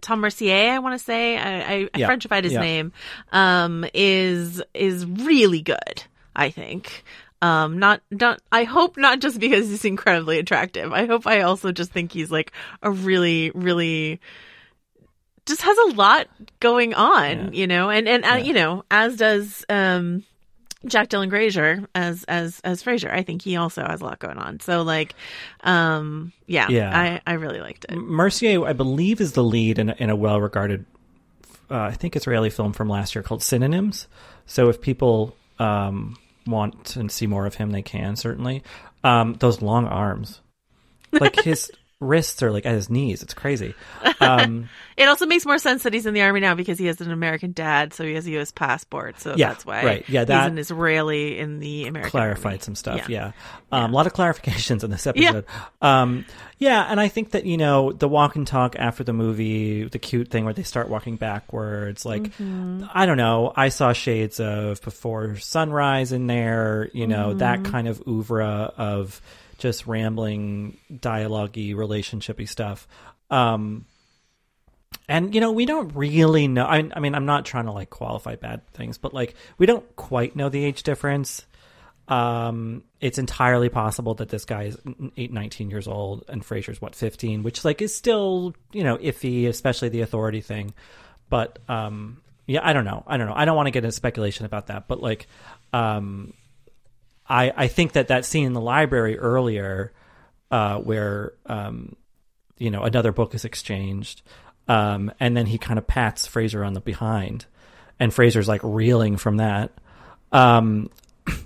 Tom 0.00 0.20
Mercier, 0.20 0.70
I 0.72 0.78
want 0.78 0.98
to 0.98 1.04
say, 1.04 1.36
I, 1.36 1.74
I 1.82 1.88
Yeah. 1.96 2.08
Frenchified 2.08 2.44
his 2.44 2.52
Yeah. 2.52 2.60
name, 2.60 2.92
um, 3.32 3.84
is 3.92 4.62
is 4.74 5.04
really 5.06 5.62
good. 5.62 6.04
I 6.34 6.50
think. 6.50 7.02
Um, 7.42 7.78
not 7.78 8.00
not. 8.10 8.40
I 8.50 8.64
hope 8.64 8.96
not 8.96 9.20
just 9.20 9.38
because 9.38 9.68
he's 9.68 9.84
incredibly 9.84 10.38
attractive. 10.38 10.92
I 10.92 11.06
hope 11.06 11.26
I 11.26 11.42
also 11.42 11.72
just 11.72 11.92
think 11.92 12.12
he's 12.12 12.30
like 12.30 12.52
a 12.82 12.90
really 12.90 13.50
really 13.54 14.20
just 15.44 15.62
has 15.62 15.78
a 15.78 15.94
lot 15.94 16.26
going 16.60 16.94
on, 16.94 17.52
you 17.52 17.66
know, 17.66 17.90
and 17.90 18.08
and 18.08 18.24
uh, 18.24 18.40
you 18.42 18.52
know, 18.52 18.84
as 18.90 19.16
does 19.16 19.64
um 19.68 20.24
Jack 20.86 21.08
Dylan 21.08 21.28
Grazer 21.30 21.86
as 21.94 22.24
as 22.24 22.60
as 22.64 22.82
Fraser. 22.82 23.10
I 23.10 23.22
think 23.22 23.42
he 23.42 23.56
also 23.56 23.82
has 23.84 24.00
a 24.00 24.04
lot 24.04 24.18
going 24.18 24.38
on. 24.38 24.60
So 24.60 24.82
like, 24.82 25.14
um, 25.62 26.32
yeah, 26.46 26.68
Yeah. 26.68 26.96
I 26.98 27.20
I 27.26 27.34
really 27.34 27.60
liked 27.60 27.86
it. 27.88 27.96
Mercier, 27.96 28.64
I 28.64 28.72
believe, 28.72 29.20
is 29.20 29.32
the 29.32 29.44
lead 29.44 29.78
in 29.78 29.90
a, 29.90 29.96
in 29.98 30.10
a 30.10 30.16
well 30.16 30.40
regarded, 30.40 30.84
uh, 31.70 31.80
I 31.80 31.92
think, 31.92 32.16
Israeli 32.16 32.50
film 32.50 32.72
from 32.72 32.88
last 32.88 33.14
year 33.14 33.22
called 33.22 33.42
Synonyms. 33.42 34.06
So 34.46 34.68
if 34.68 34.80
people 34.80 35.36
um, 35.58 36.16
want 36.46 36.96
and 36.96 37.10
see 37.10 37.26
more 37.26 37.46
of 37.46 37.54
him, 37.54 37.70
they 37.70 37.82
can 37.82 38.16
certainly. 38.16 38.62
Um, 39.04 39.34
those 39.34 39.62
long 39.62 39.86
arms, 39.86 40.40
like 41.12 41.36
his 41.42 41.70
wrists 42.00 42.42
are 42.42 42.50
like 42.50 42.66
at 42.66 42.74
his 42.74 42.90
knees. 42.90 43.22
It's 43.22 43.34
crazy. 43.34 43.74
Um, 44.20 44.68
It 44.96 45.08
also 45.08 45.26
makes 45.26 45.44
more 45.44 45.58
sense 45.58 45.82
that 45.82 45.92
he's 45.92 46.06
in 46.06 46.14
the 46.14 46.22
army 46.22 46.40
now 46.40 46.54
because 46.54 46.78
he 46.78 46.86
has 46.86 47.02
an 47.02 47.10
American 47.10 47.52
dad, 47.52 47.92
so 47.92 48.02
he 48.02 48.14
has 48.14 48.26
a 48.26 48.30
U.S. 48.30 48.50
passport. 48.50 49.20
So 49.20 49.34
Yeah, 49.36 49.48
that's 49.48 49.66
why 49.66 49.84
right. 49.84 50.08
Yeah, 50.08 50.24
that- 50.24 50.42
he's 50.44 50.52
an 50.52 50.58
Israeli 50.58 51.38
in 51.38 51.58
the 51.58 51.86
American. 51.86 52.10
clarified 52.12 52.44
army. 52.52 52.58
some 52.60 52.74
stuff. 52.74 53.08
Yeah. 53.10 53.32
Yeah. 53.70 53.84
Um, 53.84 53.92
A 53.92 53.94
lot 53.94 54.06
of 54.06 54.14
clarifications 54.14 54.82
in 54.84 54.90
this 54.90 55.06
Yeah. 55.14 55.28
episode. 55.28 55.44
Um, 55.82 56.24
yeah. 56.58 56.86
And 56.88 56.98
I 57.00 57.08
think 57.08 57.32
that, 57.32 57.44
you 57.46 57.56
know, 57.56 57.92
the 57.92 58.08
walk 58.08 58.36
and 58.36 58.46
talk 58.46 58.76
after 58.78 59.04
the 59.04 59.12
movie, 59.12 59.84
the 59.84 59.98
cute 59.98 60.28
thing 60.28 60.44
where 60.44 60.54
they 60.54 60.62
start 60.62 60.88
walking 60.88 61.16
backwards, 61.16 62.04
like, 62.04 62.22
Mm-hmm. 62.22 62.84
I 62.92 63.06
don't 63.06 63.16
know. 63.16 63.52
I 63.54 63.68
saw 63.68 63.92
shades 63.92 64.40
of 64.40 64.80
Before 64.82 65.36
Sunrise 65.36 66.12
in 66.12 66.26
there, 66.26 66.88
you 66.92 67.06
know, 67.06 67.34
that 67.34 67.60
Mm-hmm. 67.60 67.72
kind 67.72 67.88
of 67.88 68.02
oeuvre 68.08 68.72
of 68.76 69.20
just 69.58 69.86
rambling, 69.86 70.76
dialogue 71.00 71.52
y, 71.56 71.72
relationshipy 71.74 72.48
stuff. 72.48 72.86
Um, 73.30 73.84
and 75.08 75.34
you 75.34 75.40
know 75.40 75.52
we 75.52 75.66
don't 75.66 75.94
really 75.94 76.48
know 76.48 76.64
I, 76.64 76.88
I 76.92 77.00
mean 77.00 77.14
i'm 77.14 77.26
not 77.26 77.44
trying 77.44 77.66
to 77.66 77.72
like 77.72 77.90
qualify 77.90 78.34
bad 78.36 78.66
things 78.72 78.98
but 78.98 79.14
like 79.14 79.34
we 79.58 79.66
don't 79.66 79.84
quite 79.96 80.34
know 80.36 80.48
the 80.48 80.64
age 80.64 80.82
difference 80.82 81.44
um, 82.08 82.84
it's 83.00 83.18
entirely 83.18 83.68
possible 83.68 84.14
that 84.14 84.28
this 84.28 84.44
guy 84.44 84.64
is 84.64 84.78
eight, 85.16 85.32
19 85.32 85.70
years 85.70 85.88
old 85.88 86.24
and 86.28 86.44
Fraser's 86.44 86.80
what 86.80 86.94
15, 86.94 87.42
which 87.42 87.64
like 87.64 87.82
is 87.82 87.94
still 87.94 88.54
you 88.72 88.84
know 88.84 88.96
iffy, 88.98 89.48
especially 89.48 89.88
the 89.88 90.02
authority 90.02 90.40
thing. 90.40 90.72
But 91.28 91.58
um, 91.68 92.22
yeah, 92.46 92.60
I 92.62 92.72
don't 92.72 92.84
know. 92.84 93.02
I 93.06 93.16
don't 93.16 93.26
know. 93.26 93.34
I 93.34 93.44
don't 93.44 93.56
want 93.56 93.66
to 93.66 93.72
get 93.72 93.84
into 93.84 93.92
speculation 93.92 94.46
about 94.46 94.68
that, 94.68 94.86
but 94.86 95.02
like, 95.02 95.26
um, 95.72 96.32
I 97.28 97.52
I 97.56 97.66
think 97.66 97.92
that 97.92 98.08
that 98.08 98.24
scene 98.24 98.46
in 98.46 98.52
the 98.52 98.60
library 98.60 99.18
earlier, 99.18 99.92
uh, 100.52 100.78
where 100.78 101.32
um, 101.46 101.96
you 102.56 102.70
know 102.70 102.84
another 102.84 103.10
book 103.10 103.34
is 103.34 103.44
exchanged, 103.44 104.22
um, 104.68 105.12
and 105.18 105.36
then 105.36 105.46
he 105.46 105.58
kind 105.58 105.78
of 105.78 105.88
pats 105.88 106.28
Fraser 106.28 106.62
on 106.62 106.74
the 106.74 106.80
behind, 106.80 107.46
and 107.98 108.14
Fraser's 108.14 108.46
like 108.46 108.60
reeling 108.62 109.16
from 109.16 109.38
that. 109.38 109.72
Um, 110.30 110.90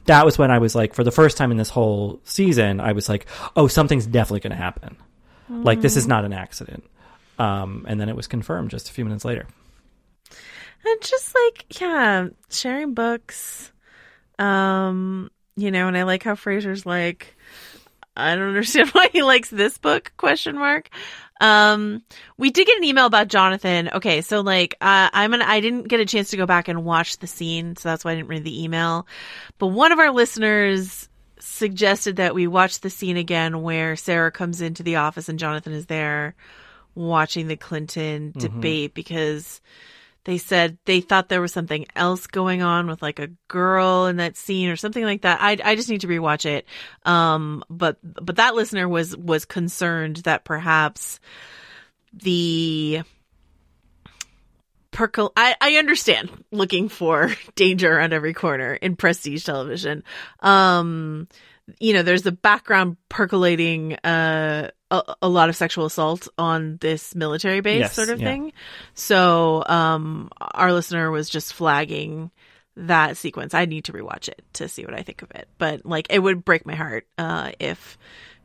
that 0.07 0.25
was 0.25 0.39
when 0.39 0.51
I 0.51 0.59
was 0.59 0.75
like, 0.75 0.95
for 0.95 1.05
the 1.05 1.11
first 1.11 1.37
time 1.37 1.51
in 1.51 1.57
this 1.57 1.71
whole 1.71 2.21
season, 2.25 2.81
I 2.81 2.93
was 2.93 3.09
like, 3.09 3.27
oh, 3.57 3.69
something's 3.69 4.07
definitely 4.07 4.41
going 4.41 4.51
to 4.51 4.57
happen. 4.57 4.97
Like 5.51 5.81
this 5.81 5.97
is 5.97 6.07
not 6.07 6.25
an 6.25 6.33
accident. 6.33 6.85
Um, 7.39 7.85
and 7.89 8.01
then 8.01 8.09
it 8.09 8.17
was 8.17 8.27
confirmed 8.27 8.71
just 8.71 8.89
a 8.89 8.93
few 8.93 9.05
minutes 9.05 9.25
later. 9.25 9.47
And 10.85 11.01
just 11.03 11.35
like, 11.35 11.81
yeah, 11.81 12.29
sharing 12.51 12.95
books. 12.95 13.73
Um, 14.39 15.31
you 15.57 15.71
know, 15.71 15.89
and 15.89 15.97
I 15.97 16.05
like 16.05 16.23
how 16.23 16.35
Fraser's 16.35 16.87
like, 16.87 17.37
I 18.17 18.35
don't 18.37 18.49
understand 18.49 18.91
why 18.91 19.09
he 19.13 19.23
likes 19.23 19.51
this 19.51 19.79
book, 19.79 20.13
question 20.17 20.57
mark. 20.57 20.89
Um, 21.41 22.03
we 22.37 22.51
did 22.51 22.67
get 22.67 22.77
an 22.77 22.85
email 22.85 23.07
about 23.07 23.29
Jonathan. 23.29 23.91
Okay, 23.95 24.21
so 24.21 24.41
like, 24.41 24.77
uh, 24.81 25.09
I'm 25.13 25.33
an, 25.35 25.43
I 25.43 25.61
didn't 25.61 25.89
get 25.89 26.01
a 26.01 26.07
chance 26.07 26.31
to 26.31 26.37
go 26.37 26.47
back 26.47 26.69
and 26.69 26.85
watch 26.85 27.19
the 27.19 27.27
scene, 27.27 27.77
so 27.77 27.89
that's 27.89 28.05
why 28.05 28.13
I 28.13 28.15
didn't 28.15 28.29
read 28.29 28.45
the 28.45 28.63
email. 28.63 29.07
But 29.59 29.69
one 29.69 29.93
of 29.93 29.99
our 29.99 30.11
listeners 30.11 31.09
suggested 31.39 32.17
that 32.17 32.35
we 32.35 32.47
watch 32.47 32.81
the 32.81 32.91
scene 32.91 33.17
again 33.17 33.63
where 33.63 33.97
Sarah 33.97 34.31
comes 34.31 34.61
into 34.61 34.83
the 34.83 34.97
office 34.97 35.29
and 35.29 35.39
Jonathan 35.39 35.73
is 35.73 35.87
there 35.87 36.35
watching 36.95 37.49
the 37.49 37.57
Clinton 37.57 38.33
debate 38.37 38.93
because 38.95 39.61
they 40.25 40.39
said 40.39 40.79
they 40.85 41.01
thought 41.01 41.29
there 41.29 41.41
was 41.41 41.53
something 41.53 41.87
else 41.97 42.27
going 42.27 42.63
on 42.63 42.87
with 42.87 43.03
like 43.03 43.19
a 43.19 43.31
girl 43.49 44.07
in 44.07 44.17
that 44.17 44.37
scene 44.37 44.69
or 44.69 44.77
something 44.77 45.05
like 45.05 45.23
that. 45.23 45.41
I 45.41 45.59
I 45.63 45.77
just 45.77 45.89
need 45.89 46.03
to 46.03 46.09
rewatch 46.09 46.45
it. 46.45 46.67
Um, 47.05 47.65
but 47.71 47.99
but 48.03 48.37
that 48.37 48.55
listener 48.55 48.89
was 48.89 49.17
was 49.17 49.45
concerned 49.45 50.19
that 50.19 50.45
perhaps 50.45 51.21
the 52.13 53.03
percol 54.93 55.33
I, 55.37 55.57
I 55.61 55.77
understand 55.77 56.45
looking 56.51 56.89
for 56.89 57.35
danger 57.55 57.97
around 57.97 58.13
every 58.13 58.35
corner 58.35 58.75
in 58.75 58.97
prestige 58.97 59.45
television. 59.45 60.05
Um, 60.41 61.29
you 61.79 61.95
know, 61.95 62.03
there's 62.03 62.23
the 62.23 62.33
background 62.33 62.97
percolating 63.09 63.95
uh, 63.95 64.71
a, 64.91 65.17
a 65.23 65.29
lot 65.29 65.49
of 65.49 65.57
sexual 65.57 65.87
assault 65.87 66.29
on 66.39 66.79
this 66.81 67.15
military 67.15 67.61
base 67.61 67.81
Yes, 67.81 67.95
sort 67.95 68.09
of 68.09 68.21
yeah. 68.21 68.27
thing. 68.27 68.53
So, 68.95 69.65
um, 69.67 70.31
our 70.41 70.73
listener 70.73 71.11
was 71.11 71.29
just 71.31 71.53
flagging 71.55 72.31
that 72.77 73.17
sequence. 73.17 73.55
I 73.55 73.65
need 73.67 73.85
to 73.85 73.93
rewatch 73.93 74.29
it 74.29 74.43
to 74.55 74.69
see 74.69 74.85
what 74.85 74.95
I 74.95 75.03
think 75.03 75.23
of 75.23 75.31
it. 75.33 75.49
But 75.59 75.85
like, 75.87 76.07
it 76.11 76.19
would 76.19 76.45
break 76.45 76.67
my 76.67 76.75
heart 76.75 77.07
uh, 77.19 77.53
if 77.59 77.99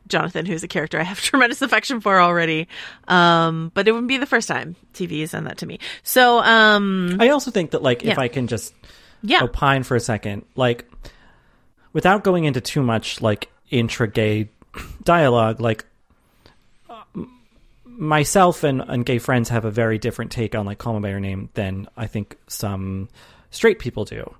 Jonathan, 0.07 0.45
who's 0.45 0.63
a 0.63 0.67
character 0.67 0.99
I 0.99 1.03
have 1.03 1.21
tremendous 1.21 1.61
affection 1.61 2.01
for 2.01 2.19
already, 2.19 2.67
um, 3.07 3.71
but 3.73 3.87
it 3.87 3.91
wouldn't 3.91 4.07
be 4.07 4.17
the 4.17 4.25
first 4.25 4.47
time 4.47 4.75
TV 4.93 5.21
has 5.21 5.31
done 5.31 5.45
that 5.45 5.59
to 5.59 5.65
me. 5.65 5.79
So, 6.03 6.39
um, 6.39 7.17
I 7.19 7.29
also 7.29 7.51
think 7.51 7.71
that 7.71 7.81
like 7.81 8.03
if 8.03 8.17
I 8.17 8.27
can 8.27 8.47
just 8.47 8.73
yeah, 9.21 9.43
opine 9.43 9.83
for 9.83 9.95
a 9.95 9.99
second, 9.99 10.45
like 10.55 10.89
without 11.93 12.23
going 12.23 12.43
into 12.43 12.61
too 12.61 12.83
much 12.83 13.21
like 13.21 13.49
intra 13.69 14.07
gay 14.07 14.49
dialogue, 15.03 15.59
like 15.59 15.85
myself 17.97 18.63
and, 18.63 18.81
and 18.81 19.05
gay 19.05 19.19
friends 19.19 19.49
have 19.49 19.65
a 19.65 19.71
very 19.71 19.97
different 19.97 20.31
take 20.31 20.55
on 20.55 20.65
like 20.65 20.77
Call 20.77 20.93
Me 20.93 20.99
by 20.99 21.09
Your 21.09 21.19
Name 21.19 21.49
than 21.53 21.87
I 21.97 22.07
think 22.07 22.37
some 22.47 23.09
straight 23.51 23.79
people 23.79 24.05
do. 24.05 24.33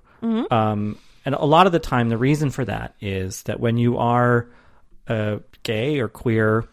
Um, 0.50 0.98
and 1.24 1.34
a 1.34 1.44
lot 1.44 1.66
of 1.66 1.72
the 1.72 1.78
time, 1.78 2.08
the 2.08 2.18
reason 2.18 2.50
for 2.50 2.64
that 2.64 2.94
is 3.00 3.42
that 3.44 3.58
when 3.60 3.76
you 3.76 3.98
are 3.98 4.48
uh, 5.08 5.38
gay 5.62 5.98
or 5.98 6.08
queer, 6.08 6.64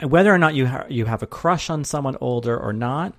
whether 0.00 0.32
or 0.32 0.38
not 0.38 0.54
you 0.54 0.66
ha- 0.66 0.86
you 0.88 1.04
have 1.04 1.22
a 1.22 1.26
crush 1.26 1.70
on 1.70 1.84
someone 1.84 2.16
older 2.20 2.56
or 2.56 2.72
not, 2.72 3.14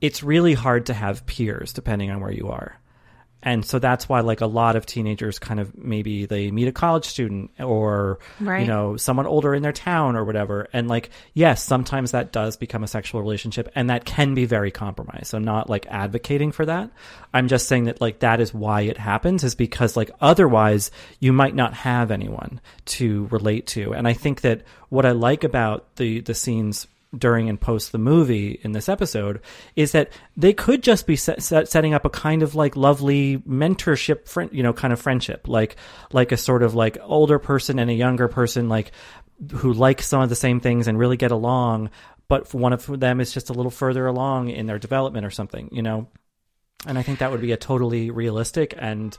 it's 0.00 0.22
really 0.22 0.54
hard 0.54 0.86
to 0.86 0.94
have 0.94 1.24
peers 1.26 1.72
depending 1.72 2.10
on 2.10 2.20
where 2.20 2.32
you 2.32 2.48
are. 2.48 2.78
And 3.42 3.64
so 3.64 3.78
that's 3.78 4.08
why 4.08 4.20
like 4.20 4.40
a 4.40 4.46
lot 4.46 4.76
of 4.76 4.86
teenagers 4.86 5.38
kind 5.38 5.58
of 5.58 5.76
maybe 5.76 6.26
they 6.26 6.50
meet 6.50 6.68
a 6.68 6.72
college 6.72 7.04
student 7.04 7.50
or 7.58 8.18
you 8.60 8.66
know 8.66 8.96
someone 8.96 9.26
older 9.26 9.54
in 9.54 9.62
their 9.62 9.72
town 9.72 10.16
or 10.16 10.24
whatever 10.24 10.68
and 10.72 10.88
like 10.88 11.10
yes 11.34 11.62
sometimes 11.62 12.12
that 12.12 12.32
does 12.32 12.56
become 12.56 12.84
a 12.84 12.88
sexual 12.88 13.20
relationship 13.20 13.70
and 13.74 13.90
that 13.90 14.04
can 14.04 14.34
be 14.34 14.44
very 14.44 14.70
compromised. 14.70 15.26
So 15.26 15.38
not 15.38 15.68
like 15.68 15.86
advocating 15.88 16.52
for 16.52 16.66
that. 16.66 16.90
I'm 17.34 17.48
just 17.48 17.66
saying 17.66 17.84
that 17.84 18.00
like 18.00 18.20
that 18.20 18.40
is 18.40 18.54
why 18.54 18.82
it 18.82 18.98
happens 18.98 19.44
is 19.44 19.54
because 19.54 19.96
like 19.96 20.10
otherwise 20.20 20.90
you 21.18 21.32
might 21.32 21.54
not 21.54 21.74
have 21.74 22.10
anyone 22.10 22.60
to 22.84 23.26
relate 23.30 23.66
to. 23.68 23.92
And 23.94 24.06
I 24.06 24.12
think 24.12 24.42
that 24.42 24.62
what 24.88 25.06
I 25.06 25.12
like 25.12 25.44
about 25.44 25.96
the 25.96 26.20
the 26.20 26.34
scenes 26.34 26.86
during 27.16 27.48
and 27.48 27.60
post 27.60 27.92
the 27.92 27.98
movie 27.98 28.58
in 28.62 28.72
this 28.72 28.88
episode 28.88 29.40
is 29.76 29.92
that 29.92 30.10
they 30.36 30.52
could 30.52 30.82
just 30.82 31.06
be 31.06 31.16
set, 31.16 31.42
set, 31.42 31.68
setting 31.68 31.92
up 31.92 32.04
a 32.04 32.10
kind 32.10 32.42
of 32.42 32.54
like 32.54 32.74
lovely 32.74 33.38
mentorship 33.38 34.26
friend 34.26 34.50
you 34.52 34.62
know 34.62 34.72
kind 34.72 34.92
of 34.92 35.00
friendship 35.00 35.46
like 35.46 35.76
like 36.12 36.32
a 36.32 36.36
sort 36.36 36.62
of 36.62 36.74
like 36.74 36.96
older 37.02 37.38
person 37.38 37.78
and 37.78 37.90
a 37.90 37.94
younger 37.94 38.28
person 38.28 38.68
like 38.68 38.92
who 39.52 39.72
like 39.72 40.00
some 40.00 40.22
of 40.22 40.30
the 40.30 40.36
same 40.36 40.58
things 40.58 40.88
and 40.88 40.98
really 40.98 41.18
get 41.18 41.30
along 41.30 41.90
but 42.28 42.52
one 42.54 42.72
of 42.72 42.86
them 42.98 43.20
is 43.20 43.32
just 43.32 43.50
a 43.50 43.52
little 43.52 43.70
further 43.70 44.06
along 44.06 44.48
in 44.48 44.64
their 44.66 44.78
development 44.78 45.26
or 45.26 45.30
something 45.30 45.68
you 45.70 45.82
know 45.82 46.08
and 46.86 46.98
I 46.98 47.02
think 47.02 47.20
that 47.20 47.30
would 47.30 47.40
be 47.40 47.52
a 47.52 47.56
totally 47.56 48.10
realistic 48.10 48.74
and 48.76 49.16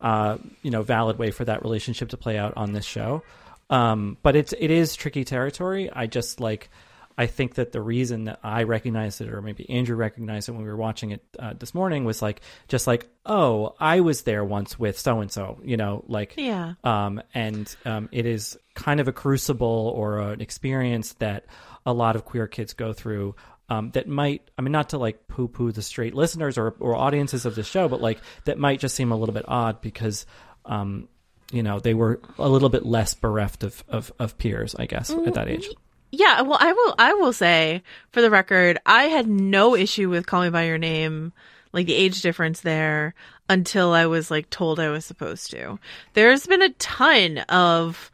uh, 0.00 0.38
you 0.62 0.70
know 0.70 0.82
valid 0.82 1.18
way 1.18 1.30
for 1.30 1.44
that 1.44 1.62
relationship 1.62 2.10
to 2.10 2.16
play 2.16 2.36
out 2.36 2.54
on 2.56 2.72
this 2.72 2.84
show. 2.84 3.22
Um, 3.70 4.18
but 4.22 4.36
it's 4.36 4.52
it 4.58 4.70
is 4.70 4.96
tricky 4.96 5.24
territory. 5.24 5.90
I 5.90 6.06
just 6.06 6.40
like 6.40 6.70
I 7.16 7.26
think 7.26 7.54
that 7.54 7.72
the 7.72 7.80
reason 7.80 8.24
that 8.24 8.40
I 8.42 8.64
recognized 8.64 9.20
it, 9.20 9.28
or 9.28 9.40
maybe 9.40 9.68
Andrew 9.70 9.96
recognized 9.96 10.48
it 10.48 10.52
when 10.52 10.62
we 10.62 10.68
were 10.68 10.76
watching 10.76 11.12
it 11.12 11.22
uh, 11.38 11.54
this 11.58 11.74
morning, 11.74 12.04
was 12.04 12.20
like 12.22 12.40
just 12.68 12.86
like 12.86 13.08
oh 13.26 13.74
I 13.80 14.00
was 14.00 14.22
there 14.22 14.44
once 14.44 14.78
with 14.78 14.98
so 14.98 15.20
and 15.20 15.30
so, 15.30 15.58
you 15.64 15.76
know, 15.76 16.04
like 16.08 16.34
Yeah. 16.36 16.74
um, 16.84 17.22
and 17.34 17.74
um, 17.84 18.08
it 18.12 18.26
is 18.26 18.58
kind 18.74 19.00
of 19.00 19.08
a 19.08 19.12
crucible 19.12 19.92
or 19.96 20.18
an 20.18 20.40
experience 20.40 21.12
that 21.14 21.46
a 21.86 21.92
lot 21.92 22.16
of 22.16 22.24
queer 22.24 22.46
kids 22.46 22.72
go 22.72 22.92
through 22.92 23.34
um, 23.68 23.90
that 23.92 24.06
might 24.08 24.50
i 24.58 24.62
mean 24.62 24.72
not 24.72 24.90
to 24.90 24.98
like 24.98 25.26
poo 25.28 25.48
poo 25.48 25.72
the 25.72 25.80
straight 25.80 26.14
listeners 26.14 26.58
or, 26.58 26.74
or 26.80 26.94
audiences 26.96 27.46
of 27.46 27.54
the 27.54 27.62
show 27.62 27.88
but 27.88 28.00
like 28.00 28.18
that 28.44 28.58
might 28.58 28.78
just 28.80 28.94
seem 28.94 29.10
a 29.12 29.16
little 29.16 29.32
bit 29.32 29.44
odd 29.48 29.80
because 29.80 30.26
um, 30.66 31.08
you 31.52 31.62
know 31.62 31.78
they 31.80 31.94
were 31.94 32.20
a 32.38 32.48
little 32.48 32.68
bit 32.68 32.84
less 32.84 33.14
bereft 33.14 33.62
of, 33.64 33.82
of, 33.88 34.12
of 34.18 34.36
peers 34.38 34.74
i 34.78 34.84
guess 34.86 35.10
at 35.10 35.34
that 35.34 35.48
age 35.48 35.68
Yeah, 36.16 36.42
well, 36.42 36.58
I 36.60 36.72
will. 36.72 36.94
I 36.98 37.14
will 37.14 37.32
say, 37.32 37.82
for 38.12 38.22
the 38.22 38.30
record, 38.30 38.78
I 38.86 39.04
had 39.04 39.26
no 39.26 39.74
issue 39.74 40.08
with 40.08 40.26
"Call 40.26 40.42
Me 40.42 40.50
by 40.50 40.64
Your 40.64 40.78
Name," 40.78 41.32
like 41.72 41.86
the 41.86 41.94
age 41.94 42.22
difference 42.22 42.60
there, 42.60 43.14
until 43.48 43.92
I 43.92 44.06
was 44.06 44.30
like 44.30 44.48
told 44.48 44.78
I 44.78 44.90
was 44.90 45.04
supposed 45.04 45.50
to. 45.50 45.78
There's 46.12 46.46
been 46.46 46.62
a 46.62 46.70
ton 46.70 47.38
of, 47.48 48.12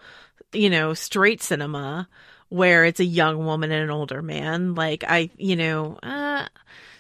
you 0.53 0.71
know, 0.71 0.95
straight 0.95 1.43
cinema 1.43 2.09
where 2.49 2.85
it's 2.85 3.01
a 3.01 3.05
young 3.05 3.45
woman 3.45 3.71
and 3.71 3.85
an 3.85 3.91
older 3.91 4.23
man. 4.23 4.75
Like 4.75 5.05
I, 5.07 5.29
you 5.37 5.57
know, 5.57 5.99
uh, 6.03 6.47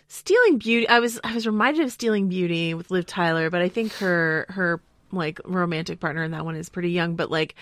Stealing 0.08 0.58
Beauty. 0.58 0.86
I 0.88 0.98
was 0.98 1.18
I 1.24 1.34
was 1.34 1.46
reminded 1.46 1.84
of 1.84 1.92
Stealing 1.92 2.28
Beauty 2.28 2.74
with 2.74 2.90
Liv 2.90 3.06
Tyler, 3.06 3.48
but 3.48 3.62
I 3.62 3.68
think 3.68 3.94
her 3.94 4.44
her 4.50 4.80
like 5.12 5.40
romantic 5.44 6.00
partner 6.00 6.22
and 6.22 6.34
that 6.34 6.44
one 6.44 6.56
is 6.56 6.68
pretty 6.68 6.90
young. 6.90 7.16
But 7.16 7.30
like, 7.30 7.54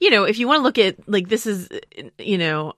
you 0.00 0.10
know, 0.10 0.24
if 0.24 0.38
you 0.38 0.48
want 0.48 0.60
to 0.60 0.62
look 0.62 0.78
at 0.78 1.08
like 1.08 1.28
this 1.28 1.46
is, 1.46 1.68
you 2.18 2.38
know, 2.38 2.74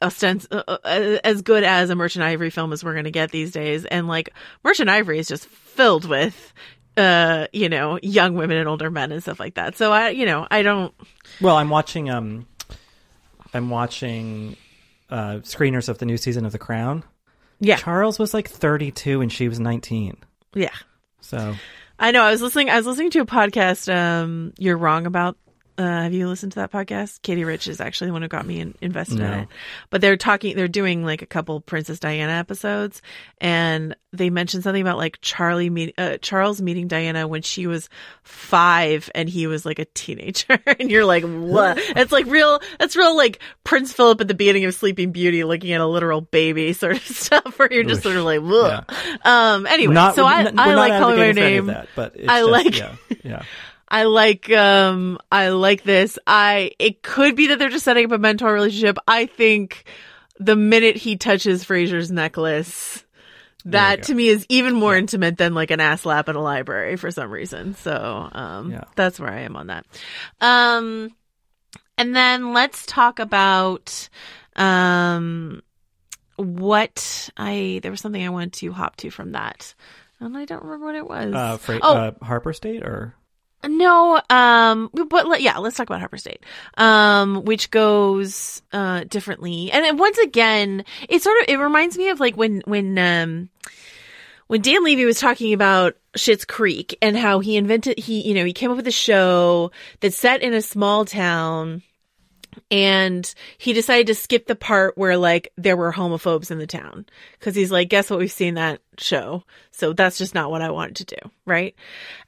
a 0.00 0.10
sense 0.10 0.46
uh, 0.50 0.62
uh, 0.66 1.18
as 1.24 1.42
good 1.42 1.62
as 1.62 1.90
a 1.90 1.94
Merchant 1.94 2.24
Ivory 2.24 2.50
film 2.50 2.72
as 2.72 2.84
we're 2.84 2.92
going 2.92 3.04
to 3.04 3.10
get 3.10 3.30
these 3.30 3.52
days, 3.52 3.84
and 3.84 4.08
like 4.08 4.30
Merchant 4.64 4.90
Ivory 4.90 5.18
is 5.18 5.28
just 5.28 5.46
filled 5.46 6.04
with 6.04 6.52
uh 6.94 7.46
you 7.54 7.70
know 7.70 7.98
young 8.02 8.34
women 8.34 8.58
and 8.58 8.68
older 8.68 8.90
men 8.90 9.12
and 9.12 9.22
stuff 9.22 9.40
like 9.40 9.54
that. 9.54 9.78
So 9.78 9.92
i 9.92 10.10
you 10.10 10.26
know 10.26 10.46
i 10.50 10.60
don't 10.60 10.92
well 11.40 11.56
i'm 11.56 11.70
watching 11.70 12.10
um 12.10 12.46
i'm 13.54 13.70
watching 13.70 14.58
uh 15.08 15.36
screeners 15.36 15.88
of 15.88 15.96
the 15.96 16.04
new 16.04 16.18
season 16.18 16.44
of 16.44 16.52
the 16.52 16.58
crown. 16.58 17.02
Yeah. 17.60 17.76
Charles 17.76 18.18
was 18.18 18.34
like 18.34 18.50
32 18.50 19.22
and 19.22 19.32
she 19.32 19.48
was 19.48 19.58
19 19.58 20.18
yeah. 20.54 20.74
So 21.20 21.54
I 22.02 22.10
know. 22.10 22.24
I 22.24 22.32
was 22.32 22.42
listening. 22.42 22.68
I 22.68 22.76
was 22.76 22.84
listening 22.84 23.10
to 23.10 23.20
a 23.20 23.26
podcast. 23.26 23.92
Um, 23.94 24.52
you're 24.58 24.76
wrong 24.76 25.06
about 25.06 25.36
Uh, 25.78 26.02
have 26.02 26.12
you 26.12 26.28
listened 26.28 26.52
to 26.52 26.56
that 26.60 26.70
podcast? 26.70 27.22
Katie 27.22 27.44
Rich 27.44 27.66
is 27.66 27.80
actually 27.80 28.08
the 28.08 28.12
one 28.12 28.22
who 28.22 28.28
got 28.28 28.46
me 28.46 28.60
in, 28.60 28.74
invested 28.82 29.20
in 29.20 29.24
it. 29.32 29.48
But 29.90 30.00
they're 30.02 30.16
talking, 30.18 30.54
they're 30.54 30.68
doing 30.68 31.04
like 31.04 31.22
a 31.22 31.26
couple 31.26 31.60
Princess 31.60 31.98
Diana 31.98 32.32
episodes, 32.32 33.00
and 33.40 33.96
they 34.12 34.28
mentioned 34.28 34.62
something 34.64 34.82
about 34.82 34.98
like 34.98 35.18
Charlie 35.22 35.70
meet, 35.70 35.94
uh, 35.96 36.18
Charles 36.18 36.60
meeting 36.60 36.88
Diana 36.88 37.26
when 37.26 37.40
she 37.40 37.66
was 37.66 37.88
five 38.22 39.10
and 39.14 39.28
he 39.28 39.46
was 39.46 39.64
like 39.64 39.78
a 39.78 39.84
teenager, 39.86 40.58
and 40.78 40.90
you're 40.90 41.04
like, 41.06 41.24
what? 41.24 41.78
it's 41.96 42.12
like 42.12 42.26
real. 42.26 42.60
It's 42.78 42.96
real 42.96 43.16
like 43.16 43.40
Prince 43.64 43.92
Philip 43.92 44.20
at 44.20 44.28
the 44.28 44.34
beginning 44.34 44.64
of 44.66 44.74
Sleeping 44.74 45.12
Beauty, 45.12 45.42
looking 45.44 45.72
at 45.72 45.80
a 45.80 45.86
literal 45.86 46.20
baby 46.20 46.72
sort 46.74 46.96
of 46.96 47.02
stuff, 47.06 47.58
where 47.58 47.72
you're 47.72 47.84
just 47.84 48.02
sort 48.02 48.16
of 48.16 48.24
like, 48.24 48.40
Ugh. 48.42 48.84
um. 49.24 49.66
Anyway, 49.66 49.94
Not- 49.94 50.14
so 50.14 50.24
I 50.26 50.50
I 50.56 50.74
like 50.74 50.92
calling 51.00 51.16
my 51.18 51.28
advocating 51.28 51.34
for 51.34 51.40
any 51.40 51.56
of 51.56 51.64
name. 51.66 51.74
that, 51.74 51.88
but 51.96 52.14
I 52.28 52.40
just- 52.40 52.50
like 52.50 52.78
yeah, 52.78 52.94
yeah. 53.24 53.42
I 53.92 54.04
like 54.04 54.50
um 54.50 55.18
I 55.30 55.50
like 55.50 55.82
this. 55.82 56.18
I 56.26 56.70
it 56.78 57.02
could 57.02 57.36
be 57.36 57.48
that 57.48 57.58
they're 57.58 57.68
just 57.68 57.84
setting 57.84 58.06
up 58.06 58.12
a 58.12 58.18
mentor 58.18 58.50
relationship. 58.50 58.96
I 59.06 59.26
think 59.26 59.84
the 60.40 60.56
minute 60.56 60.96
he 60.96 61.16
touches 61.16 61.62
Fraser's 61.62 62.10
necklace, 62.10 63.04
that 63.66 64.04
to 64.04 64.14
me 64.14 64.28
is 64.28 64.46
even 64.48 64.74
more 64.74 64.96
intimate 64.96 65.36
than 65.36 65.52
like 65.52 65.70
an 65.70 65.78
ass 65.78 66.06
lap 66.06 66.30
in 66.30 66.36
a 66.36 66.42
library 66.42 66.96
for 66.96 67.10
some 67.10 67.30
reason. 67.30 67.74
So 67.74 68.30
um 68.32 68.70
Yeah. 68.70 68.84
that's 68.96 69.20
where 69.20 69.30
I 69.30 69.40
am 69.40 69.56
on 69.56 69.66
that. 69.66 69.84
Um 70.40 71.10
and 71.98 72.16
then 72.16 72.54
let's 72.54 72.86
talk 72.86 73.18
about 73.18 74.08
um 74.56 75.62
what 76.36 77.28
I 77.36 77.80
there 77.82 77.90
was 77.90 78.00
something 78.00 78.24
I 78.24 78.30
wanted 78.30 78.54
to 78.54 78.72
hop 78.72 78.96
to 78.96 79.10
from 79.10 79.32
that. 79.32 79.74
And 80.18 80.34
I 80.34 80.46
don't 80.46 80.62
remember 80.62 80.86
what 80.86 80.94
it 80.94 81.06
was. 81.06 81.34
Uh, 81.34 81.56
Fra- 81.58 81.80
oh, 81.82 81.96
uh, 81.96 82.12
Harper 82.22 82.52
State 82.52 82.84
or 82.84 83.14
no, 83.66 84.20
um, 84.30 84.90
but 85.08 85.26
let- 85.28 85.42
yeah, 85.42 85.58
let's 85.58 85.76
talk 85.76 85.88
about 85.88 86.00
Harper 86.00 86.16
State, 86.18 86.44
um, 86.76 87.44
which 87.44 87.70
goes 87.70 88.62
uh 88.72 89.04
differently. 89.04 89.70
And 89.72 89.84
then 89.84 89.96
once 89.96 90.18
again, 90.18 90.84
it 91.08 91.22
sort 91.22 91.40
of 91.40 91.44
it 91.48 91.56
reminds 91.58 91.96
me 91.96 92.08
of 92.08 92.20
like 92.20 92.36
when 92.36 92.62
when 92.66 92.98
um 92.98 93.48
when 94.48 94.60
Dan 94.62 94.84
Levy 94.84 95.04
was 95.04 95.20
talking 95.20 95.52
about 95.54 95.96
Schitt's 96.16 96.44
Creek 96.44 96.98
and 97.00 97.16
how 97.16 97.38
he 97.40 97.56
invented 97.56 97.98
he 97.98 98.20
you 98.20 98.34
know 98.34 98.44
he 98.44 98.52
came 98.52 98.70
up 98.70 98.76
with 98.76 98.86
a 98.86 98.92
show 98.92 99.70
that's 100.00 100.18
set 100.18 100.42
in 100.42 100.52
a 100.52 100.62
small 100.62 101.04
town 101.04 101.82
and 102.70 103.34
he 103.58 103.72
decided 103.72 104.06
to 104.08 104.14
skip 104.14 104.46
the 104.46 104.56
part 104.56 104.96
where 104.96 105.16
like 105.16 105.52
there 105.56 105.76
were 105.76 105.92
homophobes 105.92 106.50
in 106.50 106.58
the 106.58 106.66
town. 106.66 107.06
Because 107.38 107.54
he's 107.54 107.70
like 107.70 107.88
guess 107.88 108.10
what? 108.10 108.18
We've 108.18 108.30
seen 108.30 108.54
that 108.54 108.80
show. 108.98 109.44
So 109.70 109.92
that's 109.92 110.18
just 110.18 110.34
not 110.34 110.50
what 110.50 110.62
i 110.62 110.70
wanted 110.70 110.96
to 110.96 111.16
do 111.16 111.30
right? 111.46 111.74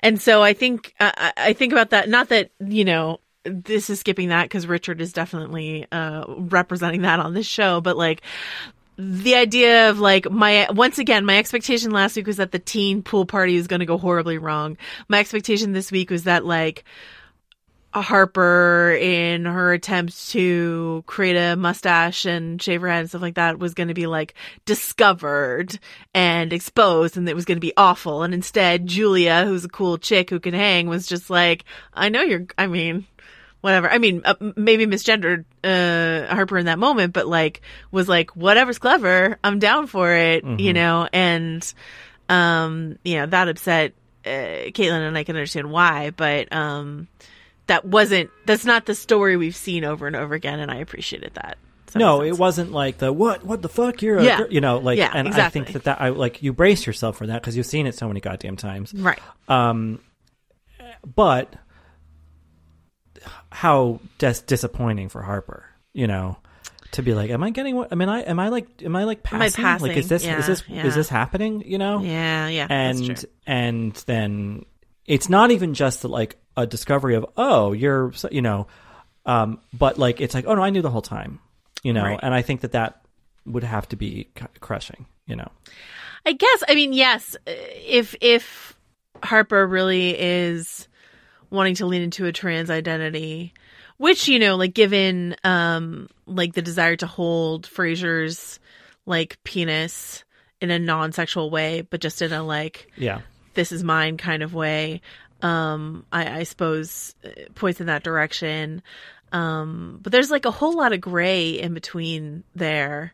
And 0.00 0.20
so 0.20 0.42
i 0.42 0.52
think 0.52 0.94
i, 1.00 1.32
I 1.36 1.52
think 1.52 1.72
about 1.72 1.90
that 1.90 2.08
not 2.08 2.28
that 2.28 2.50
you 2.60 2.84
know 2.84 3.20
this 3.44 3.90
is 3.90 4.00
skipping 4.00 4.30
that 4.30 4.44
because 4.44 4.66
richard 4.66 5.02
is 5.02 5.12
definitely 5.12 5.86
uh 5.92 6.24
representing 6.28 7.02
that 7.02 7.20
on 7.20 7.34
this 7.34 7.46
show 7.46 7.82
but 7.82 7.94
like 7.94 8.22
the 8.96 9.34
idea 9.34 9.90
of 9.90 9.98
like 9.98 10.30
my 10.30 10.68
once 10.70 10.98
again 10.98 11.24
my 11.24 11.38
expectation 11.38 11.90
last 11.90 12.16
week 12.16 12.26
was 12.26 12.36
that 12.36 12.52
the 12.52 12.58
teen 12.58 13.02
pool 13.02 13.26
party 13.26 13.56
was 13.56 13.66
going 13.66 13.80
to 13.80 13.86
go 13.86 13.98
horribly 13.98 14.38
wrong. 14.38 14.76
My 15.08 15.18
expectation 15.18 15.72
this 15.72 15.90
week 15.90 16.10
was 16.10 16.24
that 16.24 16.44
like 16.44 16.84
Harper 18.02 18.96
in 19.00 19.44
her 19.44 19.72
attempt 19.72 20.30
to 20.30 21.04
create 21.06 21.36
a 21.36 21.56
mustache 21.56 22.24
and 22.24 22.60
shave 22.60 22.80
her 22.80 22.88
head 22.88 23.00
and 23.00 23.08
stuff 23.08 23.22
like 23.22 23.34
that 23.34 23.58
was 23.58 23.74
going 23.74 23.88
to 23.88 23.94
be 23.94 24.06
like 24.06 24.34
discovered 24.64 25.78
and 26.14 26.52
exposed 26.52 27.16
and 27.16 27.28
it 27.28 27.34
was 27.34 27.44
going 27.44 27.56
to 27.56 27.60
be 27.60 27.72
awful. 27.76 28.22
And 28.22 28.34
instead, 28.34 28.86
Julia, 28.86 29.44
who's 29.44 29.64
a 29.64 29.68
cool 29.68 29.98
chick 29.98 30.30
who 30.30 30.40
can 30.40 30.54
hang, 30.54 30.88
was 30.88 31.06
just 31.06 31.30
like, 31.30 31.64
I 31.92 32.08
know 32.08 32.22
you're, 32.22 32.46
I 32.58 32.66
mean, 32.66 33.06
whatever. 33.60 33.90
I 33.90 33.98
mean, 33.98 34.22
uh, 34.24 34.34
maybe 34.56 34.86
misgendered 34.86 35.44
uh, 35.62 36.34
Harper 36.34 36.58
in 36.58 36.66
that 36.66 36.78
moment, 36.78 37.12
but 37.12 37.26
like, 37.26 37.62
was 37.90 38.08
like, 38.08 38.36
whatever's 38.36 38.78
clever, 38.78 39.38
I'm 39.42 39.58
down 39.58 39.86
for 39.86 40.12
it, 40.12 40.44
you 40.60 40.72
know? 40.72 41.08
And, 41.12 41.72
um, 42.28 42.98
you 43.04 43.16
know, 43.16 43.26
that 43.26 43.48
upset 43.48 43.92
uh, 44.26 44.68
Caitlin 44.70 45.06
and 45.06 45.16
I 45.16 45.24
can 45.24 45.36
understand 45.36 45.70
why, 45.70 46.10
but, 46.10 46.52
um, 46.52 47.08
that 47.66 47.84
wasn't 47.84 48.30
that's 48.46 48.64
not 48.64 48.86
the 48.86 48.94
story 48.94 49.36
we've 49.36 49.56
seen 49.56 49.84
over 49.84 50.06
and 50.06 50.14
over 50.16 50.34
again 50.34 50.60
and 50.60 50.70
i 50.70 50.76
appreciated 50.76 51.32
that 51.34 51.56
So 51.90 51.98
no, 52.00 52.22
it 52.22 52.36
wasn't 52.38 52.72
like 52.72 52.98
the 52.98 53.12
what 53.12 53.44
what 53.44 53.62
the 53.62 53.68
fuck 53.68 54.02
you're 54.02 54.20
Yeah. 54.20 54.38
gir-" 54.38 54.48
you 54.50 54.60
know 54.60 54.78
like 54.78 54.98
Yeah, 54.98 55.10
and 55.14 55.28
I 55.28 55.30
exactly. 55.30 55.60
think 55.62 55.72
that 55.74 55.84
that 55.84 56.00
I 56.00 56.08
like 56.10 56.42
you 56.42 56.52
brace 56.52 56.86
yourself 56.86 57.16
for 57.16 57.26
that 57.28 57.40
because 57.40 57.56
you've 57.56 57.66
seen 57.66 57.86
it 57.86 57.94
so 57.94 58.08
many 58.08 58.20
goddamn 58.20 58.56
times. 58.56 58.92
right 58.94 59.20
Um, 59.48 60.00
but 61.14 61.54
how 63.50 64.00
dis- 64.18 64.40
disappointing 64.42 65.08
for 65.08 65.22
Harper, 65.22 65.64
you 65.92 66.06
know, 66.06 66.36
to 66.92 67.02
be 67.02 67.14
like, 67.14 67.30
am 67.30 67.42
I 67.42 67.50
getting 67.50 67.76
what? 67.76 67.88
I 67.92 67.94
mean, 67.94 68.08
I 68.08 68.20
am 68.20 68.38
I 68.38 68.48
like, 68.48 68.66
am 68.82 68.96
I 68.96 69.04
like 69.04 69.20
Am 69.32 69.40
I 69.42 69.50
passing? 69.50 69.88
Like, 69.88 69.96
is 69.96 70.08
this 70.08 70.24
Yeah, 70.24 70.38
is 70.38 70.46
this 70.46 70.62
is 70.68 70.94
this 70.94 71.08
happening? 71.08 71.62
You 71.66 71.78
know? 71.78 72.00
yeah 72.00 72.48
yeah 72.48 72.66
and 72.68 73.24
and 73.46 73.94
then 74.06 74.64
it's 75.06 75.28
not 75.28 75.50
even 75.50 75.74
just 75.74 76.02
that 76.02 76.08
like 76.08 76.36
a 76.56 76.66
discovery 76.66 77.14
of 77.14 77.26
oh 77.36 77.72
you're 77.72 78.12
you 78.30 78.42
know, 78.42 78.66
um, 79.26 79.58
but 79.72 79.98
like 79.98 80.20
it's 80.20 80.34
like 80.34 80.44
oh 80.46 80.54
no 80.54 80.62
I 80.62 80.70
knew 80.70 80.82
the 80.82 80.90
whole 80.90 81.02
time, 81.02 81.40
you 81.82 81.92
know, 81.92 82.04
Right. 82.04 82.20
and 82.22 82.34
I 82.34 82.42
think 82.42 82.60
that 82.62 82.72
that 82.72 83.00
would 83.46 83.64
have 83.64 83.88
to 83.90 83.96
be 83.96 84.28
crushing, 84.60 85.06
you 85.26 85.36
know. 85.36 85.50
I 86.26 86.32
guess 86.32 86.62
I 86.68 86.74
mean 86.74 86.92
yes 86.92 87.36
if 87.46 88.14
if 88.20 88.74
Harper 89.22 89.66
really 89.66 90.18
is 90.18 90.88
wanting 91.50 91.74
to 91.76 91.86
lean 91.86 92.02
into 92.02 92.26
a 92.26 92.32
trans 92.32 92.70
identity 92.70 93.52
which 93.96 94.26
you 94.26 94.38
know 94.38 94.56
like 94.56 94.74
given 94.74 95.36
um 95.44 96.08
like 96.26 96.52
the 96.54 96.62
desire 96.62 96.96
to 96.96 97.06
hold 97.06 97.66
Fraser's 97.66 98.58
like 99.06 99.38
penis 99.44 100.24
in 100.60 100.70
a 100.70 100.78
non-sexual 100.78 101.50
way 101.50 101.82
but 101.82 102.00
just 102.00 102.22
in 102.22 102.32
a 102.32 102.42
like 102.42 102.90
Yeah. 102.96 103.20
this 103.54 103.70
is 103.70 103.84
mine 103.84 104.16
kind 104.16 104.42
of 104.42 104.54
way 104.54 105.00
um 105.44 106.04
i 106.10 106.40
i 106.40 106.42
suppose 106.42 107.14
uh, 107.24 107.28
points 107.54 107.80
in 107.80 107.86
that 107.86 108.02
direction 108.02 108.82
um 109.32 109.98
but 110.02 110.10
there's 110.10 110.30
like 110.30 110.44
a 110.46 110.50
whole 110.50 110.76
lot 110.76 110.92
of 110.92 111.00
gray 111.00 111.50
in 111.50 111.74
between 111.74 112.42
there 112.56 113.12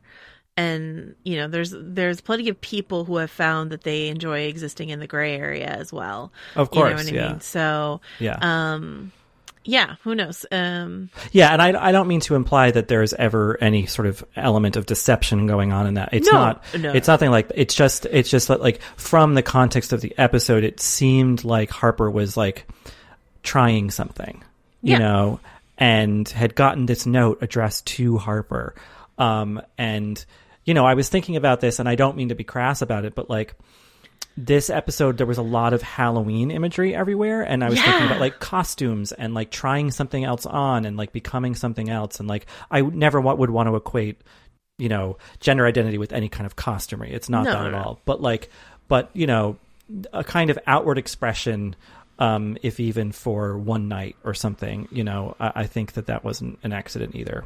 and 0.56 1.14
you 1.24 1.36
know 1.36 1.48
there's 1.48 1.74
there's 1.76 2.20
plenty 2.20 2.48
of 2.48 2.60
people 2.60 3.04
who 3.04 3.16
have 3.16 3.30
found 3.30 3.70
that 3.72 3.82
they 3.82 4.08
enjoy 4.08 4.40
existing 4.42 4.90
in 4.90 5.00
the 5.00 5.06
gray 5.06 5.36
area 5.36 5.66
as 5.66 5.92
well 5.92 6.32
Of 6.56 6.68
you 6.72 6.80
know 6.80 6.86
course, 6.90 7.04
what 7.04 7.12
i 7.12 7.16
yeah. 7.16 7.28
mean 7.32 7.40
so 7.40 8.00
Yeah. 8.18 8.38
um 8.40 9.12
yeah 9.70 9.94
who 10.02 10.14
knows 10.14 10.44
um 10.50 11.10
Yeah, 11.32 11.52
and 11.52 11.62
I, 11.62 11.88
I 11.88 11.92
don't 11.92 12.08
mean 12.08 12.20
to 12.20 12.34
imply 12.34 12.70
that 12.72 12.88
there's 12.88 13.12
ever 13.14 13.56
any 13.62 13.86
sort 13.86 14.06
of 14.08 14.24
element 14.34 14.76
of 14.76 14.86
deception 14.86 15.46
going 15.46 15.72
on 15.72 15.86
in 15.86 15.94
that. 15.94 16.10
It's 16.12 16.26
No, 16.30 16.38
not. 16.38 16.64
no. 16.78 16.92
It's 16.92 17.06
nothing 17.08 17.30
like. 17.30 17.50
It's 17.54 17.74
just. 17.74 18.06
It's 18.10 18.28
just 18.30 18.48
that, 18.48 18.60
like 18.60 18.80
from 18.96 19.34
the 19.34 19.42
context 19.42 19.92
of 19.92 20.00
the 20.00 20.12
episode, 20.18 20.64
it 20.64 20.80
seemed 20.80 21.44
like 21.44 21.70
Harper 21.70 22.10
was 22.10 22.36
like 22.36 22.66
trying 23.42 23.90
something, 23.90 24.42
you 24.82 24.92
Yeah. 24.92 24.98
know, 24.98 25.40
and 25.78 26.28
had 26.28 26.54
gotten 26.54 26.86
this 26.86 27.06
note 27.06 27.38
addressed 27.42 27.86
to 27.96 28.18
Harper. 28.18 28.74
Um, 29.18 29.60
and 29.78 30.22
you 30.64 30.74
know, 30.74 30.84
I 30.86 30.94
was 30.94 31.08
thinking 31.08 31.36
about 31.36 31.60
this, 31.60 31.78
and 31.78 31.88
I 31.88 31.94
don't 31.94 32.16
mean 32.16 32.28
to 32.30 32.34
be 32.34 32.44
crass 32.44 32.82
about 32.82 33.04
it, 33.04 33.14
but 33.14 33.30
like 33.30 33.54
this 34.46 34.70
episode 34.70 35.18
there 35.18 35.26
was 35.26 35.38
a 35.38 35.42
lot 35.42 35.72
of 35.72 35.82
halloween 35.82 36.50
imagery 36.50 36.94
everywhere 36.94 37.42
and 37.42 37.62
i 37.64 37.68
was 37.68 37.80
thinking 37.80 38.06
about 38.06 38.20
like 38.20 38.38
costumes 38.40 39.12
and 39.12 39.34
like 39.34 39.50
trying 39.50 39.90
something 39.90 40.24
else 40.24 40.46
on 40.46 40.84
and 40.84 40.96
like 40.96 41.12
becoming 41.12 41.54
something 41.54 41.90
else 41.90 42.20
and 42.20 42.28
like 42.28 42.46
i 42.70 42.80
never 42.80 43.20
would 43.20 43.50
want 43.50 43.68
to 43.68 43.76
equate 43.76 44.20
you 44.78 44.88
know 44.88 45.18
gender 45.40 45.66
identity 45.66 45.98
with 45.98 46.12
any 46.12 46.28
kind 46.30 46.46
of 46.46 46.56
costumery. 46.56 47.10
It's 47.12 47.28
not 47.28 47.44
No, 47.44 47.52
that 47.52 47.60
no, 47.60 47.66
at 47.66 47.72
no. 47.72 47.78
all. 47.78 48.00
But 48.06 48.22
like 48.22 48.48
but 48.88 49.10
you 49.12 49.26
know 49.26 49.58
a 50.12 50.24
kind 50.24 50.48
of 50.48 50.58
outward 50.66 50.96
expression 50.96 51.76
um 52.18 52.56
if 52.62 52.80
even 52.80 53.12
for 53.12 53.58
one 53.58 53.88
night 53.88 54.16
or 54.24 54.32
something 54.34 54.88
you 54.90 55.04
know 55.04 55.36
i, 55.40 55.52
I 55.56 55.66
think 55.66 55.92
that 55.94 56.06
that 56.06 56.24
wasn't 56.24 56.58
an 56.62 56.72
accident 56.72 57.14
either 57.14 57.44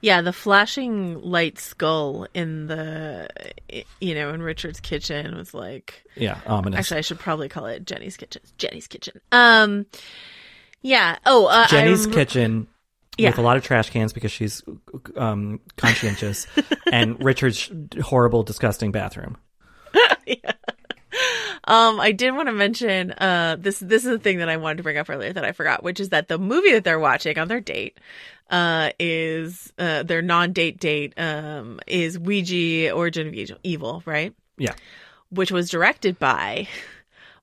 Yeah, 0.00 0.22
the 0.22 0.32
flashing 0.32 1.20
light 1.20 1.58
skull 1.58 2.26
in 2.34 2.66
the, 2.66 3.28
you 4.00 4.14
know, 4.14 4.32
in 4.32 4.42
Richard's 4.42 4.80
kitchen 4.80 5.36
was 5.36 5.52
like, 5.54 6.04
yeah 6.14 6.40
ominous 6.46 6.78
actually, 6.78 6.98
I 6.98 7.00
should 7.02 7.18
probably 7.18 7.48
call 7.48 7.66
it 7.66 7.84
Jenny's 7.84 8.16
kitchen. 8.16 8.42
Jenny's 8.58 8.86
kitchen. 8.86 9.20
Um, 9.32 9.86
yeah. 10.82 11.18
Oh, 11.26 11.46
uh, 11.46 11.66
Jenny's 11.66 12.06
kitchen 12.06 12.68
Yeah. 13.16 13.30
with 13.30 13.38
a 13.38 13.42
lot 13.42 13.56
of 13.56 13.64
trash 13.64 13.90
cans 13.90 14.12
because 14.12 14.30
she's 14.30 14.62
um, 15.16 15.60
conscientious, 15.76 16.46
and 16.92 17.22
Richard's 17.22 17.70
horrible, 18.00 18.44
disgusting 18.44 18.92
bathroom. 18.92 19.36
yeah. 20.26 20.52
Um, 21.64 22.00
I 22.00 22.12
did 22.12 22.30
want 22.34 22.48
to 22.48 22.52
mention, 22.52 23.12
uh, 23.12 23.56
this, 23.58 23.78
this 23.80 24.04
is 24.04 24.10
the 24.12 24.18
thing 24.18 24.38
that 24.38 24.48
I 24.48 24.56
wanted 24.56 24.78
to 24.78 24.82
bring 24.82 24.96
up 24.96 25.10
earlier 25.10 25.32
that 25.32 25.44
I 25.44 25.52
forgot, 25.52 25.82
which 25.82 26.00
is 26.00 26.10
that 26.10 26.28
the 26.28 26.38
movie 26.38 26.72
that 26.72 26.84
they're 26.84 26.98
watching 26.98 27.38
on 27.38 27.48
their 27.48 27.60
date, 27.60 27.98
uh, 28.50 28.90
is, 28.98 29.72
uh, 29.78 30.02
their 30.02 30.22
non-date 30.22 30.78
date, 30.80 31.14
um, 31.18 31.80
is 31.86 32.18
Ouija 32.18 32.90
Origin 32.92 33.28
of 33.28 33.58
Evil- 33.62 34.02
right? 34.06 34.34
Yeah, 34.56 34.74
which 35.30 35.52
was 35.52 35.70
directed 35.70 36.18
by 36.18 36.66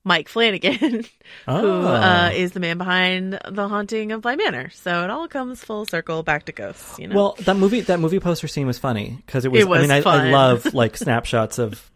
Mike 0.03 0.27
Flanagan, 0.29 0.79
who 0.91 1.05
Oh. 1.47 1.81
uh, 1.87 2.31
is 2.33 2.51
the 2.51 2.59
man 2.59 2.77
behind 2.77 3.39
the 3.49 3.67
haunting 3.67 4.11
of 4.11 4.21
Bly 4.21 4.35
Manor. 4.35 4.69
So 4.71 5.03
it 5.03 5.09
all 5.09 5.27
comes 5.27 5.63
full 5.63 5.85
circle 5.85 6.21
back 6.23 6.45
to 6.45 6.51
ghosts. 6.51 6.99
You 6.99 7.07
know. 7.07 7.15
Well, 7.15 7.35
that 7.41 7.55
movie 7.57 7.81
that 7.81 7.99
movie 7.99 8.19
poster 8.19 8.47
scene 8.47 8.67
was 8.67 8.77
funny 8.77 9.21
because 9.25 9.45
it 9.45 9.51
was. 9.51 9.61
It 9.61 9.67
was 9.67 9.79
I 9.79 9.81
mean, 9.81 9.91
I, 9.91 10.27
I 10.27 10.29
love 10.31 10.73
like 10.73 10.97
snapshots 10.97 11.57
of 11.57 11.89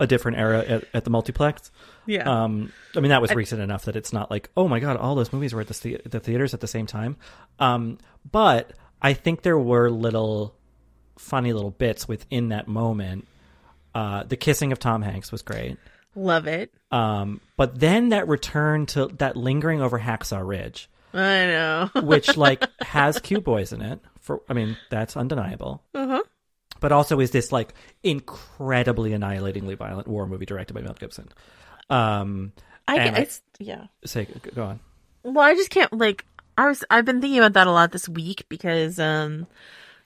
a 0.00 0.06
different 0.06 0.38
era 0.38 0.60
at, 0.66 0.84
at 0.94 1.04
the 1.04 1.10
multiplex. 1.10 1.70
Yeah. 2.06 2.44
Um, 2.44 2.72
I 2.96 3.00
mean, 3.00 3.10
that 3.10 3.20
was 3.22 3.34
recent 3.34 3.60
enough 3.60 3.84
that 3.86 3.96
it's 3.96 4.12
not 4.12 4.30
like, 4.30 4.50
oh 4.56 4.68
my 4.68 4.80
god, 4.80 4.96
all 4.96 5.14
those 5.14 5.32
movies 5.32 5.54
were 5.54 5.60
at 5.60 5.68
the, 5.68 5.74
the- 6.02 6.08
the 6.08 6.20
theaters 6.20 6.54
at 6.54 6.60
the 6.60 6.66
same 6.66 6.86
time. 6.86 7.16
Um, 7.58 7.98
but 8.30 8.72
I 9.02 9.12
think 9.14 9.42
there 9.42 9.58
were 9.58 9.90
little 9.90 10.54
funny 11.18 11.52
little 11.52 11.70
bits 11.70 12.08
within 12.08 12.48
that 12.48 12.66
moment. 12.68 13.26
Uh, 13.94 14.24
the 14.24 14.36
kissing 14.36 14.72
of 14.72 14.78
Tom 14.78 15.02
Hanks 15.02 15.30
was 15.30 15.42
great. 15.42 15.78
Love 16.16 16.46
it. 16.46 16.72
Um, 16.90 17.40
but 17.56 17.78
then 17.78 18.10
that 18.10 18.28
return 18.28 18.86
to 18.86 19.06
that 19.18 19.36
lingering 19.36 19.80
over 19.80 19.98
Hacksaw 19.98 20.46
Ridge, 20.46 20.88
I 21.12 21.46
know. 21.46 21.90
which 22.02 22.36
like 22.36 22.64
has 22.80 23.18
Q 23.20 23.40
boys 23.40 23.72
in 23.72 23.82
it. 23.82 24.00
For 24.20 24.40
I 24.48 24.52
mean, 24.54 24.76
that's 24.90 25.16
undeniable. 25.16 25.82
uh-huh. 25.94 26.22
But 26.80 26.92
also 26.92 27.18
is 27.20 27.30
this 27.30 27.50
like 27.52 27.72
incredibly 28.02 29.12
annihilatingly 29.12 29.76
violent 29.76 30.06
war 30.08 30.26
movie 30.26 30.46
directed 30.46 30.74
by 30.74 30.82
Mel 30.82 30.94
Gibson. 30.94 31.28
Um, 31.90 32.52
I, 32.86 32.98
and, 32.98 33.16
like, 33.16 33.30
yeah. 33.58 33.86
say 34.04 34.26
go 34.54 34.64
on. 34.64 34.80
Well, 35.22 35.44
I 35.44 35.54
just 35.54 35.70
can't 35.70 35.92
like 35.92 36.24
I 36.56 36.66
was 36.68 36.84
I've 36.90 37.04
been 37.04 37.20
thinking 37.20 37.38
about 37.38 37.54
that 37.54 37.66
a 37.66 37.72
lot 37.72 37.92
this 37.92 38.08
week 38.08 38.46
because 38.48 38.98
um 38.98 39.46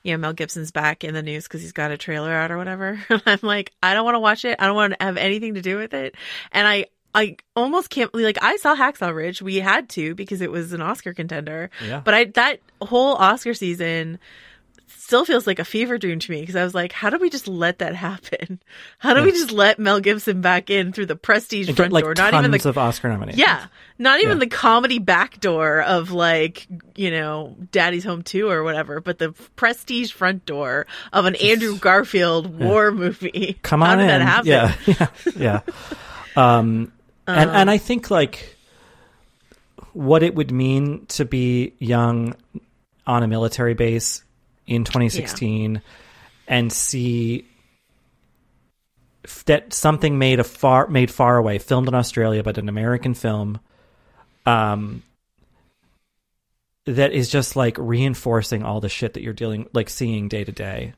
you 0.02 0.12
know 0.12 0.18
Mel 0.18 0.32
Gibson's 0.32 0.70
back 0.70 1.04
in 1.04 1.14
the 1.14 1.22
news 1.22 1.44
because 1.44 1.60
he's 1.60 1.72
got 1.72 1.90
a 1.90 1.96
trailer 1.96 2.32
out 2.32 2.50
or 2.50 2.58
whatever. 2.58 3.00
And 3.10 3.22
I'm 3.26 3.40
like, 3.42 3.72
I 3.82 3.94
don't 3.94 4.04
want 4.04 4.14
to 4.14 4.20
watch 4.20 4.44
it. 4.44 4.56
I 4.58 4.66
don't 4.66 4.76
want 4.76 4.94
to 4.98 5.04
have 5.04 5.16
anything 5.16 5.54
to 5.54 5.62
do 5.62 5.76
with 5.76 5.94
it. 5.94 6.14
And 6.52 6.66
I 6.66 6.86
I 7.14 7.36
almost 7.56 7.90
can't 7.90 8.14
like 8.14 8.38
I 8.42 8.56
saw 8.56 8.76
Hacksaw 8.76 9.14
Ridge. 9.14 9.42
We 9.42 9.56
had 9.56 9.88
to 9.90 10.14
because 10.14 10.40
it 10.40 10.50
was 10.50 10.72
an 10.72 10.80
Oscar 10.80 11.14
contender. 11.14 11.70
Yeah. 11.84 12.00
But 12.04 12.14
I 12.14 12.24
that 12.26 12.60
whole 12.80 13.14
Oscar 13.16 13.54
season 13.54 14.18
still 14.88 15.24
feels 15.24 15.46
like 15.46 15.58
a 15.58 15.64
fever 15.64 15.98
dream 15.98 16.18
to 16.18 16.30
me 16.30 16.40
because 16.40 16.56
I 16.56 16.64
was 16.64 16.74
like, 16.74 16.92
how 16.92 17.10
do 17.10 17.18
we 17.18 17.30
just 17.30 17.46
let 17.48 17.78
that 17.78 17.94
happen? 17.94 18.60
How 18.98 19.14
do 19.14 19.22
we 19.22 19.30
just 19.32 19.52
let 19.52 19.78
Mel 19.78 20.00
Gibson 20.00 20.40
back 20.40 20.70
in 20.70 20.92
through 20.92 21.06
the 21.06 21.16
prestige 21.16 21.70
front 21.70 21.92
like 21.92 22.04
door? 22.04 22.14
tons 22.14 22.32
Not 22.32 22.38
even 22.44 22.50
the 22.50 22.68
of 22.68 22.76
Oscar 22.78 23.08
nominations. 23.08 23.40
yeah, 23.40 23.66
not 23.98 24.20
even 24.20 24.38
Yeah. 24.38 24.44
the 24.44 24.46
comedy 24.48 24.98
backdoor 24.98 25.82
of 25.82 26.10
like 26.10 26.66
you 26.96 27.10
know 27.10 27.56
Daddy's 27.70 28.04
Home 28.04 28.22
Two 28.22 28.48
or 28.50 28.62
whatever, 28.64 29.00
but 29.00 29.18
the 29.18 29.32
prestige 29.56 30.12
front 30.12 30.44
door 30.46 30.86
of 31.12 31.24
an 31.26 31.34
Andrew 31.36 31.76
Garfield 31.78 32.58
war 32.58 32.90
movie. 32.90 33.58
Come 33.62 33.80
How 33.80 33.92
on 33.92 33.98
did 33.98 34.04
in. 34.04 34.08
that 34.08 34.20
happen? 34.22 34.46
Yeah, 34.48 34.74
yeah, 35.36 35.60
yeah. 36.36 36.58
Um, 36.58 36.92
and 37.26 37.50
and 37.50 37.70
I 37.70 37.78
think 37.78 38.10
like 38.10 38.56
what 39.92 40.22
it 40.22 40.34
would 40.34 40.50
mean 40.52 41.06
to 41.06 41.24
be 41.24 41.74
young 41.78 42.34
on 43.06 43.22
a 43.22 43.26
military 43.28 43.74
base 43.74 44.22
in 44.68 44.84
2016 44.84 45.82
and 46.46 46.72
see 46.72 47.46
that 49.46 49.72
something 49.72 50.18
made 50.18 50.38
a 50.38 50.44
far 50.44 50.86
made 50.86 51.10
far 51.10 51.36
away, 51.36 51.58
filmed 51.58 51.88
in 51.88 51.94
Australia, 51.94 52.42
but 52.42 52.58
an 52.58 52.68
American 52.68 53.14
film, 53.14 53.58
um, 54.46 55.02
that 56.84 57.12
is 57.12 57.28
just 57.28 57.56
like 57.56 57.76
reinforcing 57.78 58.62
all 58.62 58.80
the 58.80 58.88
shit 58.88 59.14
that 59.14 59.22
you're 59.22 59.32
dealing 59.32 59.66
like 59.72 59.88
seeing 59.88 60.28
day 60.28 60.44
to 60.44 60.52
day, 60.52 60.92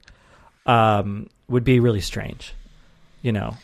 um, 0.67 1.29
would 1.49 1.65
be 1.65 1.81
really 1.81 2.01
strange, 2.01 2.53
you 3.23 3.33
know, 3.33 3.57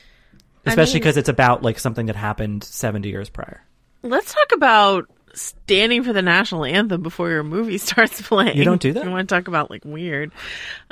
I 0.64 0.70
especially 0.70 0.94
mean- 0.94 1.02
because 1.02 1.16
it's 1.16 1.28
about 1.28 1.62
like 1.62 1.78
something 1.78 2.06
that 2.06 2.16
happened 2.16 2.64
70 2.64 3.08
years 3.08 3.28
prior. 3.28 3.62
Let's 4.02 4.32
talk 4.32 4.52
about 4.52 5.08
standing 5.36 6.02
for 6.02 6.12
the 6.12 6.22
national 6.22 6.64
anthem 6.64 7.02
before 7.02 7.30
your 7.30 7.42
movie 7.44 7.78
starts 7.78 8.20
playing. 8.22 8.56
You 8.56 8.64
don't 8.64 8.80
do 8.82 8.92
that? 8.94 9.04
You 9.04 9.10
want 9.10 9.28
to 9.28 9.34
talk 9.34 9.46
about 9.48 9.70
like 9.70 9.84
weird? 9.84 10.32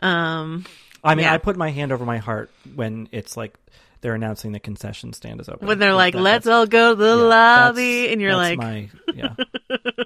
Um, 0.03 0.65
I 1.03 1.15
mean, 1.17 1.25
Yeah. 1.25 1.35
I 1.35 1.39
put 1.39 1.57
my 1.57 1.71
hand 1.71 1.91
over 1.93 2.05
my 2.05 2.19
heart 2.19 2.51
when 2.75 3.09
it's 3.11 3.37
like 3.37 3.55
they're 4.01 4.15
announcing 4.15 4.53
the 4.53 4.61
concession 4.61 5.13
stand 5.15 5.41
is 5.41 5.49
open. 5.49 5.67
when 5.67 5.79
they're 5.79 5.95
like, 5.95 6.13
that- 6.15 6.21
"Let's 6.21 6.47
all 6.47 6.67
go 6.67 6.91
to 6.91 6.95
the 6.95 7.09
yeah, 7.09 7.15
lobby," 7.15 8.09
and 8.13 8.21
you're 8.21 8.37
that's 8.37 8.57
like, 8.57 8.59
my, 8.59 8.91
yeah. 9.15 9.35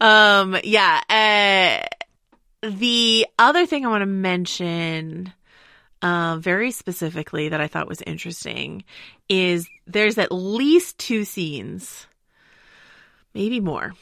Um, 0.00 0.56
yeah. 0.62 1.80
Uh, 2.62 2.68
the 2.68 3.26
other 3.38 3.66
thing 3.66 3.86
I 3.86 3.88
want 3.88 4.02
to 4.02 4.06
mention, 4.06 5.32
uh, 6.02 6.36
very 6.38 6.70
specifically 6.70 7.48
that 7.48 7.60
I 7.60 7.66
thought 7.66 7.88
was 7.88 8.02
interesting 8.02 8.84
is 9.28 9.68
there's 9.86 10.18
at 10.18 10.30
least 10.32 10.98
two 10.98 11.24
scenes, 11.24 12.06
maybe 13.34 13.60
more, 13.60 13.94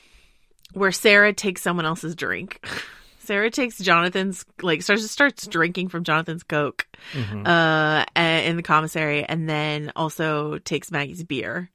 where 0.72 0.92
Sarah 0.92 1.32
takes 1.32 1.62
someone 1.62 1.86
else's 1.86 2.14
drink. 2.14 2.64
Sarah 3.18 3.50
takes 3.50 3.78
Jonathan's 3.78 4.44
like 4.62 4.82
starts 4.82 5.10
starts 5.10 5.46
drinking 5.48 5.88
from 5.88 6.04
Jonathan's 6.04 6.44
coke, 6.44 6.86
Mhm. 7.12 7.44
uh, 7.46 8.04
in 8.20 8.56
the 8.56 8.62
commissary, 8.62 9.24
and 9.24 9.48
then 9.48 9.90
also 9.96 10.58
takes 10.58 10.92
Maggie's 10.92 11.24
beer 11.24 11.68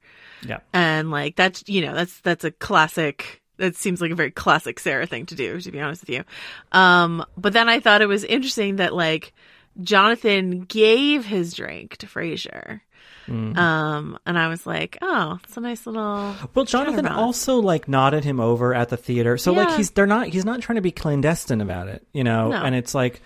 yeah. 0.46 0.58
and 0.72 1.10
like 1.10 1.36
that's 1.36 1.62
you 1.68 1.82
know 1.82 1.94
that's 1.94 2.18
that's 2.20 2.44
a 2.44 2.50
classic 2.50 3.42
that 3.58 3.76
seems 3.76 4.00
like 4.00 4.10
a 4.10 4.14
very 4.16 4.30
classic 4.32 4.80
sarah 4.80 5.06
thing 5.06 5.24
to 5.26 5.34
do 5.36 5.60
to 5.60 5.70
be 5.70 5.78
honest 5.80 6.02
with 6.02 6.10
you 6.10 6.24
um 6.72 7.24
but 7.36 7.52
then 7.52 7.68
i 7.68 7.78
thought 7.78 8.02
it 8.02 8.06
was 8.08 8.24
interesting 8.24 8.76
that 8.76 8.92
like 8.92 9.32
jonathan 9.80 10.62
gave 10.62 11.24
his 11.24 11.54
drink 11.54 11.96
to 11.98 12.06
fraser 12.08 12.82
Mhm. 13.28 13.56
um 13.56 14.18
and 14.26 14.36
i 14.38 14.48
was 14.48 14.66
like 14.66 14.98
oh 15.00 15.38
it's 15.44 15.56
a 15.56 15.60
nice 15.60 15.86
little 15.86 16.34
Well, 16.54 16.64
Jonathan 16.64 17.06
also 17.06 17.56
like 17.58 17.86
nodded 17.88 18.24
him 18.24 18.40
over 18.40 18.74
at 18.74 18.88
the 18.88 18.96
theater. 18.96 19.38
So 19.38 19.52
Yeah. 19.52 19.64
like 19.64 19.76
he's 19.76 19.90
they're 19.90 20.06
not 20.06 20.26
he's 20.28 20.44
not 20.44 20.60
trying 20.60 20.76
to 20.76 20.82
be 20.82 20.90
clandestine 20.90 21.60
about 21.60 21.86
it, 21.88 22.06
you 22.12 22.24
know. 22.24 22.48
No. 22.48 22.56
And 22.56 22.74
it's 22.74 22.94
like 22.94 23.20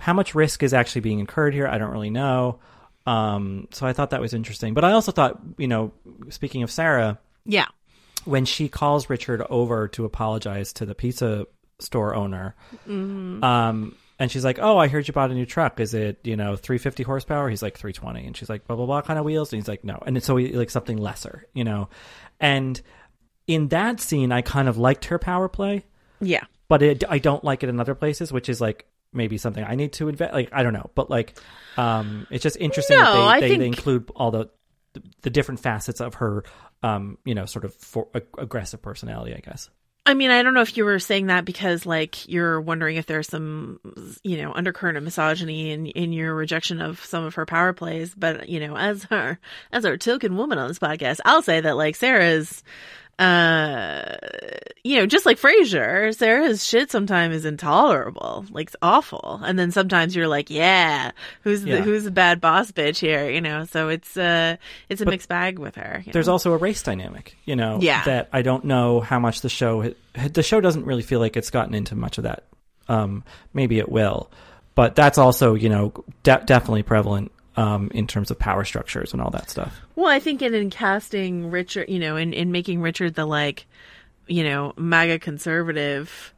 how 0.00 0.12
much 0.12 0.34
risk 0.34 0.62
is 0.62 0.74
actually 0.74 1.00
being 1.00 1.18
incurred 1.18 1.54
here? 1.54 1.66
I 1.66 1.78
don't 1.78 1.90
really 1.90 2.10
know. 2.10 2.58
Um 3.06 3.68
so 3.72 3.86
I 3.86 3.92
thought 3.94 4.10
that 4.10 4.20
was 4.20 4.34
interesting. 4.34 4.74
But 4.74 4.84
I 4.84 4.92
also 4.92 5.12
thought, 5.12 5.40
you 5.56 5.66
know, 5.68 5.92
speaking 6.28 6.62
of 6.62 6.70
Sarah, 6.70 7.18
yeah 7.46 7.66
when 8.24 8.44
she 8.44 8.68
calls 8.68 9.08
Richard 9.08 9.40
over 9.48 9.88
to 9.88 10.04
apologize 10.04 10.72
to 10.74 10.84
the 10.84 10.94
pizza 10.94 11.46
store 11.78 12.14
owner, 12.14 12.54
Mhm. 12.86 13.42
um, 13.42 13.94
and 14.18 14.30
she's 14.30 14.44
like, 14.44 14.58
"Oh, 14.60 14.78
I 14.78 14.88
heard 14.88 15.06
you 15.08 15.14
bought 15.14 15.30
a 15.30 15.34
new 15.34 15.46
truck. 15.46 15.80
Is 15.80 15.94
it 15.94 16.18
you 16.24 16.36
know 16.36 16.56
350 16.56 17.02
horsepower?" 17.02 17.48
He's 17.50 17.62
like 17.62 17.76
320, 17.78 18.26
and 18.26 18.36
she's 18.36 18.48
like, 18.48 18.66
"Blah 18.66 18.76
blah 18.76 18.86
blah 18.86 19.02
kind 19.02 19.18
of 19.18 19.24
wheels," 19.24 19.52
and 19.52 19.60
he's 19.62 19.68
like, 19.68 19.84
"No," 19.84 20.02
and 20.06 20.16
it's 20.16 20.26
so 20.26 20.36
he, 20.36 20.52
like 20.52 20.70
something 20.70 20.96
lesser, 20.98 21.46
you 21.54 21.64
know. 21.64 21.88
And 22.40 22.80
in 23.46 23.68
that 23.68 24.00
scene, 24.00 24.32
I 24.32 24.42
kind 24.42 24.68
of 24.68 24.76
liked 24.78 25.06
her 25.06 25.18
power 25.18 25.48
play, 25.48 25.84
yeah 26.20 26.44
but 26.68 26.82
it, 26.82 27.04
I 27.08 27.18
don't 27.18 27.42
like 27.42 27.62
it 27.62 27.68
in 27.70 27.80
other 27.80 27.94
places, 27.94 28.30
which 28.30 28.48
is 28.48 28.60
like 28.60 28.86
maybe 29.12 29.38
something 29.38 29.64
I 29.64 29.74
need 29.74 29.94
to 29.94 30.08
invest. 30.08 30.34
Like 30.34 30.50
I 30.52 30.62
don't 30.62 30.74
know, 30.74 30.90
but 30.94 31.10
like, 31.10 31.38
um, 31.76 32.26
it's 32.30 32.42
just 32.42 32.58
interesting 32.58 32.98
No, 32.98 33.04
that 33.04 33.34
they, 33.34 33.40
they, 33.40 33.48
think- 33.48 33.60
they 33.60 33.66
include 33.66 34.10
all 34.14 34.30
the 34.30 34.50
the 35.22 35.30
different 35.30 35.60
facets 35.60 36.00
of 36.00 36.14
her, 36.14 36.44
um, 36.82 37.18
you 37.24 37.34
know, 37.34 37.46
sort 37.46 37.64
of 37.64 37.74
for, 37.74 38.08
ag- 38.14 38.26
aggressive 38.36 38.82
personality, 38.82 39.34
I 39.34 39.40
guess. 39.40 39.70
I 40.08 40.14
mean, 40.14 40.30
I 40.30 40.42
don't 40.42 40.54
know 40.54 40.62
if 40.62 40.74
you 40.74 40.86
were 40.86 40.98
saying 40.98 41.26
that 41.26 41.44
because, 41.44 41.84
like, 41.84 42.26
you're 42.26 42.62
wondering 42.62 42.96
if 42.96 43.04
there's 43.04 43.28
some, 43.28 43.78
you 44.24 44.38
know, 44.38 44.54
undercurrent 44.54 44.96
of 44.96 45.04
misogyny 45.04 45.70
in 45.70 45.84
in 45.88 46.14
your 46.14 46.34
rejection 46.34 46.80
of 46.80 47.04
some 47.04 47.24
of 47.24 47.34
her 47.34 47.44
power 47.44 47.74
plays. 47.74 48.14
But 48.14 48.48
you 48.48 48.58
know, 48.58 48.74
as 48.74 49.04
her 49.04 49.38
as 49.70 49.84
our 49.84 49.98
token 49.98 50.38
woman 50.38 50.56
on 50.56 50.68
this 50.68 50.78
podcast, 50.78 51.20
I'll 51.26 51.42
say 51.42 51.60
that 51.60 51.76
like 51.76 51.94
Sarah's, 51.94 52.62
uh, 53.18 54.16
you 54.84 54.96
know, 54.96 55.06
just 55.06 55.26
like 55.26 55.38
Fraser, 55.38 56.12
Sarah's 56.12 56.66
shit 56.66 56.90
sometimes 56.90 57.34
is 57.34 57.44
intolerable, 57.44 58.44
like 58.50 58.68
it's 58.68 58.76
awful, 58.80 59.40
and 59.44 59.58
then 59.58 59.70
sometimes 59.70 60.14
you're 60.14 60.28
like, 60.28 60.50
yeah, 60.50 61.10
who's 61.42 61.64
Yeah. 61.64 61.76
the 61.76 61.82
who's 61.82 62.04
the 62.04 62.10
bad 62.10 62.40
boss 62.40 62.70
bitch 62.72 62.98
here, 62.98 63.28
you 63.28 63.40
know? 63.40 63.64
So 63.64 63.88
it's 63.88 64.16
uh 64.16 64.56
it's 64.88 65.00
a 65.00 65.04
But 65.04 65.10
mixed 65.12 65.28
bag 65.28 65.58
with 65.58 65.74
her. 65.76 66.04
There's 66.10 66.26
know? 66.26 66.32
also 66.32 66.52
a 66.52 66.56
race 66.56 66.82
dynamic, 66.82 67.36
you 67.44 67.56
know, 67.56 67.78
Yeah. 67.80 68.04
that 68.04 68.28
I 68.32 68.42
don't 68.42 68.64
know 68.64 69.00
how 69.00 69.18
much 69.18 69.40
the 69.40 69.48
show 69.48 69.92
the 70.14 70.42
show 70.42 70.60
doesn't 70.60 70.84
really 70.84 71.02
feel 71.02 71.20
like 71.20 71.36
it's 71.36 71.50
gotten 71.50 71.74
into 71.74 71.94
much 71.94 72.18
of 72.18 72.24
that. 72.24 72.44
Um, 72.88 73.24
maybe 73.52 73.78
it 73.78 73.88
will, 73.90 74.30
but 74.74 74.94
that's 74.94 75.18
also 75.18 75.54
you 75.54 75.68
know 75.68 75.92
de- 76.22 76.42
definitely 76.46 76.82
prevalent 76.84 77.32
um, 77.58 77.90
in 77.92 78.06
terms 78.06 78.30
of 78.30 78.38
power 78.38 78.64
structures 78.64 79.12
and 79.12 79.20
all 79.20 79.30
that 79.30 79.50
stuff. 79.50 79.80
Well, 79.96 80.06
I 80.06 80.20
think 80.20 80.42
in, 80.42 80.54
in 80.54 80.70
casting 80.70 81.50
Richard, 81.50 81.88
you 81.88 81.98
know, 81.98 82.16
in, 82.16 82.32
in 82.32 82.52
making 82.52 82.80
Richard 82.80 83.16
the 83.16 83.26
like, 83.26 83.66
you 84.28 84.44
know, 84.44 84.74
MAGA 84.76 85.18
conservative, 85.18 86.32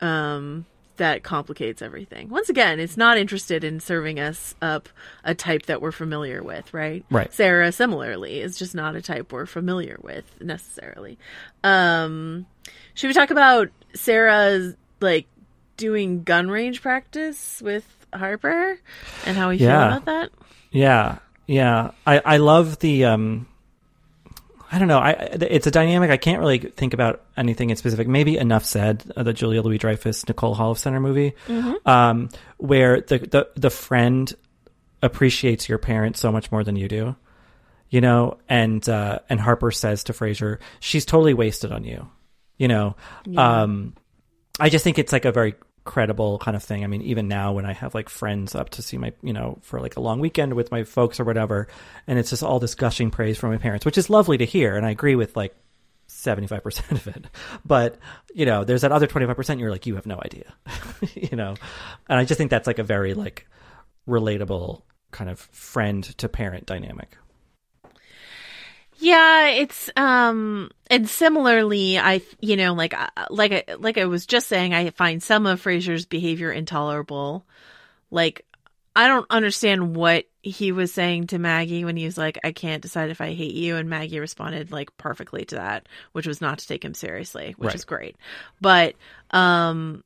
um, 0.00 0.64
that 0.96 1.22
complicates 1.22 1.82
everything. 1.82 2.30
Once 2.30 2.48
again, 2.48 2.80
it's 2.80 2.96
not 2.96 3.18
interested 3.18 3.62
in 3.62 3.78
serving 3.78 4.18
us 4.18 4.54
up 4.62 4.88
a 5.22 5.34
type 5.34 5.66
that 5.66 5.82
we're 5.82 5.92
familiar 5.92 6.42
with, 6.42 6.72
right? 6.72 7.04
Right. 7.10 7.30
Sarah, 7.34 7.70
similarly, 7.70 8.40
is 8.40 8.56
just 8.56 8.74
not 8.74 8.96
a 8.96 9.02
type 9.02 9.32
we're 9.32 9.44
familiar 9.44 9.98
with 10.00 10.24
necessarily. 10.40 11.18
Um, 11.62 12.46
should 12.94 13.08
we 13.08 13.14
talk 13.14 13.30
about 13.30 13.68
Sarah's 13.94 14.76
like 15.00 15.26
doing 15.76 16.22
gun 16.22 16.48
range 16.48 16.80
practice 16.80 17.60
with 17.60 18.03
Harper 18.14 18.78
and 19.26 19.36
how 19.36 19.48
we 19.50 19.58
feel 19.58 19.68
about 19.70 20.04
that? 20.06 20.30
Yeah, 20.70 21.18
yeah. 21.46 21.90
I 22.06 22.20
I 22.24 22.36
love 22.38 22.78
the 22.78 23.04
um 23.06 23.46
I 24.72 24.78
don't 24.78 24.88
know. 24.88 24.98
I 24.98 25.10
it's 25.12 25.66
a 25.68 25.70
dynamic. 25.70 26.10
I 26.10 26.16
can't 26.16 26.40
really 26.40 26.58
think 26.58 26.94
about 26.94 27.22
anything 27.36 27.70
in 27.70 27.76
specific. 27.76 28.08
Maybe 28.08 28.36
enough 28.36 28.64
said. 28.64 29.04
Uh, 29.16 29.22
the 29.22 29.32
Julia 29.32 29.62
Louis 29.62 29.78
Dreyfus 29.78 30.26
Nicole 30.26 30.56
Holofcener 30.56 31.00
movie, 31.00 31.34
Mhm. 31.46 31.86
um, 31.86 32.28
where 32.56 33.00
the, 33.00 33.18
the 33.18 33.48
the 33.54 33.70
friend 33.70 34.32
appreciates 35.02 35.68
your 35.68 35.78
parents 35.78 36.18
so 36.18 36.32
much 36.32 36.50
more 36.50 36.64
than 36.64 36.74
you 36.76 36.88
do, 36.88 37.14
you 37.90 38.00
know. 38.00 38.38
And 38.48 38.86
uh, 38.88 39.20
and 39.28 39.38
Harper 39.38 39.70
says 39.70 40.02
to 40.04 40.12
Fraser, 40.12 40.58
"She's 40.80 41.04
totally 41.04 41.34
wasted 41.34 41.70
on 41.70 41.84
you," 41.84 42.08
you 42.58 42.66
know. 42.66 42.96
Yeah. 43.26 43.62
Um, 43.62 43.94
I 44.58 44.70
just 44.70 44.82
think 44.82 44.98
it's 44.98 45.12
like 45.12 45.24
a 45.24 45.30
very 45.32 45.54
credible 45.84 46.38
kind 46.38 46.56
of 46.56 46.62
thing. 46.62 46.82
I 46.82 46.86
mean, 46.86 47.02
even 47.02 47.28
now 47.28 47.52
when 47.52 47.66
I 47.66 47.72
have 47.72 47.94
like 47.94 48.08
friends 48.08 48.54
up 48.54 48.70
to 48.70 48.82
see 48.82 48.96
my, 48.96 49.12
you 49.22 49.32
know, 49.32 49.58
for 49.62 49.80
like 49.80 49.96
a 49.96 50.00
long 50.00 50.20
weekend 50.20 50.54
with 50.54 50.70
my 50.70 50.84
folks 50.84 51.20
or 51.20 51.24
whatever, 51.24 51.68
and 52.06 52.18
it's 52.18 52.30
just 52.30 52.42
all 52.42 52.58
this 52.58 52.74
gushing 52.74 53.10
praise 53.10 53.38
from 53.38 53.50
my 53.50 53.58
parents, 53.58 53.84
which 53.84 53.98
is 53.98 54.10
lovely 54.10 54.38
to 54.38 54.44
hear. 54.44 54.76
And 54.76 54.86
I 54.86 54.90
agree 54.90 55.14
with 55.14 55.36
like 55.36 55.54
75% 56.08 56.90
of 56.92 57.06
it. 57.08 57.26
But, 57.64 57.98
you 58.34 58.46
know, 58.46 58.64
there's 58.64 58.82
that 58.82 58.92
other 58.92 59.06
25% 59.06 59.58
you're 59.58 59.70
like, 59.70 59.86
you 59.86 59.94
have 59.94 60.06
no 60.06 60.20
idea, 60.22 60.52
you 61.14 61.36
know? 61.36 61.54
And 62.08 62.18
I 62.18 62.24
just 62.24 62.38
think 62.38 62.50
that's 62.50 62.66
like 62.66 62.78
a 62.78 62.84
very 62.84 63.14
like 63.14 63.46
relatable 64.08 64.82
kind 65.10 65.30
of 65.30 65.38
friend 65.38 66.04
to 66.18 66.28
parent 66.28 66.66
dynamic. 66.66 67.16
Yeah, 69.04 69.48
it's 69.48 69.90
um 69.96 70.70
and 70.90 71.06
similarly 71.06 71.98
I 71.98 72.22
you 72.40 72.56
know 72.56 72.72
like 72.72 72.94
uh, 72.94 73.08
like 73.28 73.52
I 73.52 73.74
like 73.74 73.98
I 73.98 74.06
was 74.06 74.24
just 74.24 74.48
saying 74.48 74.72
I 74.72 74.88
find 74.90 75.22
some 75.22 75.44
of 75.44 75.60
Fraser's 75.60 76.06
behavior 76.06 76.50
intolerable. 76.50 77.44
Like 78.10 78.46
I 78.96 79.06
don't 79.08 79.26
understand 79.28 79.94
what 79.94 80.24
he 80.42 80.72
was 80.72 80.90
saying 80.90 81.26
to 81.28 81.38
Maggie 81.38 81.84
when 81.84 81.98
he 81.98 82.06
was 82.06 82.16
like 82.16 82.38
I 82.44 82.52
can't 82.52 82.80
decide 82.80 83.10
if 83.10 83.20
I 83.20 83.34
hate 83.34 83.52
you 83.52 83.76
and 83.76 83.90
Maggie 83.90 84.20
responded 84.20 84.72
like 84.72 84.96
perfectly 84.96 85.44
to 85.46 85.56
that, 85.56 85.86
which 86.12 86.26
was 86.26 86.40
not 86.40 86.60
to 86.60 86.66
take 86.66 86.82
him 86.82 86.94
seriously, 86.94 87.54
which 87.58 87.66
Right. 87.68 87.74
is 87.74 87.84
great. 87.84 88.16
But 88.62 88.94
um 89.32 90.02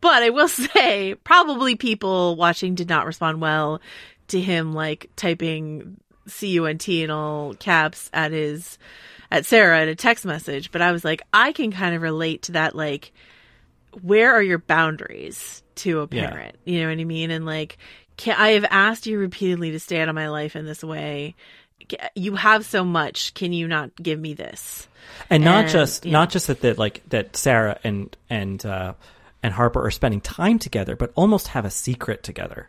but 0.00 0.22
I 0.22 0.30
will 0.30 0.48
say 0.72 1.16
probably 1.16 1.76
people 1.76 2.34
watching 2.36 2.74
did 2.74 2.88
not 2.88 3.04
respond 3.04 3.42
well 3.42 3.82
to 4.28 4.40
him 4.40 4.72
like 4.72 5.10
typing 5.16 5.98
cunt 6.28 7.02
in 7.02 7.10
all 7.10 7.54
caps 7.54 8.10
at 8.12 8.32
his 8.32 8.78
at 9.30 9.44
Sarah 9.44 9.82
in 9.82 9.88
a 9.88 9.94
text 9.94 10.24
message, 10.24 10.72
but 10.72 10.80
I 10.80 10.92
was 10.92 11.04
like, 11.04 11.22
I 11.34 11.52
can 11.52 11.70
kind 11.72 11.94
of 11.94 12.00
relate 12.02 12.42
to 12.44 12.52
that. 12.52 12.74
Like, 12.74 13.12
where 14.02 14.32
are 14.34 14.42
your 14.42 14.58
boundaries 14.58 15.62
to 15.76 16.00
a 16.00 16.08
Yeah. 16.10 16.30
parent? 16.30 16.56
You 16.64 16.80
know 16.80 16.88
what 16.88 16.98
I 16.98 17.04
mean? 17.04 17.30
And 17.30 17.44
like, 17.44 17.76
can 18.16 18.36
I 18.38 18.50
have 18.50 18.64
asked 18.70 19.06
you 19.06 19.18
repeatedly 19.18 19.72
to 19.72 19.80
stay 19.80 20.00
out 20.00 20.08
of 20.08 20.14
my 20.14 20.28
life 20.28 20.56
in 20.56 20.64
this 20.64 20.82
way? 20.82 21.34
You 22.14 22.36
have 22.36 22.64
so 22.64 22.84
much. 22.84 23.34
Can 23.34 23.52
you 23.52 23.68
not 23.68 23.90
give 23.96 24.18
me 24.20 24.34
this? 24.34 24.88
and 25.30 25.42
not 25.42 25.64
And, 25.64 25.70
just 25.72 26.04
you 26.04 26.12
not 26.12 26.28
just 26.30 26.46
that 26.48 26.60
that 26.60 26.78
like 26.78 27.02
that 27.08 27.34
Sarah 27.36 27.78
and 27.84 28.14
and 28.28 28.64
uh, 28.64 28.92
and 29.42 29.54
Harper 29.54 29.84
are 29.84 29.90
spending 29.90 30.20
time 30.20 30.58
together, 30.58 30.96
but 30.96 31.12
almost 31.14 31.48
have 31.48 31.64
a 31.64 31.70
secret 31.70 32.22
together. 32.22 32.68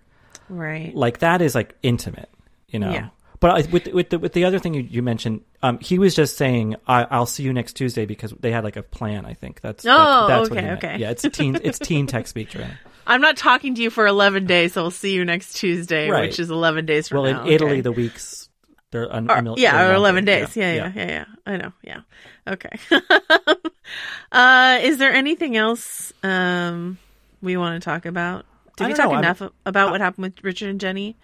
Right. 0.50 0.94
Like 0.96 1.20
that 1.20 1.42
is 1.42 1.54
like 1.56 1.76
intimate, 1.84 2.30
you 2.70 2.80
know. 2.80 2.92
Yeah. 2.92 3.10
But 3.40 3.52
I, 3.52 3.70
with 3.72 3.88
with 3.88 4.10
the 4.10 4.20
with 4.20 4.34
the 4.34 4.44
other 4.44 4.60
thing 4.60 4.74
you, 4.74 4.82
you 4.82 5.02
mentioned, 5.02 5.42
um, 5.64 5.80
he 5.80 5.98
was 5.98 6.14
just 6.14 6.36
saying, 6.36 6.76
I, 6.88 7.06
"I'll 7.06 7.26
see 7.26 7.44
you 7.44 7.54
next 7.54 7.74
Tuesday" 7.74 8.06
because 8.06 8.34
they 8.40 8.52
had 8.52 8.66
like 8.66 8.76
a 8.76 8.84
plan. 8.84 9.26
I 9.26 9.34
think 9.34 9.62
that's 9.62 9.86
Oh, 9.86 10.28
that's, 10.28 10.52
okay, 10.52 10.72
okay. 10.72 10.98
Yeah, 10.98 11.12
it's 11.12 11.24
teen 11.32 11.58
it's 11.64 11.80
teen 11.80 12.06
text 12.06 12.32
speak 12.32 12.50
Joanna. 12.52 12.78
I'm 13.08 13.22
not 13.22 13.38
talking 13.38 13.74
to 13.76 13.82
you 13.82 13.90
for 13.90 14.06
11 14.06 14.46
days, 14.46 14.74
so 14.74 14.84
we'll 14.84 14.92
see 14.92 15.14
you 15.14 15.26
next 15.26 15.54
Tuesday, 15.54 16.10
Right. 16.10 16.28
which 16.30 16.40
is 16.40 16.52
11 16.52 16.86
days 16.86 17.08
from 17.08 17.24
Well, 17.24 17.32
now. 17.32 17.38
Well, 17.40 17.48
in 17.48 17.54
Italy, 17.54 17.72
okay? 17.72 17.82
the 17.82 17.92
weeks 17.92 18.50
they're 18.92 19.12
un, 19.12 19.30
Or- 19.32 19.56
yeah, 19.58 19.72
they're 19.78 19.86
or 19.86 20.00
longer. 20.00 20.20
11 20.20 20.26
days. 20.26 20.56
Yeah, 20.56 20.74
yeah, 20.74 20.92
yeah, 20.96 21.08
yeah. 21.08 21.26
I 21.46 21.58
know. 21.58 21.74
Yeah. 21.82 22.02
Okay. 22.48 22.78
uh, 24.32 24.80
is 24.82 24.98
there 24.98 25.12
anything 25.14 25.56
else 25.58 26.14
um, 26.24 26.98
we 27.42 27.58
want 27.58 27.82
to 27.82 27.86
talk 27.90 28.06
about? 28.06 28.46
Did 28.78 28.88
we 28.88 28.94
talk 28.94 29.12
know, 29.12 29.18
enough 29.18 29.42
about 29.66 29.92
what 29.92 30.02
happened 30.02 30.24
with 30.24 30.44
Richard 30.44 30.70
and 30.70 30.80
Jenny? 30.80 31.18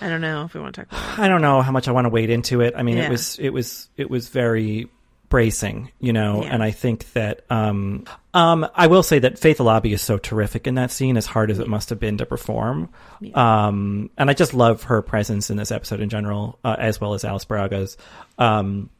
I 0.00 0.08
don't 0.08 0.20
know 0.20 0.44
if 0.44 0.54
we 0.54 0.60
want 0.60 0.74
to 0.76 0.84
talk 0.84 0.92
about 0.92 1.18
I 1.18 1.28
don't 1.28 1.42
know 1.42 1.62
how 1.62 1.72
much 1.72 1.88
I 1.88 1.92
want 1.92 2.04
to 2.04 2.10
wade 2.10 2.30
into 2.30 2.60
it. 2.60 2.74
I 2.76 2.82
mean, 2.82 2.96
Yeah. 2.98 3.04
it 3.06 3.10
was 3.10 3.38
it 3.38 3.50
was 3.50 3.88
it 3.96 4.10
was 4.10 4.28
very 4.28 4.88
bracing, 5.28 5.90
you 5.98 6.12
know, 6.12 6.42
Yeah. 6.42 6.50
and 6.54 6.62
I 6.62 6.70
think 6.70 7.12
that 7.14 7.40
um 7.50 8.04
um 8.32 8.66
I 8.74 8.86
will 8.86 9.02
say 9.02 9.18
that 9.20 9.38
Faith 9.38 9.58
Alabi 9.58 9.92
is 9.92 10.02
so 10.02 10.18
terrific 10.18 10.66
in 10.66 10.76
that 10.76 10.90
scene 10.92 11.16
as 11.16 11.26
hard 11.26 11.50
as 11.50 11.58
it 11.58 11.66
must 11.68 11.90
have 11.90 11.98
been 11.98 12.18
to 12.18 12.26
perform. 12.26 12.90
Um 13.34 14.10
and 14.16 14.30
I 14.30 14.34
just 14.34 14.54
love 14.54 14.84
her 14.84 15.02
presence 15.02 15.50
in 15.50 15.56
this 15.56 15.72
episode 15.72 16.00
in 16.00 16.08
general 16.08 16.58
uh, 16.64 16.76
as 16.78 17.00
well 17.00 17.14
as 17.14 17.24
Alice 17.24 17.44
Braga's. 17.44 17.96
Um 18.38 18.90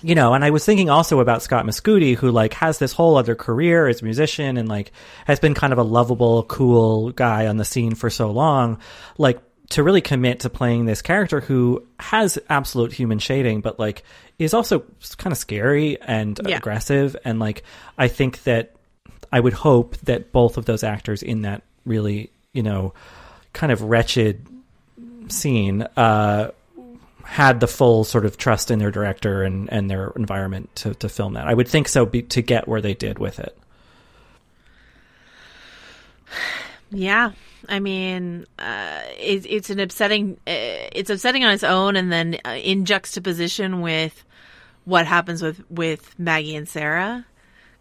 you 0.00 0.14
know, 0.14 0.32
and 0.32 0.44
I 0.44 0.50
was 0.50 0.64
thinking 0.64 0.90
also 0.90 1.18
about 1.18 1.42
Scott 1.42 1.66
Mescudi, 1.66 2.14
who 2.14 2.30
like 2.30 2.52
has 2.54 2.78
this 2.78 2.92
whole 2.92 3.16
other 3.16 3.34
career 3.34 3.88
as 3.88 4.00
a 4.00 4.04
musician 4.04 4.56
and 4.56 4.68
like 4.68 4.92
has 5.24 5.40
been 5.40 5.54
kind 5.54 5.72
of 5.72 5.78
a 5.80 5.82
lovable, 5.82 6.44
cool 6.44 7.10
guy 7.10 7.48
on 7.48 7.56
the 7.56 7.64
scene 7.64 7.96
for 7.96 8.08
so 8.08 8.30
long. 8.30 8.78
Like 9.18 9.40
to 9.70 9.82
really 9.82 10.00
commit 10.00 10.40
to 10.40 10.50
playing 10.50 10.86
this 10.86 11.02
character 11.02 11.40
who 11.40 11.86
has 12.00 12.38
absolute 12.48 12.92
human 12.92 13.18
shading, 13.18 13.60
but 13.60 13.78
like 13.78 14.02
is 14.38 14.54
also 14.54 14.84
kind 15.18 15.32
of 15.32 15.38
scary 15.38 16.00
and 16.00 16.40
Yeah. 16.46 16.56
aggressive. 16.56 17.16
And 17.24 17.38
like 17.38 17.64
I 17.98 18.08
think 18.08 18.44
that 18.44 18.72
I 19.30 19.40
would 19.40 19.52
hope 19.52 19.96
that 19.98 20.32
both 20.32 20.56
of 20.56 20.64
those 20.64 20.82
actors 20.82 21.22
in 21.22 21.42
that 21.42 21.62
really, 21.84 22.30
you 22.52 22.62
know, 22.62 22.94
kind 23.52 23.70
of 23.72 23.82
wretched 23.82 24.46
scene, 25.28 25.82
uh, 25.96 26.50
had 27.24 27.60
the 27.60 27.66
full 27.66 28.04
sort 28.04 28.24
of 28.24 28.38
trust 28.38 28.70
in 28.70 28.78
their 28.78 28.90
director 28.90 29.42
and, 29.42 29.70
and 29.70 29.90
their 29.90 30.12
environment 30.16 30.74
to, 30.76 30.94
to 30.94 31.10
film 31.10 31.34
that. 31.34 31.46
I 31.46 31.52
would 31.52 31.68
think 31.68 31.86
so 31.88 32.06
be, 32.06 32.22
to 32.22 32.40
get 32.40 32.66
where 32.66 32.80
they 32.80 32.94
did 32.94 33.18
with 33.18 33.38
it. 33.38 33.54
Yeah, 36.90 37.32
I 37.68 37.80
mean, 37.80 38.46
uh, 38.58 39.02
it's 39.18 39.46
it's 39.48 39.70
an 39.70 39.78
upsetting. 39.80 40.38
Uh, 40.46 40.88
it's 40.92 41.10
upsetting 41.10 41.44
on 41.44 41.52
its 41.52 41.64
own, 41.64 41.96
and 41.96 42.10
then 42.10 42.38
uh, 42.46 42.50
in 42.50 42.84
juxtaposition 42.86 43.80
with 43.82 44.24
what 44.84 45.06
happens 45.06 45.42
with 45.42 45.62
with 45.70 46.18
Maggie 46.18 46.56
and 46.56 46.66
Sarah, 46.68 47.26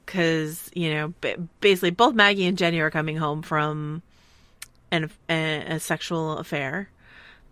because 0.06 0.70
you 0.74 0.94
know, 0.94 1.14
ba- 1.22 1.38
basically 1.62 1.92
both 1.92 2.16
Maggie 2.16 2.48
and 2.48 2.58
Jenny 2.58 2.80
are 2.80 2.92
coming 2.92 3.16
home 3.16 3.44
from 3.44 4.02
an 4.92 5.10
a, 5.30 5.76
a 5.76 5.80
sexual 5.80 6.38
affair, 6.38 6.90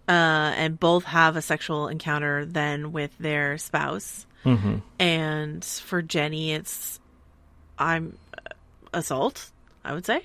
uh, 0.10 0.12
and 0.12 0.78
both 0.78 1.06
have 1.06 1.38
a 1.38 1.42
sexual 1.42 1.88
encounter 1.88 2.44
then 2.46 2.92
with 2.92 3.18
their 3.18 3.58
spouse. 3.58 4.26
Mhm. 4.44 4.82
And 5.00 5.64
for 5.64 6.02
Jenny, 6.02 6.52
it's 6.52 7.00
I'm 7.80 8.18
uh, 8.38 8.42
assault. 8.94 9.52
I 9.86 9.94
would 9.94 10.06
say, 10.06 10.24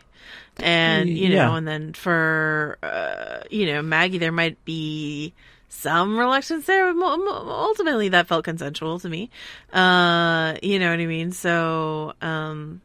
and 0.58 1.08
you 1.08 1.28
know, 1.28 1.54
and 1.54 1.68
then 1.68 1.92
for 1.92 2.78
uh, 2.82 3.40
you 3.50 3.66
know 3.66 3.82
Maggie, 3.82 4.18
there 4.18 4.32
might 4.32 4.62
be 4.64 5.34
some 5.68 6.18
reluctance 6.18 6.66
there. 6.66 6.88
Ultimately, 6.90 8.08
that 8.10 8.26
felt 8.26 8.44
consensual 8.44 8.98
to 9.00 9.08
me. 9.08 9.30
Uh, 9.72 10.56
you 10.62 10.78
know 10.78 10.90
what 10.90 10.98
I 11.00 11.06
mean? 11.06 11.32
So, 11.32 12.14
um, 12.20 12.80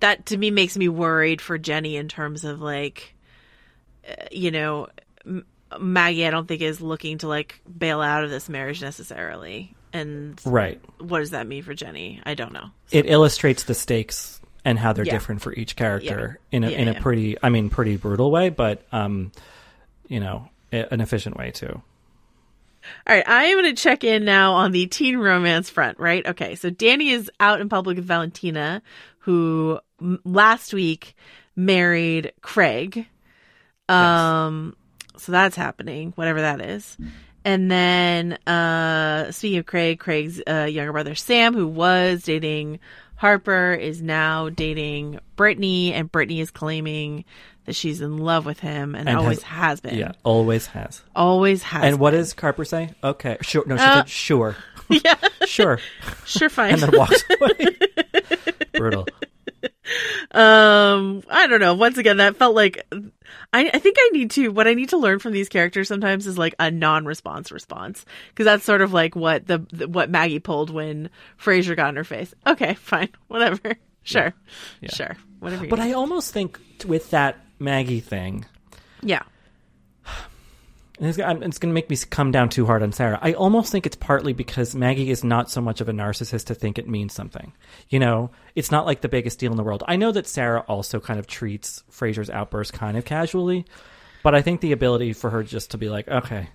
that 0.00 0.26
to 0.26 0.36
me 0.36 0.50
makes 0.50 0.76
me 0.76 0.88
worried 0.88 1.40
for 1.40 1.58
Jenny 1.58 1.96
in 1.96 2.08
terms 2.08 2.44
of 2.44 2.60
like, 2.60 3.14
uh, 4.08 4.26
you 4.32 4.50
know, 4.50 4.88
Maggie. 5.78 6.26
I 6.26 6.30
don't 6.30 6.46
think 6.46 6.60
is 6.60 6.80
looking 6.80 7.18
to 7.18 7.28
like 7.28 7.60
bail 7.78 8.00
out 8.00 8.24
of 8.24 8.30
this 8.30 8.48
marriage 8.48 8.82
necessarily. 8.82 9.72
And 9.92 10.38
Right. 10.44 10.80
what 10.98 11.20
does 11.20 11.30
that 11.30 11.46
mean 11.46 11.62
for 11.62 11.72
Jenny? 11.72 12.20
I 12.26 12.34
don't 12.34 12.52
know. 12.52 12.70
It 12.90 13.06
illustrates 13.08 13.62
the 13.62 13.74
stakes 13.74 14.40
and 14.66 14.78
how 14.78 14.92
they're 14.92 15.04
Yeah. 15.06 15.12
different 15.12 15.40
for 15.40 15.54
each 15.54 15.76
character 15.76 16.38
Yeah. 16.50 16.56
in 16.56 16.64
a, 16.64 16.70
Yeah, 16.70 16.78
in 16.78 16.88
a 16.88 16.94
pretty, 17.00 17.36
I 17.42 17.48
mean, 17.48 17.70
pretty 17.70 17.96
brutal 17.96 18.30
way, 18.30 18.50
but, 18.50 18.82
um, 18.92 19.30
you 20.08 20.20
know, 20.20 20.48
an 20.72 21.00
efficient 21.00 21.36
way 21.38 21.52
too. 21.52 21.80
All 23.06 23.16
right, 23.16 23.26
I 23.28 23.44
am 23.44 23.58
going 23.62 23.74
to 23.74 23.80
check 23.82 24.04
in 24.04 24.24
now 24.24 24.52
on 24.54 24.72
the 24.72 24.86
teen 24.86 25.16
romance 25.16 25.70
front, 25.70 25.98
right? 25.98 26.26
Okay, 26.26 26.54
so 26.56 26.68
Danny 26.70 27.10
is 27.10 27.30
out 27.40 27.60
in 27.60 27.68
public 27.68 27.96
with 27.96 28.04
Valentina, 28.06 28.82
who 29.20 29.78
m- 30.00 30.20
last 30.24 30.74
week 30.74 31.14
married 31.56 32.32
Craig. 32.42 33.06
Um, 33.88 34.76
so 35.16 35.32
that's 35.32 35.56
happening, 35.56 36.12
whatever 36.16 36.40
that 36.40 36.60
is. 36.60 36.96
And 37.44 37.70
then, 37.70 38.32
uh, 38.46 39.30
speaking 39.30 39.58
of 39.58 39.66
Craig, 39.66 40.00
Craig's 40.00 40.40
uh, 40.48 40.64
younger 40.64 40.92
brother 40.92 41.14
Sam, 41.14 41.54
who 41.54 41.66
was 41.68 42.22
dating 42.24 42.80
Harper, 43.16 43.72
is 43.74 44.02
now 44.02 44.48
dating 44.50 45.18
Brittany, 45.36 45.92
and 45.92 46.10
Brittany 46.10 46.40
is 46.40 46.50
claiming 46.50 47.24
that 47.64 47.74
she's 47.74 48.00
in 48.00 48.18
love 48.18 48.46
with 48.46 48.60
him 48.60 48.94
and, 48.94 49.08
And 49.08 49.18
always 49.18 49.42
has- 49.42 49.58
has, 49.58 49.80
been. 49.80 49.96
Yeah, 49.98 50.12
always 50.22 50.66
has. 50.68 51.02
Always 51.16 51.62
has. 51.64 51.84
and 51.84 51.98
what 51.98 52.12
does 52.12 52.32
Harper 52.38 52.64
say? 52.64 52.90
Okay, 53.02 53.38
sure. 53.42 53.64
No, 53.66 53.76
she 53.76 53.82
Uh, 53.82 53.94
said 53.96 54.08
sure. 54.08 54.56
yeah. 54.88 55.16
Sure. 55.46 55.80
Sure, 56.24 56.48
fine. 56.48 56.74
and 56.74 56.82
then 56.82 56.90
walks 56.96 57.24
away. 57.40 57.76
Brutal. 58.74 59.06
Um, 60.36 61.22
I 61.30 61.46
don't 61.46 61.60
know. 61.60 61.72
Once 61.74 61.96
again, 61.96 62.18
that 62.18 62.36
felt 62.36 62.54
like 62.54 62.86
I, 63.52 63.70
I 63.72 63.78
think 63.78 63.96
I 63.98 64.10
need 64.12 64.30
to. 64.32 64.48
What 64.50 64.68
I 64.68 64.74
need 64.74 64.90
to 64.90 64.98
learn 64.98 65.18
from 65.18 65.32
these 65.32 65.48
characters 65.48 65.88
sometimes 65.88 66.26
is 66.26 66.36
like 66.36 66.54
a 66.60 66.70
non-response 66.70 67.50
response 67.50 68.04
because 68.28 68.44
that's 68.44 68.64
sort 68.64 68.82
of 68.82 68.92
like 68.92 69.16
what 69.16 69.46
the, 69.46 69.64
the 69.72 69.88
what 69.88 70.10
Maggie 70.10 70.38
pulled 70.38 70.68
when 70.68 71.08
Fraser 71.38 71.74
got 71.74 71.88
in 71.88 71.96
her 71.96 72.04
face. 72.04 72.34
Okay, 72.46 72.74
fine, 72.80 73.08
whatever, 73.28 73.76
sure, 74.02 74.34
Yeah. 74.82 74.90
sure, 74.92 75.16
whatever. 75.40 75.64
You 75.64 75.70
But 75.70 75.78
need. 75.78 75.90
I 75.90 75.92
almost 75.92 76.32
think 76.34 76.60
with 76.86 77.10
that 77.10 77.36
Maggie 77.58 78.00
thing, 78.00 78.44
yeah, 79.02 79.22
and 80.98 81.08
it's, 81.08 81.18
it's 81.18 81.58
going 81.58 81.70
to 81.70 81.74
make 81.74 81.90
me 81.90 81.96
come 82.08 82.30
down 82.30 82.48
too 82.48 82.64
hard 82.64 82.82
on 82.82 82.92
Sarah. 82.92 83.18
I 83.20 83.34
almost 83.34 83.70
think 83.70 83.86
it's 83.86 83.96
partly 83.96 84.32
because 84.32 84.74
Maggie 84.74 85.10
is 85.10 85.22
not 85.22 85.50
so 85.50 85.60
much 85.60 85.80
of 85.80 85.88
a 85.88 85.92
narcissist 85.92 86.46
to 86.46 86.54
think 86.54 86.78
it 86.78 86.88
means 86.88 87.12
something. 87.12 87.52
You 87.90 87.98
know, 87.98 88.30
it's 88.54 88.70
not 88.70 88.86
like 88.86 89.02
the 89.02 89.08
biggest 89.08 89.38
deal 89.38 89.50
in 89.50 89.58
the 89.58 89.62
world. 89.62 89.84
I 89.86 89.96
know 89.96 90.10
that 90.12 90.26
Sarah 90.26 90.60
also 90.60 90.98
kind 90.98 91.18
of 91.18 91.26
treats 91.26 91.84
Fraser's 91.90 92.30
outburst 92.30 92.72
kind 92.72 92.96
of 92.96 93.04
casually, 93.04 93.66
but 94.22 94.34
I 94.34 94.40
think 94.40 94.60
the 94.60 94.72
ability 94.72 95.12
for 95.12 95.30
her 95.30 95.42
just 95.42 95.72
to 95.72 95.78
be 95.78 95.90
like, 95.90 96.08
okay, 96.08 96.48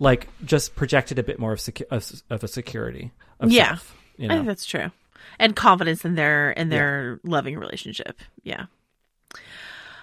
like 0.00 0.28
just 0.44 0.74
projected 0.74 1.18
a 1.18 1.22
bit 1.22 1.38
more 1.38 1.52
of, 1.52 1.58
secu- 1.58 1.86
of, 1.90 2.22
of 2.30 2.42
a 2.42 2.48
security. 2.48 3.12
Of 3.38 3.50
yeah, 3.50 3.68
self, 3.68 3.96
you 4.16 4.28
I 4.28 4.34
think 4.34 4.46
that's 4.46 4.64
true, 4.64 4.90
and 5.38 5.54
confidence 5.54 6.04
in 6.04 6.14
their 6.14 6.52
in 6.52 6.68
their 6.68 7.20
loving 7.24 7.58
relationship. 7.58 8.20
Yeah. 8.42 8.66